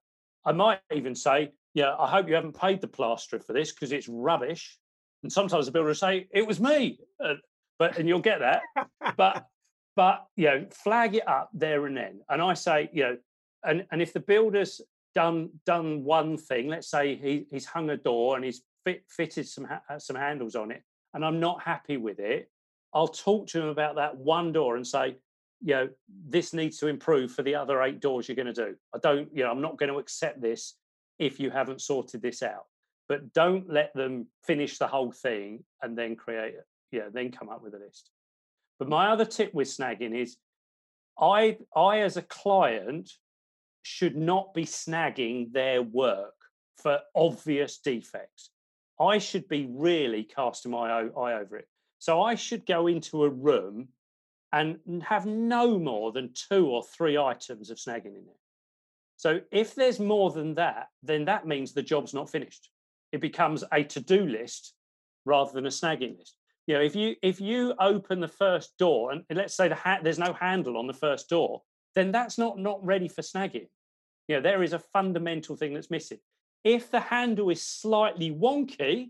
I 0.46 0.52
might 0.52 0.82
even 0.94 1.16
say, 1.16 1.52
yeah, 1.74 1.96
I 1.98 2.08
hope 2.08 2.28
you 2.28 2.36
haven't 2.36 2.60
paid 2.60 2.80
the 2.80 2.88
plasterer 2.88 3.40
for 3.40 3.54
this 3.54 3.72
because 3.72 3.92
it's 3.92 4.08
rubbish. 4.08 4.78
And 5.24 5.32
sometimes 5.32 5.66
the 5.66 5.72
builder 5.72 5.88
will 5.88 5.96
say, 5.96 6.28
it 6.32 6.46
was 6.46 6.60
me. 6.60 7.00
Uh, 7.24 7.36
but 7.80 7.98
and 7.98 8.08
you'll 8.08 8.20
get 8.20 8.42
that. 8.42 8.62
but 9.18 9.48
but 10.02 10.26
you 10.36 10.46
know, 10.46 10.66
flag 10.72 11.14
it 11.14 11.28
up 11.28 11.52
there 11.54 11.86
and 11.86 11.96
then. 11.96 12.22
And 12.28 12.42
I 12.42 12.56
say, 12.56 12.90
you 12.92 13.04
know, 13.04 13.18
and 13.64 13.86
and 13.92 14.02
if 14.02 14.14
the 14.14 14.20
builder's 14.20 14.82
done 15.14 15.52
done 15.64 16.04
one 16.04 16.38
thing, 16.38 16.70
let's 16.70 16.90
say 16.90 17.16
he 17.16 17.46
he's 17.52 17.66
hung 17.66 17.92
a 17.92 17.98
door 17.98 18.36
and 18.36 18.44
he's 18.44 18.64
fit, 18.84 19.04
fitted 19.08 19.48
some 19.48 19.66
ha- 19.66 19.84
uh, 19.88 20.00
some 20.00 20.16
handles 20.16 20.56
on 20.56 20.72
it, 20.72 20.82
and 21.14 21.24
I'm 21.24 21.40
not 21.40 21.62
happy 21.62 21.98
with 21.98 22.20
it, 22.20 22.50
I'll 22.96 23.10
talk 23.28 23.46
to 23.50 23.62
him 23.62 23.68
about 23.68 23.94
that 23.98 24.18
one 24.18 24.52
door 24.52 24.76
and 24.76 24.88
say, 24.88 25.18
you 25.64 25.76
know, 25.76 25.90
this 26.28 26.52
needs 26.52 26.80
to 26.80 26.88
improve 26.88 27.32
for 27.32 27.44
the 27.44 27.54
other 27.54 27.84
eight 27.84 28.00
doors 28.00 28.28
you're 28.28 28.42
going 28.44 28.52
to 28.52 28.66
do. 28.66 28.76
I 28.96 28.98
don't, 29.04 29.30
you 29.32 29.44
know, 29.44 29.52
I'm 29.52 29.62
not 29.62 29.78
going 29.78 29.92
to 29.92 30.00
accept 30.00 30.42
this 30.42 30.78
if 31.20 31.40
you 31.40 31.52
haven't 31.52 31.80
sorted 31.80 32.24
this 32.24 32.42
out. 32.42 32.66
But 33.08 33.34
don't 33.34 33.70
let 33.70 33.94
them 33.94 34.26
finish 34.48 34.80
the 34.80 34.88
whole 34.88 35.12
thing 35.12 35.64
and 35.84 35.96
then 35.96 36.16
create, 36.16 36.56
yeah, 36.92 37.10
then 37.14 37.32
come 37.32 37.50
up 37.50 37.62
with 37.62 37.76
a 37.76 37.78
list. 37.78 38.10
But 38.82 38.90
my 38.90 39.12
other 39.12 39.26
tip 39.26 39.54
with 39.54 39.68
snagging 39.68 40.20
is 40.20 40.38
I 41.16 41.60
I 41.76 42.00
as 42.00 42.18
a 42.18 42.24
client 42.24 43.12
should 43.84 44.16
not 44.16 44.56
be 44.56 44.66
snagging 44.66 45.54
their 45.54 45.84
work 45.84 46.34
for 46.78 47.00
obvious 47.14 47.78
defects. 47.78 48.50
I 49.00 49.20
should 49.20 49.48
be 49.48 49.68
really 49.70 50.24
casting 50.24 50.72
my 50.72 50.90
eye 50.90 51.34
over 51.36 51.58
it. 51.58 51.68
So 52.00 52.24
I 52.24 52.34
should 52.34 52.66
go 52.66 52.88
into 52.88 53.24
a 53.24 53.30
room 53.30 53.90
and 54.52 54.80
have 55.08 55.28
no 55.28 55.78
more 55.78 56.12
than 56.12 56.34
two 56.34 56.66
or 56.66 56.82
three 56.82 57.20
items 57.20 57.70
of 57.70 57.78
snagging 57.78 58.16
in 58.16 58.26
it. 58.32 58.40
So 59.16 59.42
if 59.52 59.76
there's 59.76 60.00
more 60.00 60.32
than 60.32 60.56
that, 60.56 60.88
then 61.04 61.26
that 61.26 61.46
means 61.46 61.72
the 61.72 61.84
job's 61.84 62.16
not 62.16 62.32
finished. 62.32 62.72
It 63.12 63.22
becomes 63.22 63.64
a 63.72 63.84
to-do 63.84 64.26
list 64.26 64.74
rather 65.24 65.52
than 65.52 65.68
a 65.68 65.70
snagging 65.70 66.18
list 66.18 66.36
you 66.72 66.78
know 66.78 66.84
if 66.84 66.96
you 66.96 67.18
if 67.22 67.42
you 67.42 67.74
open 67.82 68.22
the 68.22 68.30
first 68.30 68.78
door 68.78 69.12
and 69.12 69.26
let's 69.30 69.54
say 69.54 69.68
the 69.68 69.76
ha- 69.76 70.00
there's 70.02 70.18
no 70.18 70.32
handle 70.32 70.78
on 70.78 70.88
the 70.88 70.94
first 70.94 71.28
door 71.28 71.64
then 71.96 72.14
that's 72.14 72.38
not 72.38 72.58
not 72.58 72.84
ready 72.86 73.10
for 73.10 73.22
snagging. 73.22 73.68
You 74.30 74.38
know 74.38 74.42
there 74.42 74.64
is 74.64 74.72
a 74.72 74.80
fundamental 74.80 75.58
thing 75.58 75.74
that's 75.74 75.92
missing. 75.92 76.20
If 76.64 76.90
the 76.90 77.02
handle 77.02 77.50
is 77.50 77.62
slightly 77.62 78.32
wonky 78.32 79.10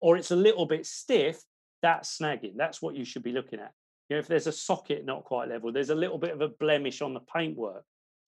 or 0.00 0.16
it's 0.16 0.30
a 0.30 0.36
little 0.36 0.64
bit 0.64 0.86
stiff 0.86 1.42
that's 1.82 2.18
snagging. 2.18 2.56
That's 2.56 2.80
what 2.80 2.94
you 2.94 3.04
should 3.04 3.24
be 3.24 3.32
looking 3.32 3.60
at. 3.60 3.72
You 4.08 4.16
know 4.16 4.20
if 4.20 4.26
there's 4.26 4.46
a 4.46 4.52
socket 4.52 5.04
not 5.04 5.24
quite 5.24 5.50
level 5.50 5.70
there's 5.70 5.90
a 5.90 5.94
little 5.94 6.18
bit 6.18 6.32
of 6.32 6.40
a 6.40 6.48
blemish 6.48 7.02
on 7.02 7.12
the 7.12 7.20
paintwork 7.20 7.84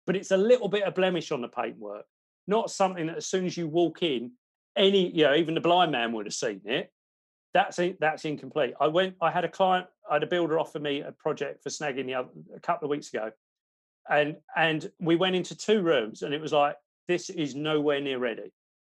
but 0.06 0.18
it's 0.18 0.32
a 0.32 0.38
little 0.38 0.68
bit 0.68 0.84
of 0.84 0.94
blemish 0.94 1.32
on 1.32 1.40
the 1.40 1.48
paintwork 1.48 2.06
not 2.48 2.70
something 2.70 3.08
that 3.08 3.16
as 3.16 3.28
soon 3.28 3.46
as 3.46 3.56
you 3.56 3.70
walk 3.70 4.04
in 4.04 4.32
any 4.76 5.10
you 5.10 5.24
know 5.24 5.36
even 5.36 5.54
the 5.54 5.62
blind 5.62 5.94
man 5.94 6.12
would 6.12 6.26
have 6.26 6.34
seen 6.34 6.60
it 6.66 6.92
that's 7.54 7.80
that's 8.00 8.26
incomplete. 8.26 8.74
I 8.82 8.88
went. 8.88 9.16
I 9.22 9.32
had 9.32 9.46
a 9.46 9.50
client. 9.50 9.88
I 10.10 10.16
had 10.16 10.24
a 10.24 10.28
builder 10.28 10.60
offer 10.60 10.80
me 10.80 11.02
a 11.02 11.12
project 11.12 11.64
for 11.64 11.70
snagging 11.70 12.08
the 12.08 12.16
other, 12.16 12.30
a 12.56 12.60
couple 12.60 12.86
of 12.86 12.90
weeks 12.90 13.14
ago, 13.14 13.32
and 14.10 14.38
and 14.56 14.90
we 15.00 15.16
went 15.16 15.36
into 15.36 15.56
two 15.56 15.82
rooms, 15.82 16.24
and 16.24 16.34
it 16.34 16.42
was 16.42 16.52
like 16.52 16.76
this 17.08 17.30
is 17.30 17.56
nowhere 17.56 18.02
near 18.02 18.18
ready. 18.18 18.52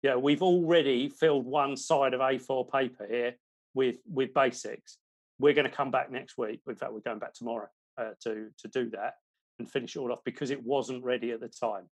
Yeah, 0.04 0.18
we've 0.18 0.44
already 0.44 1.10
filled 1.10 1.46
one 1.46 1.78
side 1.78 2.14
of 2.14 2.20
A4 2.20 2.72
paper 2.72 3.08
here 3.10 3.36
with 3.74 3.98
with 4.06 4.34
basics. 4.34 4.98
We're 5.40 5.54
going 5.54 5.70
to 5.70 5.76
come 5.76 5.90
back 5.90 6.12
next 6.12 6.38
week. 6.38 6.62
In 6.68 6.76
fact, 6.76 6.94
we're 6.94 7.00
going 7.00 7.20
back 7.20 7.34
tomorrow 7.34 7.68
uh, 7.98 8.12
to 8.24 8.50
to 8.60 8.68
do 8.68 8.90
that 8.92 9.16
and 9.58 9.70
finish 9.70 9.96
it 9.96 10.00
all 10.00 10.12
off 10.12 10.24
because 10.24 10.52
it 10.52 10.64
wasn't 10.64 11.04
ready 11.04 11.32
at 11.32 11.40
the 11.40 11.48
time. 11.48 11.90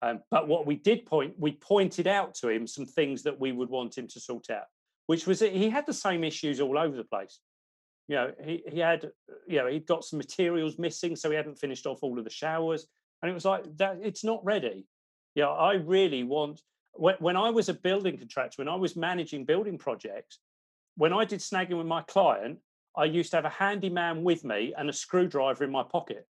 Um, 0.00 0.20
but 0.30 0.46
what 0.46 0.64
we 0.64 0.76
did 0.76 1.06
point, 1.06 1.34
we 1.38 1.52
pointed 1.52 2.06
out 2.06 2.34
to 2.36 2.48
him 2.48 2.68
some 2.68 2.86
things 2.86 3.24
that 3.24 3.40
we 3.40 3.50
would 3.50 3.68
want 3.68 3.98
him 3.98 4.06
to 4.06 4.20
sort 4.20 4.48
out 4.48 4.66
which 5.08 5.26
was 5.26 5.40
he 5.40 5.70
had 5.70 5.86
the 5.86 5.92
same 5.92 6.22
issues 6.22 6.60
all 6.60 6.78
over 6.78 6.94
the 6.94 7.02
place. 7.02 7.40
You 8.08 8.16
know, 8.16 8.32
he, 8.44 8.62
he 8.70 8.78
had, 8.78 9.10
you 9.46 9.56
know, 9.56 9.66
he'd 9.66 9.86
got 9.86 10.04
some 10.04 10.18
materials 10.18 10.78
missing, 10.78 11.16
so 11.16 11.30
he 11.30 11.36
hadn't 11.36 11.58
finished 11.58 11.86
off 11.86 12.02
all 12.02 12.18
of 12.18 12.24
the 12.24 12.30
showers. 12.30 12.86
And 13.22 13.30
it 13.30 13.34
was 13.34 13.46
like 13.46 13.64
that, 13.78 13.98
it's 14.02 14.22
not 14.22 14.44
ready. 14.44 14.86
Yeah, 15.34 15.44
you 15.46 15.50
know, 15.50 15.52
I 15.52 15.72
really 15.74 16.24
want 16.24 16.60
when, 16.92 17.14
when 17.20 17.36
I 17.36 17.48
was 17.48 17.70
a 17.70 17.74
building 17.74 18.18
contractor, 18.18 18.60
when 18.60 18.68
I 18.68 18.74
was 18.74 18.96
managing 18.96 19.46
building 19.46 19.78
projects, 19.78 20.40
when 20.96 21.14
I 21.14 21.24
did 21.24 21.40
snagging 21.40 21.78
with 21.78 21.86
my 21.86 22.02
client, 22.02 22.58
I 22.94 23.04
used 23.04 23.30
to 23.30 23.38
have 23.38 23.46
a 23.46 23.50
handyman 23.50 24.22
with 24.24 24.44
me 24.44 24.74
and 24.76 24.90
a 24.90 24.92
screwdriver 24.92 25.64
in 25.64 25.70
my 25.70 25.84
pocket. 25.84 26.26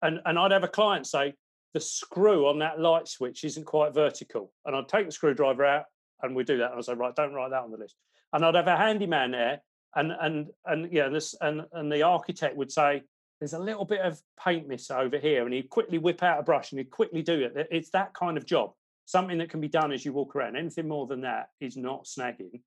And, 0.00 0.20
and 0.24 0.38
I'd 0.38 0.52
have 0.52 0.64
a 0.64 0.68
client 0.68 1.06
say, 1.06 1.34
the 1.74 1.80
screw 1.80 2.48
on 2.48 2.58
that 2.60 2.80
light 2.80 3.06
switch 3.06 3.44
isn't 3.44 3.64
quite 3.64 3.92
vertical. 3.92 4.50
And 4.64 4.74
I'd 4.74 4.88
take 4.88 5.04
the 5.04 5.12
screwdriver 5.12 5.64
out 5.66 5.84
and 6.22 6.34
we 6.34 6.44
do 6.44 6.58
that. 6.58 6.70
And 6.70 6.78
I 6.78 6.82
say, 6.82 6.94
right, 6.94 7.14
don't 7.14 7.34
write 7.34 7.50
that 7.50 7.62
on 7.62 7.70
the 7.70 7.78
list. 7.78 7.96
And 8.32 8.44
I'd 8.44 8.54
have 8.54 8.66
a 8.66 8.76
handyman 8.76 9.32
there, 9.32 9.60
and 9.94 10.12
and 10.12 10.48
and 10.64 10.92
yeah, 10.92 11.08
this 11.08 11.34
and 11.40 11.62
and 11.72 11.90
the 11.92 12.02
architect 12.02 12.56
would 12.56 12.72
say, 12.72 13.02
there's 13.40 13.52
a 13.54 13.58
little 13.58 13.84
bit 13.84 14.00
of 14.00 14.20
paint 14.42 14.68
miss 14.68 14.90
over 14.90 15.18
here, 15.18 15.44
and 15.44 15.52
he'd 15.52 15.68
quickly 15.68 15.98
whip 15.98 16.22
out 16.22 16.38
a 16.38 16.42
brush 16.42 16.70
and 16.70 16.78
he'd 16.78 16.90
quickly 16.90 17.22
do 17.22 17.40
it. 17.40 17.68
It's 17.70 17.90
that 17.90 18.14
kind 18.14 18.36
of 18.36 18.46
job, 18.46 18.72
something 19.04 19.38
that 19.38 19.50
can 19.50 19.60
be 19.60 19.68
done 19.68 19.92
as 19.92 20.04
you 20.04 20.12
walk 20.12 20.36
around. 20.36 20.56
Anything 20.56 20.88
more 20.88 21.06
than 21.06 21.22
that 21.22 21.48
is 21.60 21.76
not 21.76 22.04
snagging. 22.04 22.60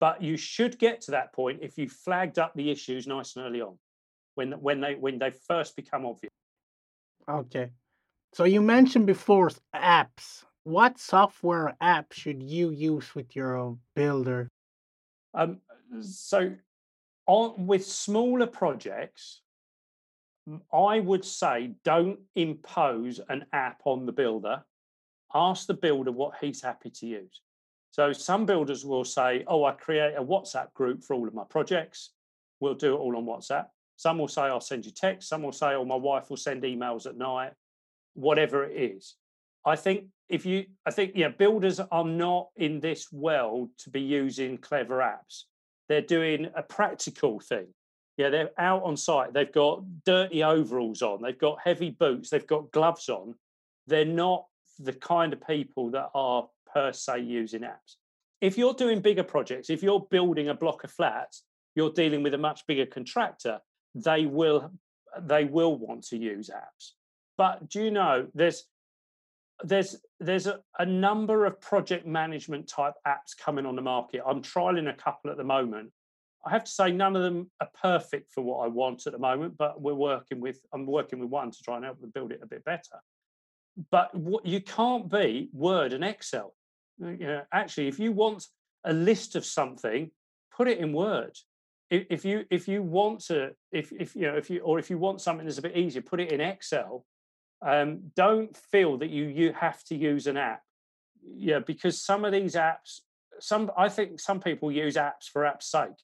But 0.00 0.22
you 0.22 0.36
should 0.36 0.78
get 0.78 1.00
to 1.02 1.12
that 1.12 1.32
point 1.32 1.60
if 1.62 1.78
you 1.78 1.88
flagged 1.88 2.38
up 2.38 2.52
the 2.54 2.70
issues 2.70 3.06
nice 3.06 3.36
and 3.36 3.46
early 3.46 3.60
on, 3.60 3.78
when 4.34 4.52
when 4.52 4.80
they 4.80 4.94
when 4.94 5.18
they 5.18 5.32
first 5.48 5.74
become 5.74 6.06
obvious. 6.06 6.32
Okay. 7.28 7.70
So 8.34 8.44
you 8.44 8.60
mentioned 8.60 9.06
before 9.06 9.50
apps 9.74 10.44
what 10.68 10.98
software 10.98 11.74
app 11.80 12.12
should 12.12 12.42
you 12.42 12.70
use 12.70 13.14
with 13.14 13.34
your 13.34 13.78
builder? 13.96 14.48
Um, 15.32 15.60
so, 16.00 16.52
on 17.26 17.66
with 17.66 17.86
smaller 17.86 18.46
projects, 18.46 19.40
I 20.72 21.00
would 21.00 21.24
say 21.24 21.72
don't 21.84 22.18
impose 22.34 23.18
an 23.30 23.46
app 23.52 23.80
on 23.86 24.04
the 24.04 24.12
builder. 24.12 24.62
Ask 25.34 25.66
the 25.66 25.74
builder 25.74 26.12
what 26.12 26.34
he's 26.40 26.62
happy 26.62 26.90
to 26.90 27.06
use. 27.06 27.40
So 27.90 28.12
some 28.12 28.44
builders 28.44 28.84
will 28.84 29.04
say, 29.04 29.44
"Oh, 29.46 29.64
I 29.64 29.72
create 29.72 30.14
a 30.16 30.22
WhatsApp 30.22 30.72
group 30.74 31.02
for 31.02 31.14
all 31.14 31.26
of 31.26 31.34
my 31.34 31.44
projects. 31.44 32.10
We'll 32.60 32.74
do 32.74 32.94
it 32.94 32.98
all 32.98 33.16
on 33.16 33.24
WhatsApp." 33.24 33.68
Some 33.96 34.18
will 34.18 34.28
say, 34.28 34.42
"I'll 34.42 34.60
send 34.60 34.84
you 34.84 34.92
text." 34.92 35.28
Some 35.28 35.42
will 35.42 35.52
say, 35.52 35.74
"Oh, 35.74 35.84
my 35.84 35.96
wife 35.96 36.28
will 36.28 36.36
send 36.36 36.62
emails 36.62 37.06
at 37.06 37.16
night." 37.16 37.54
Whatever 38.14 38.64
it 38.64 38.76
is, 38.76 39.16
I 39.64 39.76
think 39.76 40.06
if 40.28 40.44
you, 40.44 40.66
I 40.86 40.90
think, 40.90 41.12
yeah, 41.14 41.28
builders 41.28 41.80
are 41.80 42.04
not 42.04 42.48
in 42.56 42.80
this 42.80 43.10
world 43.12 43.70
to 43.78 43.90
be 43.90 44.00
using 44.00 44.58
clever 44.58 44.98
apps. 44.98 45.44
They're 45.88 46.02
doing 46.02 46.50
a 46.54 46.62
practical 46.62 47.40
thing. 47.40 47.68
Yeah, 48.16 48.30
they're 48.30 48.50
out 48.58 48.82
on 48.82 48.96
site. 48.96 49.32
They've 49.32 49.52
got 49.52 49.84
dirty 50.04 50.42
overalls 50.42 51.02
on. 51.02 51.22
They've 51.22 51.38
got 51.38 51.58
heavy 51.62 51.90
boots. 51.90 52.30
They've 52.30 52.46
got 52.46 52.72
gloves 52.72 53.08
on. 53.08 53.34
They're 53.86 54.04
not 54.04 54.46
the 54.78 54.92
kind 54.92 55.32
of 55.32 55.46
people 55.46 55.90
that 55.92 56.10
are 56.14 56.48
per 56.72 56.92
se 56.92 57.20
using 57.20 57.62
apps. 57.62 57.96
If 58.40 58.58
you're 58.58 58.74
doing 58.74 59.00
bigger 59.00 59.24
projects, 59.24 59.70
if 59.70 59.82
you're 59.82 60.06
building 60.10 60.48
a 60.48 60.54
block 60.54 60.84
of 60.84 60.90
flats, 60.90 61.44
you're 61.74 61.92
dealing 61.92 62.22
with 62.22 62.34
a 62.34 62.38
much 62.38 62.66
bigger 62.66 62.86
contractor, 62.86 63.60
they 63.94 64.26
will 64.26 64.70
they 65.22 65.44
will 65.44 65.76
want 65.76 66.04
to 66.08 66.16
use 66.16 66.50
apps. 66.54 66.92
But 67.36 67.68
do 67.68 67.82
you 67.82 67.90
know 67.90 68.26
there's 68.34 68.64
there's 69.64 69.96
there's 70.20 70.46
a, 70.46 70.60
a 70.78 70.86
number 70.86 71.46
of 71.46 71.60
project 71.60 72.06
management 72.06 72.68
type 72.68 72.94
apps 73.06 73.36
coming 73.38 73.66
on 73.66 73.76
the 73.76 73.82
market. 73.82 74.22
I'm 74.26 74.42
trialing 74.42 74.88
a 74.88 74.94
couple 74.94 75.30
at 75.30 75.36
the 75.36 75.44
moment. 75.44 75.90
I 76.46 76.50
have 76.50 76.64
to 76.64 76.70
say 76.70 76.92
none 76.92 77.16
of 77.16 77.22
them 77.22 77.50
are 77.60 77.68
perfect 77.80 78.32
for 78.32 78.42
what 78.42 78.64
I 78.64 78.68
want 78.68 79.06
at 79.06 79.12
the 79.12 79.18
moment, 79.18 79.56
but 79.58 79.80
we're 79.80 79.94
working 79.94 80.40
with 80.40 80.60
I'm 80.72 80.86
working 80.86 81.18
with 81.18 81.30
one 81.30 81.50
to 81.50 81.62
try 81.62 81.76
and 81.76 81.84
help 81.84 82.00
them 82.00 82.10
build 82.10 82.32
it 82.32 82.40
a 82.42 82.46
bit 82.46 82.64
better. 82.64 83.02
But 83.90 84.14
what 84.14 84.46
you 84.46 84.60
can't 84.60 85.10
be 85.10 85.50
Word 85.52 85.92
and 85.92 86.04
Excel. 86.04 86.54
You 86.98 87.16
know, 87.16 87.42
actually, 87.52 87.88
if 87.88 87.98
you 87.98 88.12
want 88.12 88.44
a 88.84 88.92
list 88.92 89.36
of 89.36 89.44
something, 89.44 90.10
put 90.56 90.68
it 90.68 90.78
in 90.78 90.92
Word. 90.92 91.36
If, 91.90 92.06
if 92.10 92.24
you 92.24 92.44
if 92.50 92.68
you 92.68 92.82
want 92.82 93.20
to 93.26 93.50
if 93.72 93.92
if 93.92 94.14
you 94.14 94.22
know 94.22 94.36
if 94.36 94.50
you 94.50 94.60
or 94.60 94.78
if 94.78 94.90
you 94.90 94.98
want 94.98 95.20
something 95.20 95.46
that's 95.46 95.58
a 95.58 95.62
bit 95.62 95.76
easier, 95.76 96.02
put 96.02 96.20
it 96.20 96.32
in 96.32 96.40
Excel 96.40 97.04
um, 97.62 98.00
don't 98.14 98.56
feel 98.56 98.98
that 98.98 99.10
you 99.10 99.24
you 99.24 99.52
have 99.52 99.82
to 99.84 99.96
use 99.96 100.26
an 100.26 100.36
app. 100.36 100.62
Yeah 101.22 101.60
because 101.60 102.00
some 102.00 102.24
of 102.24 102.32
these 102.32 102.54
apps 102.54 103.00
some 103.40 103.70
i 103.76 103.88
think 103.88 104.18
some 104.18 104.40
people 104.40 104.72
use 104.72 104.96
apps 104.96 105.28
for 105.32 105.42
apps 105.42 105.64
sake. 105.64 105.98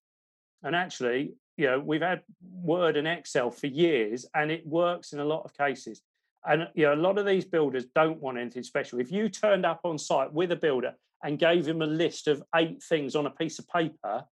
And 0.62 0.74
actually 0.74 1.34
you 1.56 1.66
know 1.66 1.80
we've 1.80 2.02
had 2.02 2.22
word 2.62 2.96
and 2.96 3.06
excel 3.06 3.50
for 3.50 3.66
years 3.66 4.26
and 4.34 4.50
it 4.50 4.66
works 4.66 5.12
in 5.12 5.20
a 5.20 5.24
lot 5.24 5.44
of 5.44 5.56
cases. 5.56 6.02
And 6.46 6.68
you 6.74 6.84
know 6.84 6.94
a 6.94 7.04
lot 7.06 7.18
of 7.18 7.26
these 7.26 7.44
builders 7.44 7.86
don't 7.94 8.20
want 8.20 8.38
anything 8.38 8.64
special. 8.64 9.00
If 9.00 9.12
you 9.12 9.28
turned 9.28 9.64
up 9.64 9.80
on 9.84 9.98
site 9.98 10.32
with 10.32 10.52
a 10.52 10.56
builder 10.56 10.94
and 11.22 11.38
gave 11.38 11.66
him 11.66 11.82
a 11.82 11.86
list 11.86 12.28
of 12.28 12.42
eight 12.54 12.82
things 12.82 13.16
on 13.16 13.26
a 13.26 13.30
piece 13.30 13.58
of 13.58 13.68
paper 13.68 14.24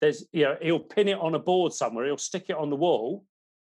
there's 0.00 0.24
you 0.32 0.44
know 0.44 0.56
he'll 0.60 0.78
pin 0.78 1.08
it 1.08 1.18
on 1.18 1.34
a 1.34 1.38
board 1.38 1.72
somewhere 1.72 2.06
he'll 2.06 2.16
stick 2.16 2.46
it 2.48 2.56
on 2.56 2.70
the 2.70 2.76
wall 2.76 3.24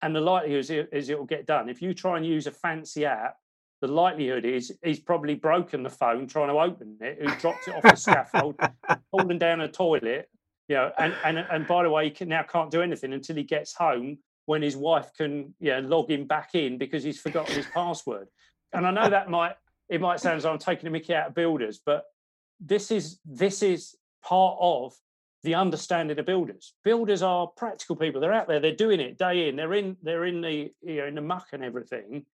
and 0.02 0.14
the 0.14 0.20
likelihood 0.20 0.60
is, 0.60 0.70
is 0.70 1.08
it 1.10 1.18
will 1.18 1.26
get 1.26 1.46
done. 1.46 1.68
If 1.68 1.82
you 1.82 1.94
try 1.94 2.16
and 2.16 2.26
use 2.26 2.46
a 2.46 2.50
fancy 2.50 3.04
app, 3.04 3.36
the 3.80 3.88
likelihood 3.88 4.44
is 4.44 4.72
he's 4.82 5.00
probably 5.00 5.34
broken 5.34 5.82
the 5.82 5.90
phone 5.90 6.26
trying 6.26 6.48
to 6.48 6.54
open 6.54 6.96
it, 7.00 7.18
who 7.20 7.34
dropped 7.36 7.68
it 7.68 7.74
off 7.74 7.82
the 7.82 7.96
scaffold, 7.96 8.56
fallen 9.10 9.38
down 9.38 9.60
a 9.62 9.68
toilet, 9.68 10.28
you 10.68 10.76
know, 10.76 10.92
and, 10.98 11.14
and 11.24 11.38
and 11.38 11.66
by 11.66 11.82
the 11.82 11.90
way, 11.90 12.04
he 12.04 12.10
can, 12.10 12.28
now 12.28 12.42
can't 12.42 12.70
do 12.70 12.82
anything 12.82 13.12
until 13.12 13.36
he 13.36 13.42
gets 13.42 13.74
home 13.74 14.18
when 14.46 14.62
his 14.62 14.76
wife 14.76 15.10
can 15.16 15.54
you 15.60 15.70
know, 15.70 15.80
log 15.80 16.10
him 16.10 16.26
back 16.26 16.54
in 16.54 16.76
because 16.76 17.02
he's 17.02 17.20
forgotten 17.20 17.54
his 17.54 17.66
password. 17.66 18.28
And 18.72 18.86
I 18.86 18.90
know 18.90 19.08
that 19.08 19.30
might 19.30 19.54
it 19.88 20.00
might 20.00 20.20
sound 20.20 20.36
as 20.36 20.42
though 20.44 20.52
I'm 20.52 20.58
taking 20.58 20.86
a 20.86 20.90
mickey 20.90 21.14
out 21.14 21.28
of 21.28 21.34
builders, 21.34 21.80
but 21.84 22.04
this 22.60 22.90
is 22.90 23.18
this 23.24 23.62
is 23.62 23.96
part 24.22 24.56
of 24.60 24.94
the 25.42 25.54
understanding 25.54 26.18
of 26.18 26.26
builders. 26.26 26.74
Builders 26.84 27.22
are 27.22 27.46
practical 27.46 27.96
people. 27.96 28.20
They're 28.20 28.32
out 28.32 28.48
there. 28.48 28.60
They're 28.60 28.74
doing 28.74 29.00
it 29.00 29.18
day 29.18 29.48
in. 29.48 29.56
They're 29.56 29.74
in. 29.74 29.96
They're 30.02 30.26
in 30.26 30.40
the 30.40 30.72
you 30.82 30.96
know 30.96 31.06
in 31.06 31.14
the 31.14 31.20
muck 31.20 31.48
and 31.52 31.64
everything. 31.64 32.26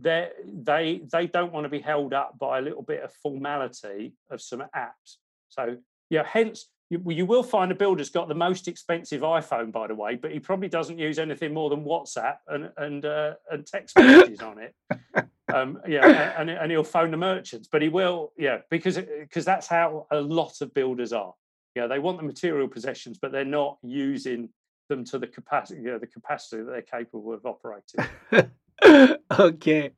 They 0.00 0.30
they 0.44 1.02
they 1.12 1.26
don't 1.26 1.52
want 1.52 1.64
to 1.64 1.70
be 1.70 1.80
held 1.80 2.14
up 2.14 2.38
by 2.38 2.58
a 2.58 2.62
little 2.62 2.82
bit 2.82 3.02
of 3.02 3.12
formality 3.22 4.14
of 4.30 4.40
some 4.40 4.64
apps. 4.74 5.16
So 5.48 5.76
yeah, 6.10 6.24
hence 6.26 6.66
you, 6.90 7.02
you 7.06 7.26
will 7.26 7.42
find 7.42 7.70
a 7.70 7.74
builder's 7.74 8.10
got 8.10 8.28
the 8.28 8.34
most 8.34 8.68
expensive 8.68 9.22
iPhone, 9.22 9.70
by 9.70 9.86
the 9.86 9.94
way, 9.94 10.16
but 10.16 10.32
he 10.32 10.40
probably 10.40 10.68
doesn't 10.68 10.98
use 10.98 11.18
anything 11.18 11.54
more 11.54 11.70
than 11.70 11.84
WhatsApp 11.84 12.36
and 12.48 12.70
and 12.76 13.04
uh, 13.04 13.34
and 13.50 13.66
text 13.66 13.96
messages 13.96 14.40
on 14.40 14.58
it. 14.58 14.74
Um, 15.52 15.80
yeah, 15.86 16.32
and, 16.38 16.48
and 16.48 16.70
he'll 16.70 16.82
phone 16.82 17.10
the 17.10 17.18
merchants, 17.18 17.68
but 17.70 17.82
he 17.82 17.90
will, 17.90 18.32
yeah, 18.38 18.58
because 18.70 18.96
because 18.96 19.44
that's 19.44 19.66
how 19.66 20.06
a 20.10 20.18
lot 20.18 20.62
of 20.62 20.72
builders 20.72 21.12
are 21.12 21.34
you 21.74 21.82
know, 21.82 21.88
they 21.88 21.98
want 21.98 22.18
the 22.18 22.24
material 22.24 22.68
possessions, 22.68 23.18
but 23.18 23.32
they're 23.32 23.44
not 23.44 23.78
using 23.82 24.48
them 24.88 25.04
to 25.06 25.18
the 25.18 25.26
capacity, 25.26 25.80
you 25.80 25.88
know, 25.88 25.98
the 25.98 26.06
capacity 26.06 26.62
that 26.62 26.70
they're 26.70 26.82
capable 26.82 27.32
of 27.32 27.46
operating. 27.46 29.18
okay. 29.38 29.90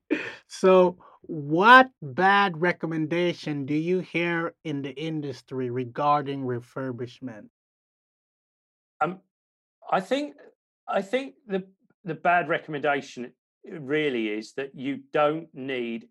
So 0.47 0.99
what 1.23 1.91
bad 2.03 2.61
recommendation 2.61 3.67
do 3.67 3.75
you 3.75 4.01
hear 4.01 4.55
in 4.65 4.83
the 4.83 4.93
industry 4.93 5.71
regarding 5.71 6.43
refurbishment? 6.43 7.49
Um, 9.01 9.21
I 9.91 10.01
think 10.01 10.35
I 10.89 11.03
think 11.03 11.35
the 11.47 11.65
the 12.05 12.15
bad 12.15 12.49
recommendation 12.49 13.33
really 13.65 14.29
is 14.29 14.53
that 14.55 14.75
you 14.75 15.01
don't 15.13 15.49
need 15.55 16.09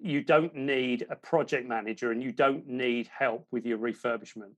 you 0.00 0.22
don't 0.22 0.54
need 0.54 1.06
a 1.10 1.16
project 1.16 1.66
manager 1.66 2.10
and 2.10 2.22
you 2.22 2.32
don't 2.32 2.66
need 2.66 3.08
help 3.08 3.46
with 3.50 3.64
your 3.64 3.78
refurbishment 3.78 4.52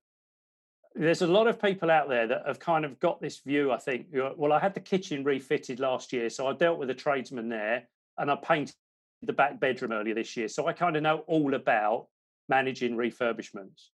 there's 0.94 1.22
a 1.22 1.26
lot 1.26 1.46
of 1.46 1.60
people 1.60 1.90
out 1.90 2.08
there 2.08 2.26
that 2.28 2.44
have 2.46 2.60
kind 2.60 2.84
of 2.84 3.00
got 3.00 3.20
this 3.20 3.40
view. 3.40 3.72
I 3.72 3.78
think, 3.78 4.06
well, 4.12 4.52
I 4.52 4.60
had 4.60 4.74
the 4.74 4.80
kitchen 4.80 5.24
refitted 5.24 5.80
last 5.80 6.12
year, 6.12 6.30
so 6.30 6.46
I 6.46 6.52
dealt 6.52 6.78
with 6.78 6.90
a 6.90 6.94
tradesman 6.94 7.48
there, 7.48 7.88
and 8.18 8.30
I 8.30 8.36
painted 8.36 8.76
the 9.22 9.32
back 9.32 9.58
bedroom 9.58 9.92
earlier 9.92 10.14
this 10.14 10.36
year, 10.36 10.48
so 10.48 10.66
I 10.66 10.72
kind 10.72 10.96
of 10.96 11.02
know 11.02 11.24
all 11.26 11.54
about 11.54 12.06
managing 12.48 12.96
refurbishments. 12.96 13.88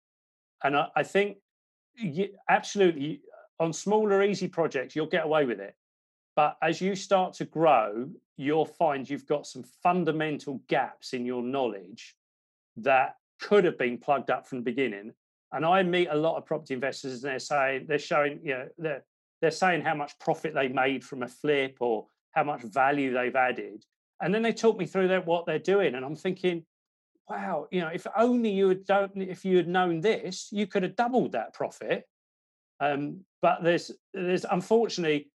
And 0.64 0.76
I, 0.76 0.88
I 0.96 1.04
think, 1.04 1.38
you, 1.96 2.30
absolutely, 2.50 3.22
on 3.60 3.72
smaller, 3.72 4.24
easy 4.24 4.48
projects, 4.48 4.96
you'll 4.96 5.06
get 5.06 5.26
away 5.26 5.46
with 5.46 5.60
it. 5.60 5.76
But 6.36 6.58
as 6.62 6.82
you 6.82 6.96
start 6.96 7.34
to 7.36 7.46
grow, 7.46 8.10
you'll 8.38 8.66
find 8.66 9.10
you've 9.10 9.28
got 9.28 9.46
some 9.46 9.64
fundamental 9.84 10.62
gaps 10.68 11.14
in 11.14 11.26
your 11.26 11.44
knowledge 11.44 12.16
that 12.78 13.16
could 13.42 13.66
have 13.66 13.78
been 13.78 13.98
plugged 13.98 14.30
up 14.30 14.48
from 14.48 14.60
the 14.60 14.64
beginning 14.64 15.14
and 15.52 15.66
I 15.66 15.84
meet 15.84 16.08
a 16.12 16.16
lot 16.16 16.38
of 16.38 16.46
property 16.46 16.74
investors, 16.74 17.24
and 17.24 17.32
they're 17.32 17.40
saying 17.40 17.86
they're 17.88 18.00
showing, 18.00 18.40
you 18.44 18.54
know, 18.54 18.68
they're 18.78 19.04
they're 19.42 19.52
saying 19.52 19.82
how 19.82 19.96
much 19.96 20.18
profit 20.20 20.54
they 20.54 20.68
made 20.68 21.04
from 21.04 21.24
a 21.24 21.28
flip 21.28 21.78
or 21.80 22.08
how 22.32 22.44
much 22.44 22.62
value 22.62 23.14
they've 23.14 23.36
added, 23.36 23.84
and 24.22 24.34
then 24.34 24.42
they 24.42 24.54
talk 24.54 24.78
me 24.78 24.86
through 24.86 25.08
that 25.10 25.26
what 25.26 25.46
they're 25.46 25.60
doing, 25.60 25.96
and 25.96 26.06
I'm 26.06 26.16
thinking, 26.16 26.66
wow, 27.30 27.68
you 27.72 27.82
know, 27.82 27.88
if 27.88 28.06
only 28.18 28.50
you 28.50 28.70
had 28.70 28.86
done, 28.86 29.10
if 29.16 29.46
you 29.46 29.58
had 29.58 29.68
known 29.68 30.02
this, 30.02 30.50
you 30.52 30.68
could 30.68 30.84
have 30.84 30.96
doubled 30.96 31.34
that 31.34 31.54
profit. 31.54 32.06
Um, 32.80 33.22
but 33.42 33.64
there's 33.64 33.92
there's 34.14 34.46
unfortunately 34.50 35.32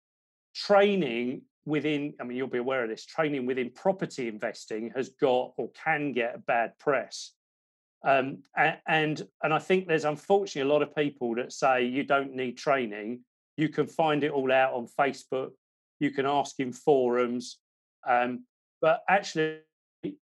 training 0.55 1.43
within. 1.65 2.15
I 2.21 2.25
mean, 2.25 2.37
you'll 2.37 2.49
be 2.49 2.59
aware 2.59 2.83
of 2.85 2.91
this. 2.91 3.07
Training 3.07 3.47
within 3.47 3.71
property 3.71 4.29
investing 4.29 4.93
has 4.95 5.11
got 5.11 5.53
or 5.57 5.71
can 5.71 6.13
get 6.13 6.35
a 6.35 6.39
bad 6.39 6.79
press 6.79 7.33
um, 8.05 8.43
and 8.87 9.27
and 9.43 9.55
I 9.55 9.59
think 9.59 9.89
there's 9.89 10.05
unfortunately 10.05 10.71
a 10.71 10.73
lot 10.73 10.83
of 10.83 10.95
people 10.95 11.35
that 11.37 11.53
say 11.53 11.85
you 11.85 12.05
don't 12.05 12.35
need 12.35 12.59
training. 12.59 13.21
You 13.57 13.71
can 13.71 13.87
find 13.87 14.23
it 14.25 14.31
all 14.31 14.53
out 14.53 14.75
on 14.75 14.87
Facebook. 14.99 15.51
You 16.01 16.11
can 16.11 16.27
ask 16.27 16.61
in 16.61 16.73
forums. 16.73 17.59
Um, 18.07 18.45
but 18.83 19.03
actually, 19.09 19.61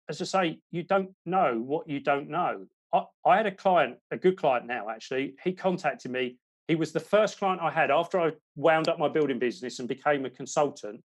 as 0.10 0.22
I 0.22 0.26
say, 0.26 0.60
you 0.72 0.84
don't 0.84 1.12
know 1.26 1.58
what 1.58 1.88
you 1.88 2.02
don't 2.02 2.30
know. 2.30 2.66
I, 2.94 3.04
I 3.26 3.38
had 3.38 3.46
a 3.46 3.52
client, 3.52 3.98
a 4.12 4.18
good 4.18 4.38
client 4.38 4.66
now, 4.66 4.90
actually. 4.90 5.36
He 5.44 5.54
contacted 5.54 6.12
me. 6.12 6.38
He 6.68 6.76
was 6.76 6.92
the 6.92 7.00
first 7.00 7.38
client 7.38 7.62
I 7.62 7.72
had 7.72 7.92
after 7.92 8.20
I 8.20 8.32
wound 8.58 8.90
up 8.90 9.00
my 9.00 9.08
building 9.08 9.40
business 9.40 9.80
and 9.80 9.88
became 9.88 10.26
a 10.26 10.30
consultant. 10.30 11.02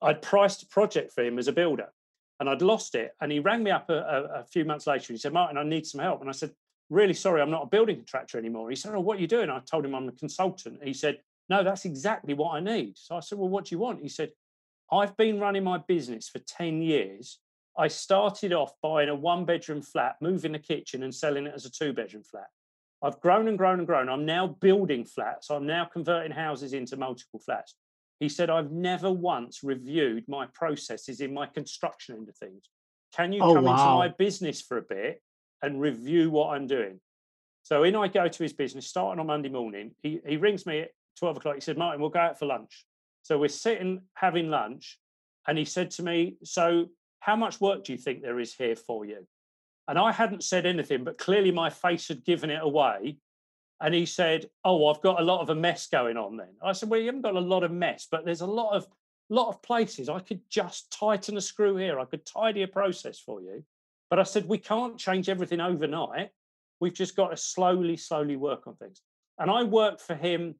I'd 0.00 0.22
priced 0.22 0.62
a 0.62 0.66
project 0.68 1.12
for 1.12 1.22
him 1.22 1.38
as 1.38 1.48
a 1.48 1.52
builder 1.52 1.88
and 2.40 2.48
I'd 2.48 2.62
lost 2.62 2.94
it. 2.94 3.14
And 3.20 3.30
he 3.30 3.38
rang 3.38 3.62
me 3.62 3.70
up 3.70 3.90
a, 3.90 3.94
a, 3.94 4.22
a, 4.40 4.44
few 4.44 4.64
months 4.64 4.86
later 4.86 5.06
and 5.12 5.16
he 5.16 5.20
said, 5.20 5.32
Martin, 5.32 5.58
I 5.58 5.62
need 5.62 5.86
some 5.86 6.00
help. 6.00 6.20
And 6.20 6.28
I 6.28 6.32
said, 6.32 6.52
Really 6.90 7.14
sorry, 7.14 7.40
I'm 7.40 7.50
not 7.50 7.62
a 7.62 7.66
building 7.66 7.96
contractor 7.96 8.38
anymore. 8.38 8.68
He 8.68 8.76
said, 8.76 8.94
Oh, 8.94 9.00
what 9.00 9.18
are 9.18 9.20
you 9.20 9.26
doing? 9.26 9.48
I 9.48 9.60
told 9.60 9.84
him 9.84 9.94
I'm 9.94 10.08
a 10.08 10.12
consultant. 10.12 10.80
He 10.82 10.92
said, 10.92 11.18
No, 11.48 11.64
that's 11.64 11.84
exactly 11.84 12.34
what 12.34 12.54
I 12.54 12.60
need. 12.60 12.98
So 12.98 13.16
I 13.16 13.20
said, 13.20 13.38
Well, 13.38 13.48
what 13.48 13.66
do 13.66 13.74
you 13.74 13.78
want? 13.78 14.02
He 14.02 14.08
said, 14.08 14.30
I've 14.92 15.16
been 15.16 15.40
running 15.40 15.64
my 15.64 15.78
business 15.78 16.28
for 16.28 16.40
10 16.40 16.82
years. 16.82 17.38
I 17.76 17.88
started 17.88 18.52
off 18.52 18.72
buying 18.82 19.08
a 19.08 19.14
one 19.14 19.44
bedroom 19.44 19.82
flat, 19.82 20.16
moving 20.20 20.52
the 20.52 20.58
kitchen 20.58 21.02
and 21.02 21.14
selling 21.14 21.46
it 21.46 21.54
as 21.54 21.64
a 21.64 21.70
two 21.70 21.92
bedroom 21.92 22.22
flat. 22.22 22.46
I've 23.02 23.20
grown 23.20 23.48
and 23.48 23.58
grown 23.58 23.78
and 23.80 23.86
grown. 23.86 24.08
I'm 24.08 24.24
now 24.24 24.46
building 24.46 25.04
flats. 25.04 25.50
I'm 25.50 25.66
now 25.66 25.84
converting 25.84 26.32
houses 26.32 26.72
into 26.72 26.96
multiple 26.96 27.40
flats. 27.40 27.74
He 28.20 28.28
said, 28.28 28.50
I've 28.50 28.70
never 28.70 29.10
once 29.12 29.60
reviewed 29.62 30.24
my 30.28 30.46
processes 30.54 31.20
in 31.20 31.34
my 31.34 31.46
construction 31.46 32.16
into 32.16 32.32
things. 32.32 32.64
Can 33.14 33.32
you 33.32 33.42
oh, 33.42 33.54
come 33.54 33.64
wow. 33.64 33.72
into 33.72 34.08
my 34.08 34.14
business 34.16 34.60
for 34.62 34.78
a 34.78 34.82
bit 34.82 35.22
and 35.62 35.80
review 35.80 36.30
what 36.30 36.54
I'm 36.54 36.66
doing? 36.66 37.00
So 37.62 37.82
in 37.82 37.96
I 37.96 38.08
go 38.08 38.28
to 38.28 38.42
his 38.42 38.52
business, 38.52 38.86
starting 38.86 39.20
on 39.20 39.26
Monday 39.26 39.48
morning. 39.48 39.92
He, 40.02 40.20
he 40.26 40.36
rings 40.36 40.66
me 40.66 40.80
at 40.80 40.90
12 41.18 41.38
o'clock. 41.38 41.54
He 41.54 41.60
said, 41.60 41.78
Martin, 41.78 42.00
we'll 42.00 42.10
go 42.10 42.20
out 42.20 42.38
for 42.38 42.46
lunch. 42.46 42.84
So 43.22 43.38
we're 43.38 43.48
sitting 43.48 44.02
having 44.14 44.50
lunch. 44.50 44.98
And 45.46 45.56
he 45.56 45.64
said 45.64 45.90
to 45.92 46.02
me, 46.02 46.36
So 46.44 46.90
how 47.20 47.36
much 47.36 47.60
work 47.60 47.84
do 47.84 47.92
you 47.92 47.98
think 47.98 48.22
there 48.22 48.38
is 48.38 48.54
here 48.54 48.76
for 48.76 49.06
you? 49.06 49.26
And 49.88 49.98
I 49.98 50.12
hadn't 50.12 50.44
said 50.44 50.66
anything, 50.66 51.04
but 51.04 51.18
clearly 51.18 51.50
my 51.50 51.70
face 51.70 52.08
had 52.08 52.24
given 52.24 52.50
it 52.50 52.62
away. 52.62 53.18
And 53.80 53.94
he 53.94 54.06
said, 54.06 54.48
"Oh, 54.64 54.88
I've 54.88 55.02
got 55.02 55.20
a 55.20 55.24
lot 55.24 55.40
of 55.40 55.50
a 55.50 55.54
mess 55.54 55.88
going 55.88 56.16
on." 56.16 56.36
Then 56.36 56.54
I 56.62 56.72
said, 56.72 56.88
"Well, 56.88 57.00
you 57.00 57.06
haven't 57.06 57.22
got 57.22 57.34
a 57.34 57.40
lot 57.40 57.64
of 57.64 57.70
mess, 57.70 58.06
but 58.10 58.24
there's 58.24 58.40
a 58.40 58.46
lot 58.46 58.74
of 58.74 58.86
lot 59.30 59.48
of 59.48 59.62
places 59.62 60.08
I 60.08 60.20
could 60.20 60.40
just 60.48 60.92
tighten 60.92 61.36
a 61.36 61.40
screw 61.40 61.76
here. 61.76 61.98
I 61.98 62.04
could 62.04 62.24
tidy 62.26 62.62
a 62.62 62.68
process 62.68 63.18
for 63.18 63.40
you." 63.40 63.64
But 64.10 64.18
I 64.18 64.22
said, 64.22 64.46
we 64.46 64.58
can't 64.58 64.98
change 64.98 65.28
everything 65.28 65.60
overnight. 65.60 66.30
We've 66.80 66.94
just 66.94 67.16
got 67.16 67.30
to 67.30 67.36
slowly, 67.36 67.96
slowly 67.96 68.36
work 68.36 68.66
on 68.66 68.76
things. 68.76 69.02
And 69.38 69.50
I 69.50 69.64
worked 69.64 70.00
for 70.00 70.14
him. 70.14 70.54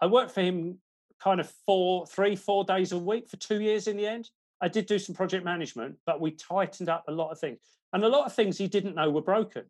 I 0.00 0.06
worked 0.06 0.32
for 0.32 0.42
him 0.42 0.78
kind 1.20 1.40
of 1.40 1.50
four, 1.66 2.06
three, 2.06 2.36
four 2.36 2.64
days 2.64 2.92
a 2.92 2.98
week 2.98 3.28
for 3.28 3.36
two 3.38 3.60
years 3.60 3.88
in 3.88 3.96
the 3.96 4.06
end. 4.06 4.30
I 4.60 4.68
did 4.68 4.86
do 4.86 4.98
some 4.98 5.14
project 5.14 5.44
management, 5.44 5.96
but 6.06 6.20
we 6.20 6.30
tightened 6.32 6.88
up 6.88 7.04
a 7.08 7.12
lot 7.12 7.30
of 7.30 7.40
things. 7.40 7.58
And 7.92 8.04
a 8.04 8.08
lot 8.08 8.26
of 8.26 8.34
things 8.34 8.58
he 8.58 8.68
didn't 8.68 8.94
know 8.94 9.10
were 9.10 9.20
broken. 9.20 9.64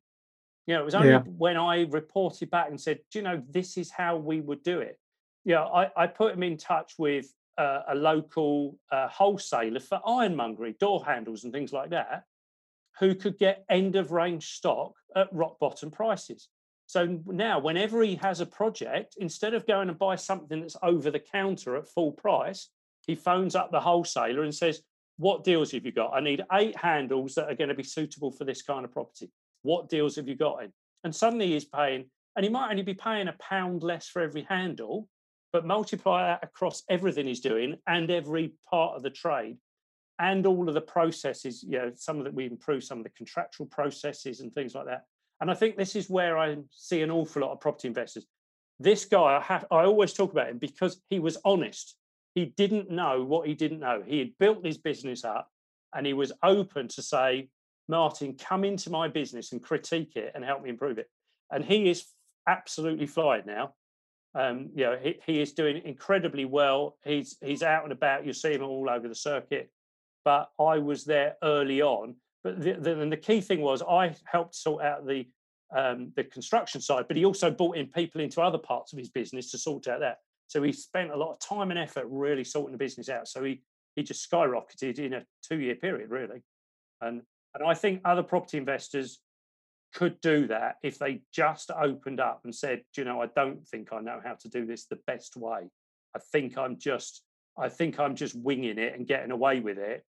You 0.67 0.75
know, 0.75 0.83
it 0.83 0.85
was 0.85 0.95
only 0.95 1.09
yeah. 1.09 1.21
when 1.21 1.57
I 1.57 1.83
reported 1.91 2.51
back 2.51 2.69
and 2.69 2.81
said, 2.81 3.01
Do 3.11 3.19
you 3.19 3.25
know, 3.25 3.43
this 3.51 3.77
is 3.77 3.91
how 3.91 4.17
we 4.17 4.41
would 4.41 4.63
do 4.63 4.81
it. 4.81 4.99
Yeah, 5.45 5.63
I, 5.63 5.91
I 5.97 6.07
put 6.07 6.35
him 6.35 6.43
in 6.43 6.57
touch 6.57 6.95
with 6.99 7.27
uh, 7.59 7.81
a 7.89 7.95
local 7.95 8.79
uh, 8.91 9.09
wholesaler 9.09 9.81
for 9.81 10.01
ironmongery, 10.07 10.77
door 10.79 11.05
handles, 11.05 11.45
and 11.45 11.53
things 11.53 11.73
like 11.73 11.91
that, 11.91 12.25
who 13.01 13.15
could 13.15 13.39
get 13.39 13.65
end 13.69 13.97
of 13.97 14.13
range 14.13 14.53
stock 14.53 14.95
at 15.17 15.33
rock 15.33 15.59
bottom 15.59 15.91
prices. 15.91 16.49
So 16.87 17.21
now, 17.27 17.59
whenever 17.59 18.03
he 18.03 18.17
has 18.17 18.41
a 18.41 18.47
project, 18.47 19.17
instead 19.19 19.55
of 19.55 19.67
going 19.67 19.89
and 19.89 19.99
buy 19.99 20.17
something 20.17 20.61
that's 20.61 20.77
over 20.83 21.11
the 21.11 21.19
counter 21.19 21.77
at 21.77 21.89
full 21.89 22.13
price, 22.13 22.69
he 23.07 23.15
phones 23.15 23.57
up 23.57 23.73
the 23.73 23.81
wholesaler 23.81 24.43
and 24.43 24.55
says, 24.55 24.83
What 25.17 25.43
deals 25.43 25.73
have 25.73 25.85
you 25.85 25.93
got? 25.93 26.13
I 26.15 26.21
need 26.21 26.45
eight 26.53 26.77
handles 26.77 27.35
that 27.35 27.51
are 27.51 27.57
going 27.57 27.69
to 27.69 27.75
be 27.75 27.83
suitable 27.83 28.31
for 28.31 28.45
this 28.45 28.63
kind 28.63 28.85
of 28.85 28.93
property. 28.93 29.31
What 29.63 29.89
deals 29.89 30.17
have 30.17 30.29
you 30.29 30.35
got 30.35 30.65
in? 30.65 30.73
And 31.05 31.15
suddenly 31.15 31.49
he's 31.49 31.65
paying, 31.65 32.07
and 32.37 32.45
he 32.45 32.51
might 32.51 32.71
only 32.71 32.83
be 32.83 32.95
paying 32.95 33.29
a 33.29 33.35
pound 33.35 33.83
less 33.83 34.09
for 34.09 34.23
every 34.23 34.43
handle, 34.43 35.09
but 35.53 35.67
multiply 35.67 36.27
that 36.27 36.45
across 36.45 36.83
everything 36.89 37.27
he's 37.27 37.41
doing 37.41 37.77
and 37.87 38.11
every 38.11 38.55
part 38.71 38.97
of 38.97 39.03
the 39.03 39.11
trade 39.11 39.59
and 40.19 40.47
all 40.47 40.69
of 40.69 40.75
the 40.75 40.81
processes. 40.81 41.63
You 41.63 41.79
know, 41.79 41.93
some 41.95 42.19
of 42.19 42.25
that 42.25 42.35
we 42.35 42.47
improve 42.47 42.85
some 42.85 42.99
of 42.99 43.05
the 43.05 43.11
contractual 43.11 43.67
processes 43.67 44.41
and 44.41 44.53
things 44.55 44.75
like 44.75 44.87
that. 44.87 45.05
And 45.41 45.51
I 45.51 45.55
think 45.55 45.77
this 45.77 45.97
is 45.97 46.09
where 46.09 46.39
I 46.39 46.57
see 46.71 47.03
an 47.03 47.11
awful 47.11 47.43
lot 47.43 47.53
of 47.53 47.61
property 47.61 47.89
investors. 47.89 48.27
This 48.79 49.05
guy, 49.05 49.37
I, 49.37 49.41
have, 49.41 49.67
I 49.71 49.85
always 49.85 50.13
talk 50.13 50.33
about 50.33 50.49
him 50.49 50.59
because 50.59 51.03
he 51.11 51.19
was 51.19 51.37
honest. 51.45 51.97
He 52.35 52.47
didn't 52.47 52.91
know 52.91 53.25
what 53.25 53.47
he 53.47 53.55
didn't 53.55 53.81
know. 53.81 54.03
He 54.07 54.21
had 54.21 54.39
built 54.39 54.65
his 54.65 54.79
business 54.79 55.25
up 55.25 55.49
and 55.95 56.07
he 56.07 56.15
was 56.15 56.33
open 56.43 56.89
to 56.89 57.03
say, 57.03 57.49
Martin, 57.89 58.35
come 58.35 58.65
into 58.65 58.91
my 58.91 59.09
business 59.09 59.53
and 59.53 59.63
critique 59.63 60.17
it 60.17 60.33
and 60.35 60.45
help 60.45 60.63
me 60.63 60.71
improve 60.71 60.99
it. 60.99 61.11
And 61.51 61.65
he 61.65 61.91
is 61.91 62.07
absolutely 62.49 63.07
flying 63.07 63.45
now. 63.47 63.75
Um, 64.35 64.71
you 64.75 64.85
know, 64.85 64.97
he, 65.01 65.19
he 65.27 65.41
is 65.41 65.53
doing 65.53 65.83
incredibly 65.85 66.45
well. 66.45 66.97
He's 67.05 67.37
he's 67.43 67.63
out 67.63 67.85
and 67.85 67.93
about. 67.93 68.25
You 68.25 68.33
see 68.33 68.55
him 68.55 68.63
all 68.63 68.89
over 68.89 69.09
the 69.09 69.15
circuit. 69.15 69.71
But 70.25 70.51
I 70.59 70.79
was 70.79 71.05
there 71.05 71.37
early 71.43 71.83
on. 71.83 72.17
But 72.45 72.61
the, 72.61 72.73
the, 72.75 72.95
the 72.95 73.17
key 73.17 73.41
thing 73.41 73.61
was 73.61 73.83
I 73.83 74.15
helped 74.25 74.55
sort 74.55 74.85
out 74.85 75.07
the 75.07 75.27
um, 75.77 76.13
the 76.17 76.25
construction 76.25 76.81
side, 76.81 77.07
but 77.09 77.17
he 77.17 77.25
also 77.25 77.51
brought 77.51 77.77
in 77.77 77.87
people 77.87 78.21
into 78.21 78.43
other 78.43 78.59
parts 78.59 78.93
of 78.93 78.99
his 78.99 79.09
business 79.09 79.51
to 79.51 79.59
sort 79.59 79.89
out 79.89 80.01
that. 80.01 80.19
So 80.49 80.63
he 80.63 80.73
spent 80.73 81.11
a 81.11 81.17
lot 81.17 81.33
of 81.33 81.39
time 81.39 81.71
and 81.71 81.79
effort 81.79 82.07
really 82.11 82.45
sorting 82.45 82.73
the 82.73 82.79
business 82.79 83.09
out. 83.09 83.29
So 83.29 83.43
he 83.43 83.63
he 83.97 84.03
just 84.03 84.31
skyrocketed 84.31 84.99
in 84.99 85.15
a 85.15 85.25
two 85.43 85.61
year 85.61 85.75
period, 85.75 86.11
really. 86.11 86.43
And 87.01 87.23
and 87.55 87.67
I 87.67 87.75
think 87.75 88.01
other 88.05 88.23
property 88.23 88.59
investors 88.59 89.21
could 89.95 90.21
do 90.21 90.47
that 90.47 90.77
if 90.83 90.99
they 90.99 91.23
just 91.33 91.71
opened 91.71 92.21
up 92.21 92.41
and 92.45 92.55
said, 92.55 92.83
you 92.97 93.05
know, 93.05 93.21
I 93.21 93.27
don't 93.27 93.67
think 93.69 93.93
I 93.93 94.01
know 94.01 94.21
how 94.25 94.35
to 94.41 94.49
do 94.49 94.65
this 94.65 94.87
the 94.87 94.99
best 95.07 95.37
way. 95.37 95.69
I 96.15 96.19
think 96.33 96.57
I'm 96.57 96.79
just, 96.79 97.23
I 97.59 97.69
think 97.69 98.01
I'm 98.01 98.17
just 98.17 98.35
winging 98.35 98.79
it 98.79 98.95
and 98.95 99.07
getting 99.07 99.31
away 99.31 99.61
with 99.61 99.79
it. 99.79 100.05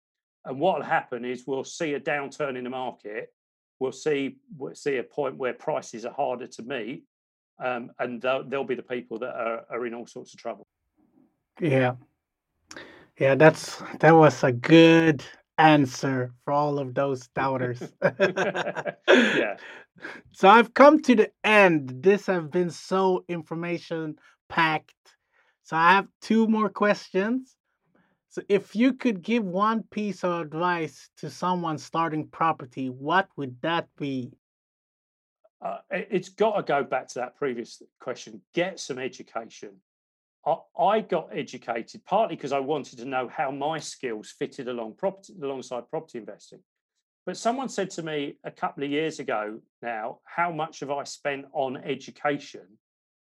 And 0.45 0.59
what 0.59 0.79
will 0.79 0.85
happen 0.85 1.25
is 1.25 1.45
we'll 1.47 1.65
see 1.65 1.95
a 1.95 2.01
downturn 2.01 2.57
in 2.57 2.65
the 2.65 2.71
market. 2.71 3.33
We'll 3.81 3.93
see 3.93 4.39
we'll 4.57 4.75
see 4.75 4.97
a 4.97 5.05
point 5.05 5.37
where 5.37 5.53
prices 5.53 6.05
are 6.05 6.13
harder 6.13 6.49
to 6.49 6.63
meet, 6.63 7.05
um, 7.63 7.91
and 8.01 8.21
they'll, 8.21 8.43
they'll 8.43 8.65
be 8.65 8.75
the 8.75 8.83
people 8.83 9.21
that 9.21 9.35
are, 9.35 9.65
are 9.71 9.87
in 9.87 9.95
all 9.95 10.07
sorts 10.07 10.35
of 10.35 10.41
trouble. 10.41 10.67
Yeah, 11.61 11.95
yeah, 13.19 13.37
that's 13.37 13.81
that 14.01 14.13
was 14.13 14.43
a 14.43 14.51
good 14.51 15.25
answer 15.59 16.33
for 16.45 16.53
all 16.53 16.79
of 16.79 16.95
those 16.95 17.29
doubters. 17.29 17.83
yeah. 19.09 19.57
So 20.31 20.49
I've 20.49 20.75
come 20.75 21.03
to 21.03 21.17
the 21.17 21.33
end. 21.43 22.05
This 22.05 22.27
has 22.27 22.47
been 22.47 22.71
so 22.71 23.25
information 23.29 24.15
packed. 24.49 24.95
So 25.65 25.77
I 25.77 25.95
have 25.95 26.07
two 26.21 26.47
more 26.47 26.69
questions. 26.69 27.57
So 28.29 28.43
if 28.49 28.77
you 28.77 28.93
could 28.93 29.23
give 29.23 29.45
one 29.45 29.83
piece 29.83 30.23
of 30.23 30.41
advice 30.41 31.11
to 31.17 31.31
someone 31.31 31.79
starting 31.79 32.29
property, 32.29 32.91
what 32.91 33.29
would 33.37 33.61
that 33.63 33.89
be? 33.97 34.31
Uh, 35.61 35.79
it's 35.91 36.29
got 36.29 36.57
to 36.57 36.63
go 36.63 36.85
back 36.85 37.09
to 37.09 37.19
that 37.19 37.37
previous 37.37 37.83
question. 38.01 38.41
Get 38.55 38.79
some 38.79 38.99
education. 38.99 39.71
I 40.79 41.01
got 41.01 41.31
educated 41.33 42.05
partly 42.05 42.37
because 42.37 42.53
I 42.53 42.61
wanted 42.61 42.99
to 42.99 43.05
know 43.05 43.29
how 43.29 43.51
my 43.51 43.79
skills 43.79 44.35
fitted 44.39 44.69
along 44.69 44.95
property 44.97 45.35
alongside 45.43 45.91
property 45.91 46.19
investing. 46.19 46.61
But 47.27 47.37
someone 47.37 47.69
said 47.69 47.91
to 47.91 48.03
me 48.03 48.39
a 48.45 48.51
couple 48.51 48.85
of 48.85 48.91
years 48.91 49.19
ago 49.19 49.61
now, 49.83 50.21
how 50.25 50.51
much 50.51 50.81
have 50.81 50.91
I 50.91 51.05
spent 51.05 51.47
on 51.53 51.77
education? 51.77 52.63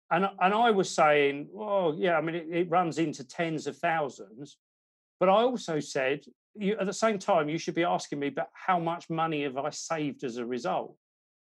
And, 0.10 0.30
and 0.40 0.54
I 0.54 0.72
was 0.72 0.90
saying, 0.90 1.48
well, 1.52 1.94
yeah, 1.98 2.18
I 2.18 2.22
mean, 2.22 2.36
it, 2.36 2.48
it 2.50 2.70
runs 2.70 3.00
into 3.00 3.24
tens 3.24 3.68
of 3.68 3.78
thousands. 3.78 4.58
But 5.20 5.30
I 5.30 5.44
also 5.44 5.80
said, 5.80 6.22
you, 6.56 6.78
at 6.80 6.86
the 6.86 6.94
same 6.94 7.18
time, 7.20 7.50
you 7.50 7.58
should 7.58 7.76
be 7.76 7.84
asking 7.84 8.20
me, 8.20 8.30
but 8.30 8.50
how 8.54 8.80
much 8.80 9.10
money 9.10 9.44
have 9.44 9.58
I 9.58 9.70
saved 9.70 10.24
as 10.24 10.38
a 10.38 10.46
result? 10.46 10.96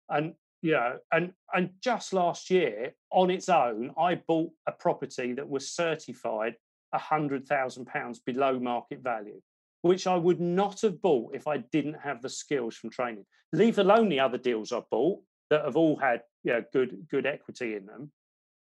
And 0.09 0.35
know, 0.73 0.99
and 1.13 1.33
and 1.53 1.71
just 1.83 2.13
last 2.13 2.51
year 2.51 2.95
on 3.11 3.31
its 3.31 3.49
own, 3.49 3.93
I 3.99 4.15
bought 4.15 4.51
a 4.67 4.73
property 4.73 5.33
that 5.35 5.49
was 5.49 5.71
certified 5.71 6.57
hundred 6.99 7.47
thousand 7.47 7.87
pounds 7.87 8.21
below 8.21 8.59
market 8.59 9.03
value, 9.03 9.41
which 9.83 10.07
I 10.07 10.17
would 10.17 10.41
not 10.41 10.81
have 10.83 11.03
bought 11.03 11.35
if 11.35 11.47
I 11.47 11.59
didn't 11.59 11.95
have 11.95 12.23
the 12.23 12.29
skills 12.29 12.77
from 12.77 12.91
training. 12.91 13.27
Leave 13.53 13.79
alone 13.79 14.09
the 14.09 14.21
other 14.21 14.39
deals 14.39 14.73
I've 14.73 14.89
bought 14.91 15.21
that 15.51 15.65
have 15.65 15.77
all 15.77 15.97
had 15.97 16.23
you 16.43 16.53
know, 16.53 16.65
good 16.73 17.07
good 17.11 17.27
equity 17.27 17.75
in 17.75 17.87
them. 17.87 18.13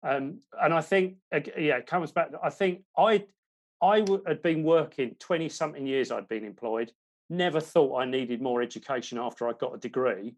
Um, 0.03 0.39
and 0.61 0.73
I 0.73 0.81
think 0.81 1.17
yeah, 1.31 1.77
it 1.77 1.87
comes 1.87 2.11
back. 2.11 2.31
I 2.43 2.49
think 2.49 2.83
I 2.97 3.25
I 3.81 4.05
had 4.27 4.41
been 4.41 4.63
working 4.63 5.15
twenty 5.19 5.49
something 5.49 5.85
years. 5.85 6.11
I'd 6.11 6.27
been 6.27 6.45
employed. 6.45 6.91
Never 7.29 7.59
thought 7.59 7.99
I 7.99 8.05
needed 8.05 8.41
more 8.41 8.61
education 8.61 9.17
after 9.17 9.49
I 9.49 9.53
got 9.53 9.75
a 9.75 9.79
degree 9.79 10.35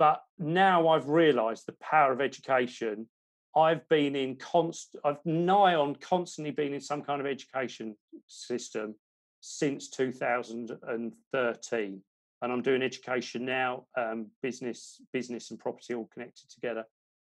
but 0.00 0.24
now 0.38 0.88
I've 0.88 1.08
realised 1.10 1.66
the 1.66 1.74
power 1.74 2.10
of 2.10 2.22
education. 2.22 3.06
I've 3.54 3.86
been 3.90 4.16
in 4.16 4.36
constant, 4.36 5.04
I've 5.04 5.22
nigh 5.26 5.74
on 5.74 5.94
constantly 5.96 6.52
been 6.52 6.72
in 6.72 6.80
some 6.80 7.02
kind 7.02 7.20
of 7.20 7.26
education 7.26 7.94
system 8.26 8.94
since 9.40 9.90
2013, 9.90 12.02
and 12.42 12.52
I'm 12.52 12.62
doing 12.62 12.82
education 12.82 13.44
now, 13.44 13.84
um, 13.94 14.28
business, 14.42 15.02
business 15.12 15.50
and 15.50 15.60
property 15.60 15.94
all 15.94 16.08
connected 16.14 16.48
together. 16.48 16.84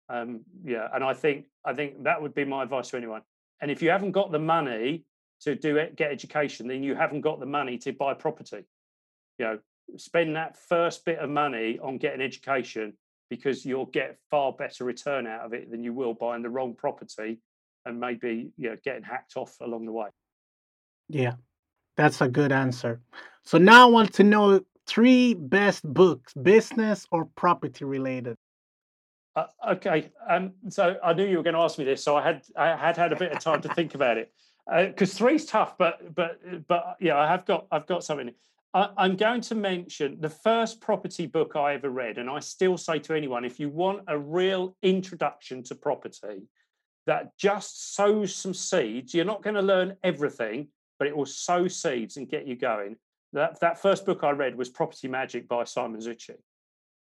Um, 0.09 0.41
yeah, 0.64 0.89
and 0.95 1.05
I 1.05 1.12
think 1.12 1.49
I 1.66 1.75
think 1.75 2.05
that 2.05 2.23
would 2.23 2.35
be 2.35 2.47
my 2.47 2.62
advice 2.62 2.89
to 2.91 2.97
anyone. 2.97 3.20
And 3.61 3.70
if 3.70 3.83
you 3.83 3.91
haven't 3.91 4.12
got 4.12 4.33
the 4.33 4.39
money 4.39 5.05
to 5.43 5.55
do 5.55 5.77
it, 5.77 5.97
get 5.97 6.11
education, 6.11 6.68
then 6.68 6.83
you 6.83 6.95
haven't 6.95 7.20
got 7.20 7.39
the 7.39 7.47
money 7.47 7.77
to 7.79 7.93
buy 7.93 8.14
property. 8.14 8.64
You 9.39 9.45
know, 9.45 9.59
spend 9.97 10.37
that 10.37 10.57
first 10.57 11.05
bit 11.05 11.18
of 11.18 11.30
money 11.30 11.78
on 11.83 11.99
getting 11.99 12.20
education 12.20 12.95
because 13.30 13.64
you'll 13.64 13.87
get 13.87 14.18
far 14.30 14.53
better 14.53 14.85
return 14.85 15.26
out 15.26 15.41
of 15.41 15.55
it 15.55 15.70
than 15.70 15.83
you 15.83 15.93
will 15.93 16.14
buying 16.14 16.43
the 16.43 16.51
wrong 16.51 16.74
property 16.74 17.39
and 17.87 17.99
maybe 17.99 18.51
you 18.57 18.70
know, 18.70 18.76
getting 18.85 19.03
hacked 19.03 19.37
off 19.37 19.57
along 19.61 19.87
the 19.87 19.93
way. 19.93 20.09
Yeah, 21.09 21.35
that's 21.97 22.20
a 22.20 22.28
good 22.28 22.53
answer. 22.53 23.01
So 23.45 23.59
now 23.59 23.89
I 23.89 23.91
want 23.91 24.14
to 24.14 24.24
know 24.24 24.61
three 24.87 25.35
best 25.35 25.83
books, 25.83 26.33
business 26.35 27.07
or 27.11 27.26
property 27.37 27.85
related. 27.85 28.37
Uh, 29.35 29.47
okay, 29.70 30.11
um, 30.28 30.53
so 30.68 30.97
I 31.03 31.14
knew 31.14 31.24
you 31.24 31.39
were 31.39 31.43
going 31.43 31.55
to 31.55 31.61
ask 31.61 31.78
me 31.78 31.85
this, 31.85 32.05
so 32.05 32.16
I 32.16 32.22
had 32.22 32.43
I 32.55 32.76
had 32.76 32.97
had 32.97 33.12
a 33.12 33.16
bit 33.16 33.33
of 33.33 33.41
time 33.41 33.62
to 33.62 33.68
think 33.74 33.95
about 33.95 34.18
it 34.18 34.30
because 34.66 35.14
uh, 35.14 35.16
three's 35.16 35.47
tough, 35.47 35.78
but 35.78 36.14
but 36.14 36.39
but 36.68 36.97
yeah, 37.01 37.16
I 37.16 37.26
have 37.26 37.47
got 37.47 37.66
I've 37.70 37.87
got 37.87 38.05
something. 38.05 38.33
I, 38.75 38.89
am 38.99 39.16
going 39.16 39.43
to 39.43 39.55
mention 39.55 40.18
the 40.20 40.31
first 40.31 40.81
property 40.81 41.27
book 41.27 41.57
I 41.57 41.75
ever 41.75 41.91
read, 41.91 42.18
and 42.18 42.31
I 42.31 42.41
still 42.41 42.79
say 42.79 42.99
to 43.01 43.14
anyone 43.14 43.45
if 43.45 43.61
you 43.61 43.68
want 43.68 44.03
a 44.09 44.18
real 44.18 44.77
introduction 44.83 45.62
to 45.64 45.75
property 45.75 46.43
that 47.07 47.37
just 47.37 47.95
sows 47.95 48.35
some 48.35 48.55
seeds, 48.55 49.12
you're 49.12 49.25
not 49.25 49.43
going 49.43 49.57
to 49.57 49.62
learn 49.62 49.97
everything, 50.03 50.68
but 50.99 51.09
it 51.09 51.16
will 51.16 51.27
sow 51.27 51.68
seeds 51.68 52.16
and 52.16 52.29
get 52.29 52.47
you 52.47 52.57
going. 52.57 52.97
That, 53.33 53.61
that 53.61 53.81
first 53.81 54.07
book 54.07 54.23
I 54.23 54.31
read 54.31 54.57
was 54.57 54.68
Property 54.68 55.09
Magic 55.09 55.49
by 55.49 55.64
Simon 55.64 56.01
Zutshi. 56.01 56.37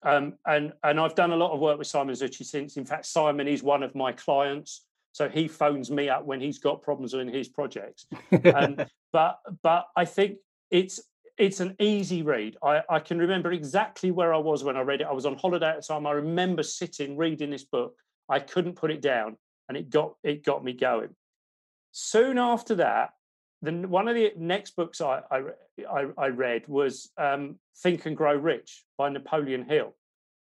Um, 0.03 0.35
and, 0.47 0.73
and 0.85 1.01
I've 1.01 1.15
done 1.15 1.33
a 1.33 1.37
lot 1.37 1.53
of 1.53 1.61
work 1.61 1.79
with 1.79 1.87
Simon 1.87 2.15
Zutshi 2.15 2.45
since. 2.45 2.77
In 2.77 2.85
fact, 2.85 3.07
Simon 3.07 3.49
is 3.49 3.63
one 3.63 3.83
of 3.83 3.95
my 3.95 4.13
clients. 4.13 4.85
So 5.13 5.29
he 5.29 5.49
phones 5.49 5.91
me 5.91 6.09
up 6.09 6.25
when 6.25 6.41
he's 6.41 6.59
got 6.59 6.83
problems 6.83 7.15
in 7.15 7.27
his 7.29 7.49
projects. 7.49 8.07
um, 8.55 8.77
but 9.13 9.39
but 9.63 9.87
I 9.97 10.05
think 10.05 10.37
it's 10.71 11.01
it's 11.39 11.61
an 11.61 11.77
easy 11.79 12.23
read. 12.23 12.57
I, 12.63 12.83
I 12.91 12.99
can 12.99 13.19
remember 13.19 13.53
exactly 13.53 14.11
where 14.11 14.35
I 14.35 14.39
was 14.39 14.65
when 14.65 14.77
I 14.77 14.81
read 14.81 15.01
it. 15.01 15.07
I 15.07 15.13
was 15.13 15.25
on 15.25 15.37
holiday 15.37 15.69
at 15.69 15.77
the 15.77 15.83
time. 15.83 16.07
I 16.07 16.13
remember 16.13 16.63
sitting 16.63 17.17
reading 17.17 17.51
this 17.51 17.65
book. 17.65 17.95
I 18.29 18.41
couldn't 18.41 18.75
put 18.75 18.91
it 18.91 19.01
down, 19.01 19.37
and 19.69 19.79
it 19.79 19.89
got 19.89 20.15
it 20.23 20.45
got 20.45 20.65
me 20.65 20.73
going. 20.73 21.11
Soon 21.93 22.39
after 22.39 22.75
that, 22.77 23.11
then 23.63 23.89
one 23.89 24.09
of 24.09 24.17
the 24.17 24.33
next 24.37 24.77
books 24.77 25.01
I 25.01 25.23
I, 25.31 26.07
I 26.19 26.29
read 26.29 26.67
was 26.67 27.11
um, 27.17 27.57
Think 27.83 28.05
and 28.07 28.17
Grow 28.17 28.35
Rich 28.35 28.85
by 28.99 29.09
Napoleon 29.09 29.65
Hill, 29.65 29.95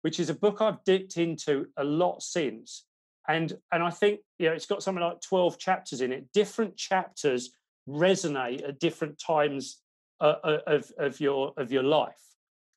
which 0.02 0.18
is 0.18 0.28
a 0.28 0.34
book 0.34 0.60
I've 0.60 0.82
dipped 0.84 1.16
into 1.16 1.66
a 1.76 1.84
lot 1.84 2.22
since. 2.22 2.84
And 3.28 3.52
and 3.72 3.82
I 3.82 3.90
think 3.90 4.20
you 4.38 4.48
know 4.48 4.54
it's 4.54 4.66
got 4.66 4.82
something 4.82 5.04
like 5.04 5.20
12 5.20 5.58
chapters 5.58 6.00
in 6.00 6.12
it. 6.12 6.32
Different 6.34 6.76
chapters 6.76 7.50
resonate 7.88 8.68
at 8.68 8.80
different 8.80 9.20
times 9.24 9.80
uh, 10.20 10.36
uh, 10.44 10.58
of, 10.66 10.92
of 10.98 11.20
your 11.20 11.54
of 11.56 11.72
your 11.72 11.82
life 11.82 12.20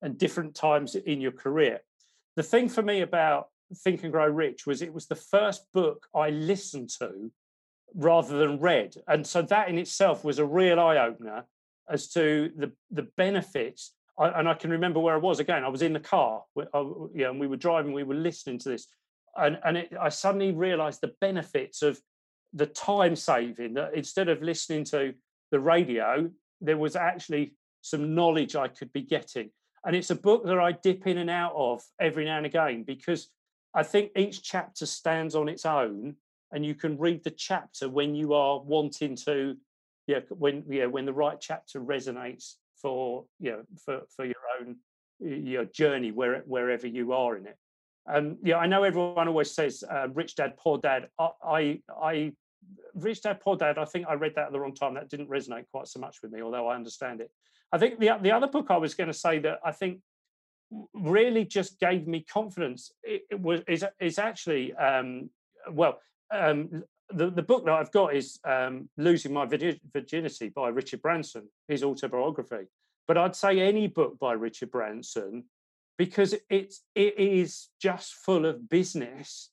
and 0.01 0.17
different 0.17 0.55
times 0.55 0.95
in 0.95 1.21
your 1.21 1.31
career. 1.31 1.81
The 2.35 2.43
thing 2.43 2.69
for 2.69 2.81
me 2.81 3.01
about 3.01 3.49
Think 3.75 4.03
and 4.03 4.11
Grow 4.11 4.27
Rich 4.27 4.65
was 4.65 4.81
it 4.81 4.93
was 4.93 5.07
the 5.07 5.15
first 5.15 5.65
book 5.73 6.07
I 6.15 6.29
listened 6.29 6.89
to 6.99 7.31
rather 7.95 8.37
than 8.37 8.59
read, 8.59 8.95
and 9.07 9.25
so 9.25 9.41
that 9.41 9.69
in 9.69 9.77
itself 9.77 10.23
was 10.23 10.39
a 10.39 10.45
real 10.45 10.79
eye 10.79 10.97
opener 10.97 11.45
as 11.89 12.07
to 12.09 12.51
the 12.55 12.71
the 12.91 13.07
benefits. 13.17 13.93
I, 14.17 14.27
and 14.39 14.47
I 14.47 14.53
can 14.53 14.69
remember 14.69 14.99
where 14.99 15.15
I 15.15 15.17
was 15.17 15.39
again. 15.39 15.63
I 15.63 15.69
was 15.69 15.81
in 15.81 15.93
the 15.93 15.99
car, 15.99 16.43
I, 16.57 16.91
yeah, 17.15 17.29
and 17.29 17.39
we 17.39 17.47
were 17.47 17.57
driving. 17.57 17.93
We 17.93 18.03
were 18.03 18.15
listening 18.15 18.59
to 18.59 18.69
this, 18.69 18.87
and 19.35 19.59
and 19.65 19.77
it, 19.77 19.93
I 19.99 20.09
suddenly 20.09 20.51
realised 20.51 21.01
the 21.01 21.13
benefits 21.19 21.81
of 21.81 21.99
the 22.53 22.67
time 22.67 23.15
saving. 23.15 23.73
That 23.73 23.95
instead 23.95 24.29
of 24.29 24.41
listening 24.41 24.85
to 24.85 25.13
the 25.51 25.59
radio, 25.59 26.29
there 26.63 26.77
was 26.77 26.95
actually 26.95 27.55
some 27.81 28.15
knowledge 28.15 28.55
I 28.55 28.67
could 28.67 28.91
be 28.93 29.01
getting. 29.01 29.49
And 29.85 29.95
it's 29.95 30.09
a 30.09 30.15
book 30.15 30.45
that 30.45 30.59
I 30.59 30.71
dip 30.71 31.05
in 31.07 31.17
and 31.17 31.29
out 31.29 31.53
of 31.55 31.81
every 31.99 32.25
now 32.25 32.37
and 32.37 32.45
again 32.45 32.83
because 32.83 33.29
I 33.75 33.83
think 33.83 34.11
each 34.15 34.41
chapter 34.41 34.85
stands 34.85 35.35
on 35.35 35.49
its 35.49 35.65
own 35.65 36.15
and 36.53 36.65
you 36.65 36.75
can 36.75 36.97
read 36.97 37.23
the 37.23 37.31
chapter 37.31 37.89
when 37.89 38.15
you 38.15 38.33
are 38.33 38.61
wanting 38.61 39.15
to 39.25 39.57
yeah 40.07 40.19
when 40.29 40.63
yeah 40.69 40.85
when 40.85 41.05
the 41.05 41.13
right 41.13 41.39
chapter 41.39 41.81
resonates 41.81 42.55
for 42.81 43.25
you 43.39 43.51
know 43.51 43.63
for 43.83 44.01
for 44.15 44.25
your 44.25 44.43
own 44.59 44.77
your 45.19 45.65
journey 45.65 46.11
where, 46.11 46.43
wherever 46.45 46.87
you 46.87 47.13
are 47.13 47.37
in 47.37 47.47
it 47.47 47.57
um 48.11 48.37
yeah 48.43 48.57
i 48.57 48.65
know 48.65 48.83
everyone 48.83 49.27
always 49.27 49.51
says 49.51 49.83
uh, 49.89 50.07
rich 50.13 50.35
dad 50.35 50.55
poor 50.57 50.77
dad 50.77 51.07
I, 51.17 51.29
I 51.43 51.79
i 52.01 52.33
Rich 52.95 53.23
Dad 53.23 53.39
Poor 53.39 53.55
Dad, 53.55 53.77
I 53.77 53.85
think 53.85 54.07
I 54.07 54.13
read 54.13 54.33
that 54.35 54.47
at 54.47 54.51
the 54.51 54.59
wrong 54.59 54.75
time. 54.75 54.93
That 54.93 55.09
didn't 55.09 55.29
resonate 55.29 55.65
quite 55.71 55.87
so 55.87 55.99
much 55.99 56.17
with 56.21 56.31
me, 56.31 56.41
although 56.41 56.67
I 56.67 56.75
understand 56.75 57.21
it. 57.21 57.31
I 57.71 57.77
think 57.77 57.99
the 57.99 58.11
the 58.21 58.31
other 58.31 58.47
book 58.47 58.67
I 58.69 58.77
was 58.77 58.93
going 58.93 59.07
to 59.07 59.13
say 59.13 59.39
that 59.39 59.59
I 59.65 59.71
think 59.71 59.99
really 60.93 61.45
just 61.45 61.79
gave 61.79 62.07
me 62.07 62.21
confidence. 62.21 62.91
It, 63.03 63.23
it 63.31 63.39
was 63.39 63.61
is 63.67 63.85
is 63.99 64.19
actually 64.19 64.73
um, 64.75 65.29
well 65.71 65.99
um, 66.31 66.83
the 67.09 67.29
the 67.29 67.43
book 67.43 67.65
that 67.65 67.73
I've 67.73 67.91
got 67.91 68.15
is 68.15 68.39
um, 68.43 68.89
Losing 68.97 69.33
My 69.33 69.45
Virginity 69.45 70.49
by 70.49 70.69
Richard 70.69 71.01
Branson, 71.01 71.47
his 71.67 71.83
autobiography. 71.83 72.67
But 73.07 73.17
I'd 73.17 73.35
say 73.35 73.59
any 73.59 73.87
book 73.87 74.17
by 74.19 74.33
Richard 74.33 74.71
Branson 74.71 75.45
because 75.97 76.35
it's 76.49 76.81
it 76.95 77.17
is 77.19 77.69
just 77.81 78.13
full 78.13 78.45
of 78.45 78.69
business 78.69 79.49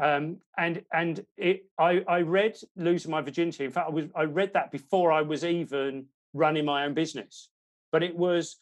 um, 0.00 0.38
and 0.58 0.82
and 0.92 1.24
it, 1.36 1.66
I, 1.78 2.04
I 2.08 2.20
read 2.22 2.56
losing 2.76 3.10
my 3.10 3.20
virginity. 3.20 3.64
In 3.64 3.70
fact, 3.70 3.88
I 3.88 3.92
was 3.92 4.06
I 4.14 4.24
read 4.24 4.52
that 4.54 4.70
before 4.70 5.12
I 5.12 5.22
was 5.22 5.44
even 5.44 6.06
running 6.32 6.64
my 6.64 6.84
own 6.84 6.94
business. 6.94 7.48
But 7.92 8.02
it 8.02 8.16
was 8.16 8.56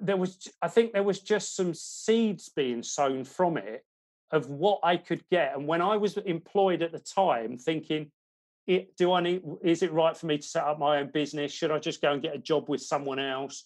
there 0.00 0.16
was 0.16 0.48
I 0.60 0.68
think 0.68 0.92
there 0.92 1.02
was 1.02 1.20
just 1.20 1.54
some 1.54 1.74
seeds 1.74 2.48
being 2.48 2.82
sown 2.82 3.24
from 3.24 3.56
it 3.56 3.84
of 4.32 4.50
what 4.50 4.80
I 4.82 4.96
could 4.96 5.22
get. 5.30 5.54
And 5.56 5.66
when 5.68 5.82
I 5.82 5.96
was 5.96 6.16
employed 6.16 6.82
at 6.82 6.90
the 6.90 6.98
time, 6.98 7.58
thinking, 7.58 8.10
it, 8.66 8.96
do 8.96 9.12
I 9.12 9.20
need? 9.20 9.42
Is 9.62 9.82
it 9.82 9.92
right 9.92 10.16
for 10.16 10.26
me 10.26 10.38
to 10.38 10.42
set 10.42 10.64
up 10.64 10.78
my 10.78 10.98
own 10.98 11.10
business? 11.12 11.52
Should 11.52 11.70
I 11.70 11.78
just 11.78 12.02
go 12.02 12.12
and 12.12 12.22
get 12.22 12.34
a 12.34 12.38
job 12.38 12.68
with 12.68 12.80
someone 12.80 13.18
else? 13.18 13.64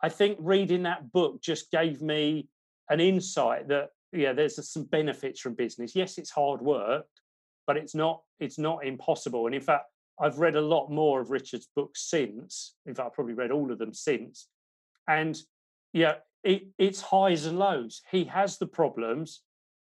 I 0.00 0.08
think 0.08 0.38
reading 0.40 0.82
that 0.84 1.12
book 1.12 1.42
just 1.42 1.70
gave 1.70 2.02
me 2.02 2.48
an 2.88 3.00
insight 3.00 3.68
that 3.68 3.90
yeah, 4.12 4.32
there's 4.32 4.68
some 4.68 4.84
benefits 4.84 5.40
from 5.40 5.54
business. 5.54 5.96
Yes, 5.96 6.18
it's 6.18 6.30
hard 6.30 6.60
work, 6.60 7.06
but 7.66 7.76
it's 7.76 7.94
not 7.94 8.22
it's 8.40 8.58
not 8.58 8.84
impossible. 8.84 9.46
And 9.46 9.54
in 9.54 9.60
fact, 9.60 9.84
I've 10.20 10.38
read 10.38 10.56
a 10.56 10.60
lot 10.60 10.90
more 10.90 11.20
of 11.20 11.30
Richard's 11.30 11.68
books 11.74 12.08
since. 12.08 12.74
In 12.86 12.94
fact, 12.94 13.06
I've 13.06 13.14
probably 13.14 13.34
read 13.34 13.50
all 13.50 13.72
of 13.72 13.78
them 13.78 13.94
since. 13.94 14.48
And 15.08 15.36
yeah, 15.92 16.16
it, 16.44 16.68
it's 16.78 17.00
highs 17.00 17.46
and 17.46 17.58
lows. 17.58 18.02
He 18.10 18.24
has 18.24 18.58
the 18.58 18.66
problems, 18.66 19.42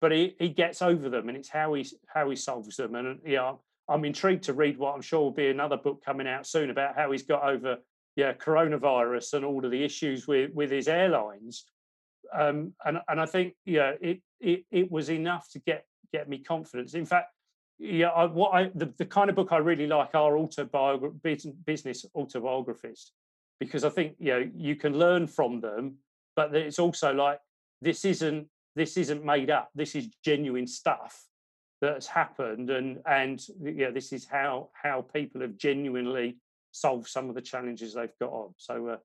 but 0.01 0.13
he, 0.13 0.35
he 0.39 0.49
gets 0.49 0.83
over 0.83 1.09
them, 1.09 1.29
and 1.29 1.37
it's 1.37 1.49
how 1.49 1.75
he 1.75 1.87
how 2.07 2.31
he 2.31 2.37
solves 2.37 2.77
them. 2.77 2.95
And 2.95 3.21
yeah, 3.25 3.53
I'm 3.89 4.05
intrigued 4.05 4.45
to 4.45 4.55
read 4.55 4.79
what 4.79 4.95
I'm 4.95 5.03
sure 5.03 5.21
will 5.21 5.31
be 5.31 5.49
another 5.49 5.77
book 5.77 6.05
coming 6.05 6.27
out 6.27 6.47
soon 6.47 6.71
about 6.71 6.97
how 6.97 7.13
he's 7.13 7.23
got 7.23 7.45
over 7.45 7.79
yeah 8.17 8.33
coronavirus 8.33 9.35
and 9.35 9.45
all 9.45 9.65
of 9.65 9.71
the 9.71 9.85
issues 9.85 10.27
with 10.27 10.51
with 10.55 10.71
his 10.71 10.89
airlines 10.89 11.67
um, 12.33 12.73
and 12.85 12.99
and 13.09 13.21
I 13.21 13.27
think 13.27 13.55
yeah, 13.65 13.93
it 14.01 14.21
it 14.41 14.65
it 14.71 14.91
was 14.91 15.11
enough 15.11 15.49
to 15.53 15.59
get 15.61 15.85
get 16.13 16.29
me 16.29 16.39
confidence. 16.39 16.95
In 16.95 17.07
fact, 17.07 17.29
yeah, 17.79 18.09
I, 18.09 18.25
what 18.27 18.51
I 18.55 18.71
the, 18.75 18.93
the 18.99 19.07
kind 19.07 19.31
of 19.31 19.37
book 19.37 19.53
I 19.53 19.59
really 19.59 19.87
like 19.87 20.15
are 20.15 20.39
autobiography 20.39 21.53
business 21.65 22.05
autobiographies 22.15 23.13
because 23.61 23.85
I 23.85 23.91
think 23.91 24.17
you 24.19 24.33
know 24.33 24.51
you 24.57 24.77
can 24.77 24.99
learn 24.99 25.27
from 25.27 25.61
them, 25.61 25.97
but 26.35 26.55
it's 26.55 26.79
also 26.79 27.13
like 27.13 27.39
this 27.83 28.05
isn't 28.05 28.49
this 28.75 28.97
isn't 28.97 29.25
made 29.25 29.51
up. 29.51 29.71
This 29.75 29.95
is 29.95 30.09
genuine 30.25 30.67
stuff 30.67 31.25
that 31.81 31.95
has 31.95 32.07
happened, 32.07 32.71
and 32.71 32.99
and 33.07 33.43
yeah, 33.63 33.91
this 33.91 34.13
is 34.13 34.27
how 34.27 34.71
how 34.73 35.03
people 35.03 35.41
have 35.41 35.57
genuinely 35.57 36.39
solved 36.73 37.09
some 37.09 37.29
of 37.29 37.35
the 37.35 37.41
challenges 37.41 37.95
they've 37.95 38.19
got 38.21 38.31
on. 38.31 38.55
So 38.59 38.89
uh, 38.89 38.97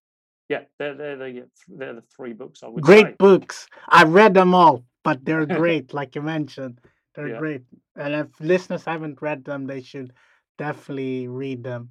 yeah, 0.52 0.64
they're 0.78 0.96
they're 0.96 1.18
the 1.18 1.42
uh, 1.42 1.46
they're 1.78 1.94
the 2.00 2.04
three 2.16 2.34
books 2.34 2.62
I 2.64 2.68
would 2.68 2.84
great 2.84 3.06
say. 3.06 3.16
books. 3.18 3.68
I 3.88 4.04
read 4.04 4.34
them 4.34 4.54
all, 4.54 4.84
but 5.04 5.24
they're 5.24 5.46
great, 5.62 5.94
like 5.94 6.16
you 6.16 6.22
mentioned. 6.22 6.80
They're 7.16 7.30
Yeah. 7.30 7.40
great, 7.40 7.64
and 7.96 8.14
if 8.14 8.28
listeners 8.40 8.84
haven't 8.86 9.22
read 9.22 9.46
them, 9.46 9.66
they 9.66 9.82
should 9.82 10.12
definitely 10.58 11.28
read 11.28 11.64
them. 11.64 11.90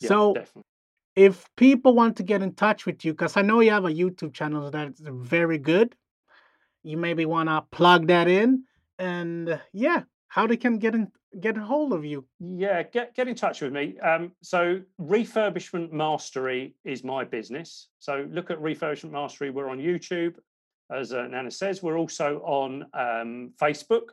Yeah, 0.00 0.08
So, 0.08 0.34
definitely. 0.34 0.62
if 1.14 1.48
people 1.56 1.94
want 1.94 2.16
to 2.16 2.24
get 2.24 2.42
in 2.42 2.54
touch 2.54 2.86
with 2.86 3.04
you, 3.04 3.12
because 3.12 3.36
I 3.36 3.42
know 3.42 3.60
you 3.60 3.70
have 3.70 3.84
a 3.84 3.98
YouTube 4.02 4.32
channel 4.34 4.70
that's 4.70 5.00
very 5.00 5.58
good, 5.58 5.94
you 6.82 6.96
maybe 6.96 7.24
want 7.26 7.48
to 7.48 7.62
plug 7.70 8.08
that 8.08 8.28
in, 8.28 8.64
and 8.98 9.60
yeah, 9.72 10.02
how 10.28 10.46
they 10.46 10.56
can 10.56 10.78
get 10.78 10.94
in 10.94 11.12
get 11.40 11.56
a 11.56 11.60
hold 11.60 11.92
of 11.92 12.04
you. 12.04 12.24
Yeah, 12.40 12.82
get 12.82 13.14
get 13.14 13.28
in 13.28 13.34
touch 13.34 13.60
with 13.60 13.72
me. 13.72 13.98
Um, 13.98 14.32
so 14.42 14.80
refurbishment 15.00 15.92
mastery 15.92 16.74
is 16.84 17.04
my 17.04 17.24
business. 17.24 17.88
So 17.98 18.26
look 18.30 18.50
at 18.50 18.58
refurbishment 18.58 19.12
mastery. 19.12 19.50
We're 19.50 19.68
on 19.68 19.78
YouTube, 19.78 20.36
as 20.90 21.12
uh, 21.12 21.26
Nana 21.26 21.50
says. 21.50 21.82
We're 21.82 21.98
also 21.98 22.38
on 22.40 22.84
um, 22.94 23.52
Facebook. 23.60 24.10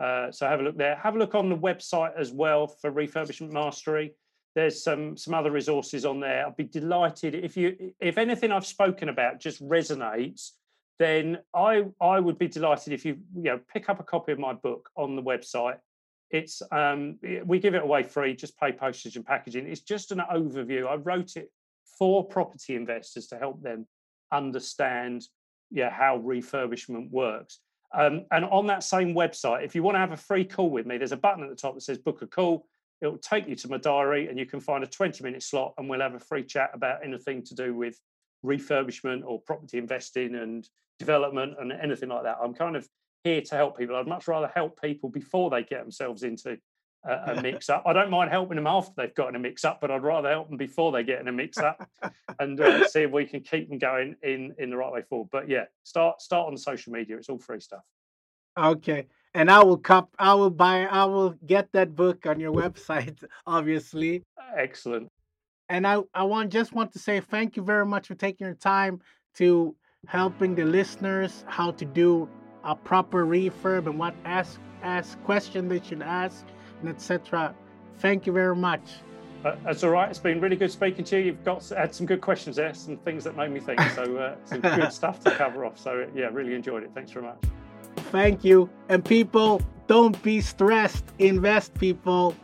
Uh, 0.00 0.30
so 0.30 0.46
have 0.46 0.60
a 0.60 0.62
look 0.62 0.78
there. 0.78 0.96
Have 0.96 1.16
a 1.16 1.18
look 1.18 1.34
on 1.34 1.48
the 1.48 1.56
website 1.56 2.12
as 2.16 2.32
well 2.32 2.66
for 2.66 2.92
refurbishment 2.92 3.50
mastery. 3.50 4.14
There's 4.54 4.82
some 4.82 5.16
some 5.16 5.34
other 5.34 5.50
resources 5.50 6.04
on 6.04 6.20
there. 6.20 6.44
I'll 6.44 6.52
be 6.52 6.64
delighted 6.64 7.34
if 7.34 7.56
you 7.56 7.92
if 8.00 8.18
anything 8.18 8.52
I've 8.52 8.66
spoken 8.66 9.08
about 9.08 9.40
just 9.40 9.66
resonates. 9.66 10.50
Then 10.98 11.38
I 11.54 11.84
I 12.00 12.20
would 12.20 12.38
be 12.38 12.48
delighted 12.48 12.92
if 12.92 13.04
you 13.04 13.18
you 13.36 13.44
know 13.44 13.60
pick 13.72 13.88
up 13.88 14.00
a 14.00 14.04
copy 14.04 14.32
of 14.32 14.38
my 14.38 14.52
book 14.52 14.90
on 14.96 15.16
the 15.16 15.22
website 15.22 15.78
it's 16.30 16.62
um, 16.70 17.18
we 17.44 17.58
give 17.58 17.74
it 17.74 17.82
away 17.82 18.02
free, 18.02 18.34
just 18.34 18.58
pay 18.58 18.72
postage 18.72 19.16
and 19.16 19.24
packaging. 19.24 19.66
It's 19.66 19.80
just 19.80 20.12
an 20.12 20.22
overview. 20.30 20.86
I 20.86 20.96
wrote 20.96 21.36
it 21.36 21.50
for 21.98 22.24
property 22.24 22.76
investors 22.76 23.26
to 23.28 23.38
help 23.38 23.62
them 23.62 23.86
understand 24.30 25.24
yeah 25.70 25.90
how 25.90 26.18
refurbishment 26.18 27.10
works. 27.10 27.60
Um, 27.94 28.26
and 28.30 28.44
on 28.44 28.66
that 28.66 28.84
same 28.84 29.14
website, 29.14 29.64
if 29.64 29.74
you 29.74 29.82
want 29.82 29.94
to 29.94 30.00
have 30.00 30.12
a 30.12 30.16
free 30.16 30.44
call 30.44 30.70
with 30.70 30.86
me, 30.86 30.98
there's 30.98 31.12
a 31.12 31.16
button 31.16 31.42
at 31.42 31.48
the 31.48 31.56
top 31.56 31.74
that 31.74 31.80
says 31.80 31.98
book 31.98 32.20
a 32.20 32.26
call. 32.26 32.66
It'll 33.00 33.16
take 33.16 33.48
you 33.48 33.54
to 33.54 33.68
my 33.68 33.78
diary 33.78 34.28
and 34.28 34.38
you 34.38 34.44
can 34.44 34.60
find 34.60 34.84
a 34.84 34.86
20 34.86 35.22
minute 35.24 35.42
slot 35.42 35.72
and 35.78 35.88
we'll 35.88 36.00
have 36.00 36.14
a 36.14 36.20
free 36.20 36.44
chat 36.44 36.70
about 36.74 37.04
anything 37.04 37.42
to 37.44 37.54
do 37.54 37.74
with 37.74 37.98
refurbishment 38.44 39.22
or 39.24 39.40
property 39.40 39.78
investing 39.78 40.34
and 40.34 40.68
development 40.98 41.54
and 41.58 41.72
anything 41.72 42.08
like 42.08 42.24
that. 42.24 42.38
I'm 42.42 42.54
kind 42.54 42.76
of 42.76 42.86
here 43.24 43.40
to 43.40 43.54
help 43.54 43.78
people. 43.78 43.96
I'd 43.96 44.06
much 44.06 44.28
rather 44.28 44.50
help 44.54 44.80
people 44.80 45.08
before 45.08 45.50
they 45.50 45.62
get 45.62 45.80
themselves 45.80 46.22
into 46.22 46.58
a, 47.04 47.12
a 47.32 47.42
mix 47.42 47.68
up. 47.68 47.84
I 47.86 47.92
don't 47.92 48.10
mind 48.10 48.30
helping 48.30 48.56
them 48.56 48.66
after 48.66 48.92
they've 48.96 49.14
gotten 49.14 49.36
a 49.36 49.38
mix 49.38 49.64
up, 49.64 49.80
but 49.80 49.90
I'd 49.90 50.02
rather 50.02 50.28
help 50.28 50.48
them 50.48 50.56
before 50.56 50.92
they 50.92 51.02
get 51.02 51.20
in 51.20 51.28
a 51.28 51.32
mix 51.32 51.58
up 51.58 51.88
and 52.38 52.60
uh, 52.60 52.86
see 52.88 53.02
if 53.02 53.10
we 53.10 53.24
can 53.24 53.40
keep 53.40 53.68
them 53.68 53.78
going 53.78 54.16
in 54.22 54.54
in 54.58 54.70
the 54.70 54.76
right 54.76 54.92
way 54.92 55.02
forward. 55.02 55.28
But 55.30 55.48
yeah, 55.48 55.64
start 55.84 56.20
start 56.20 56.48
on 56.48 56.56
social 56.56 56.92
media. 56.92 57.16
It's 57.16 57.28
all 57.28 57.38
free 57.38 57.60
stuff. 57.60 57.82
Okay. 58.58 59.06
And 59.34 59.50
I 59.50 59.62
will 59.62 59.76
cop 59.76 60.10
I 60.18 60.34
will 60.34 60.50
buy 60.50 60.86
I 60.86 61.04
will 61.04 61.30
get 61.46 61.70
that 61.72 61.94
book 61.94 62.26
on 62.26 62.40
your 62.40 62.52
website, 62.64 63.22
obviously. 63.46 64.24
Excellent. 64.56 65.08
And 65.68 65.86
I, 65.86 66.00
I 66.14 66.22
want 66.22 66.50
just 66.50 66.72
want 66.72 66.92
to 66.92 66.98
say 66.98 67.20
thank 67.20 67.56
you 67.56 67.62
very 67.62 67.84
much 67.84 68.08
for 68.08 68.14
taking 68.14 68.46
your 68.46 68.56
time 68.56 69.00
to 69.36 69.76
helping 70.06 70.54
the 70.54 70.64
listeners 70.64 71.44
how 71.46 71.70
to 71.72 71.84
do 71.84 72.28
a 72.68 72.76
proper 72.76 73.24
refurb 73.24 73.86
and 73.86 73.98
what 73.98 74.14
ask 74.24 74.60
ask 74.82 75.20
question 75.24 75.68
they 75.68 75.80
should 75.80 76.02
ask 76.02 76.44
and 76.80 76.90
etc. 76.90 77.54
Thank 77.98 78.26
you 78.26 78.32
very 78.32 78.54
much. 78.54 78.82
Uh, 79.44 79.56
that's 79.64 79.82
all 79.82 79.90
right. 79.90 80.10
It's 80.10 80.18
been 80.18 80.40
really 80.40 80.56
good 80.56 80.70
speaking 80.70 81.04
to 81.06 81.18
you. 81.18 81.24
You've 81.26 81.44
got 81.44 81.66
had 81.68 81.94
some 81.94 82.06
good 82.06 82.20
questions 82.20 82.56
there, 82.56 82.74
some 82.74 82.98
things 82.98 83.24
that 83.24 83.36
made 83.36 83.50
me 83.50 83.60
think. 83.60 83.80
So 83.94 84.16
uh, 84.16 84.36
some 84.44 84.60
good 84.76 84.92
stuff 84.92 85.20
to 85.20 85.30
cover 85.30 85.64
off. 85.64 85.78
So 85.78 86.06
yeah, 86.14 86.26
really 86.30 86.54
enjoyed 86.54 86.82
it. 86.82 86.90
Thanks 86.94 87.10
very 87.10 87.26
much. 87.26 87.38
Thank 88.12 88.44
you. 88.44 88.68
And 88.88 89.04
people, 89.04 89.62
don't 89.86 90.20
be 90.22 90.40
stressed. 90.40 91.04
Invest, 91.18 91.72
people. 91.74 92.36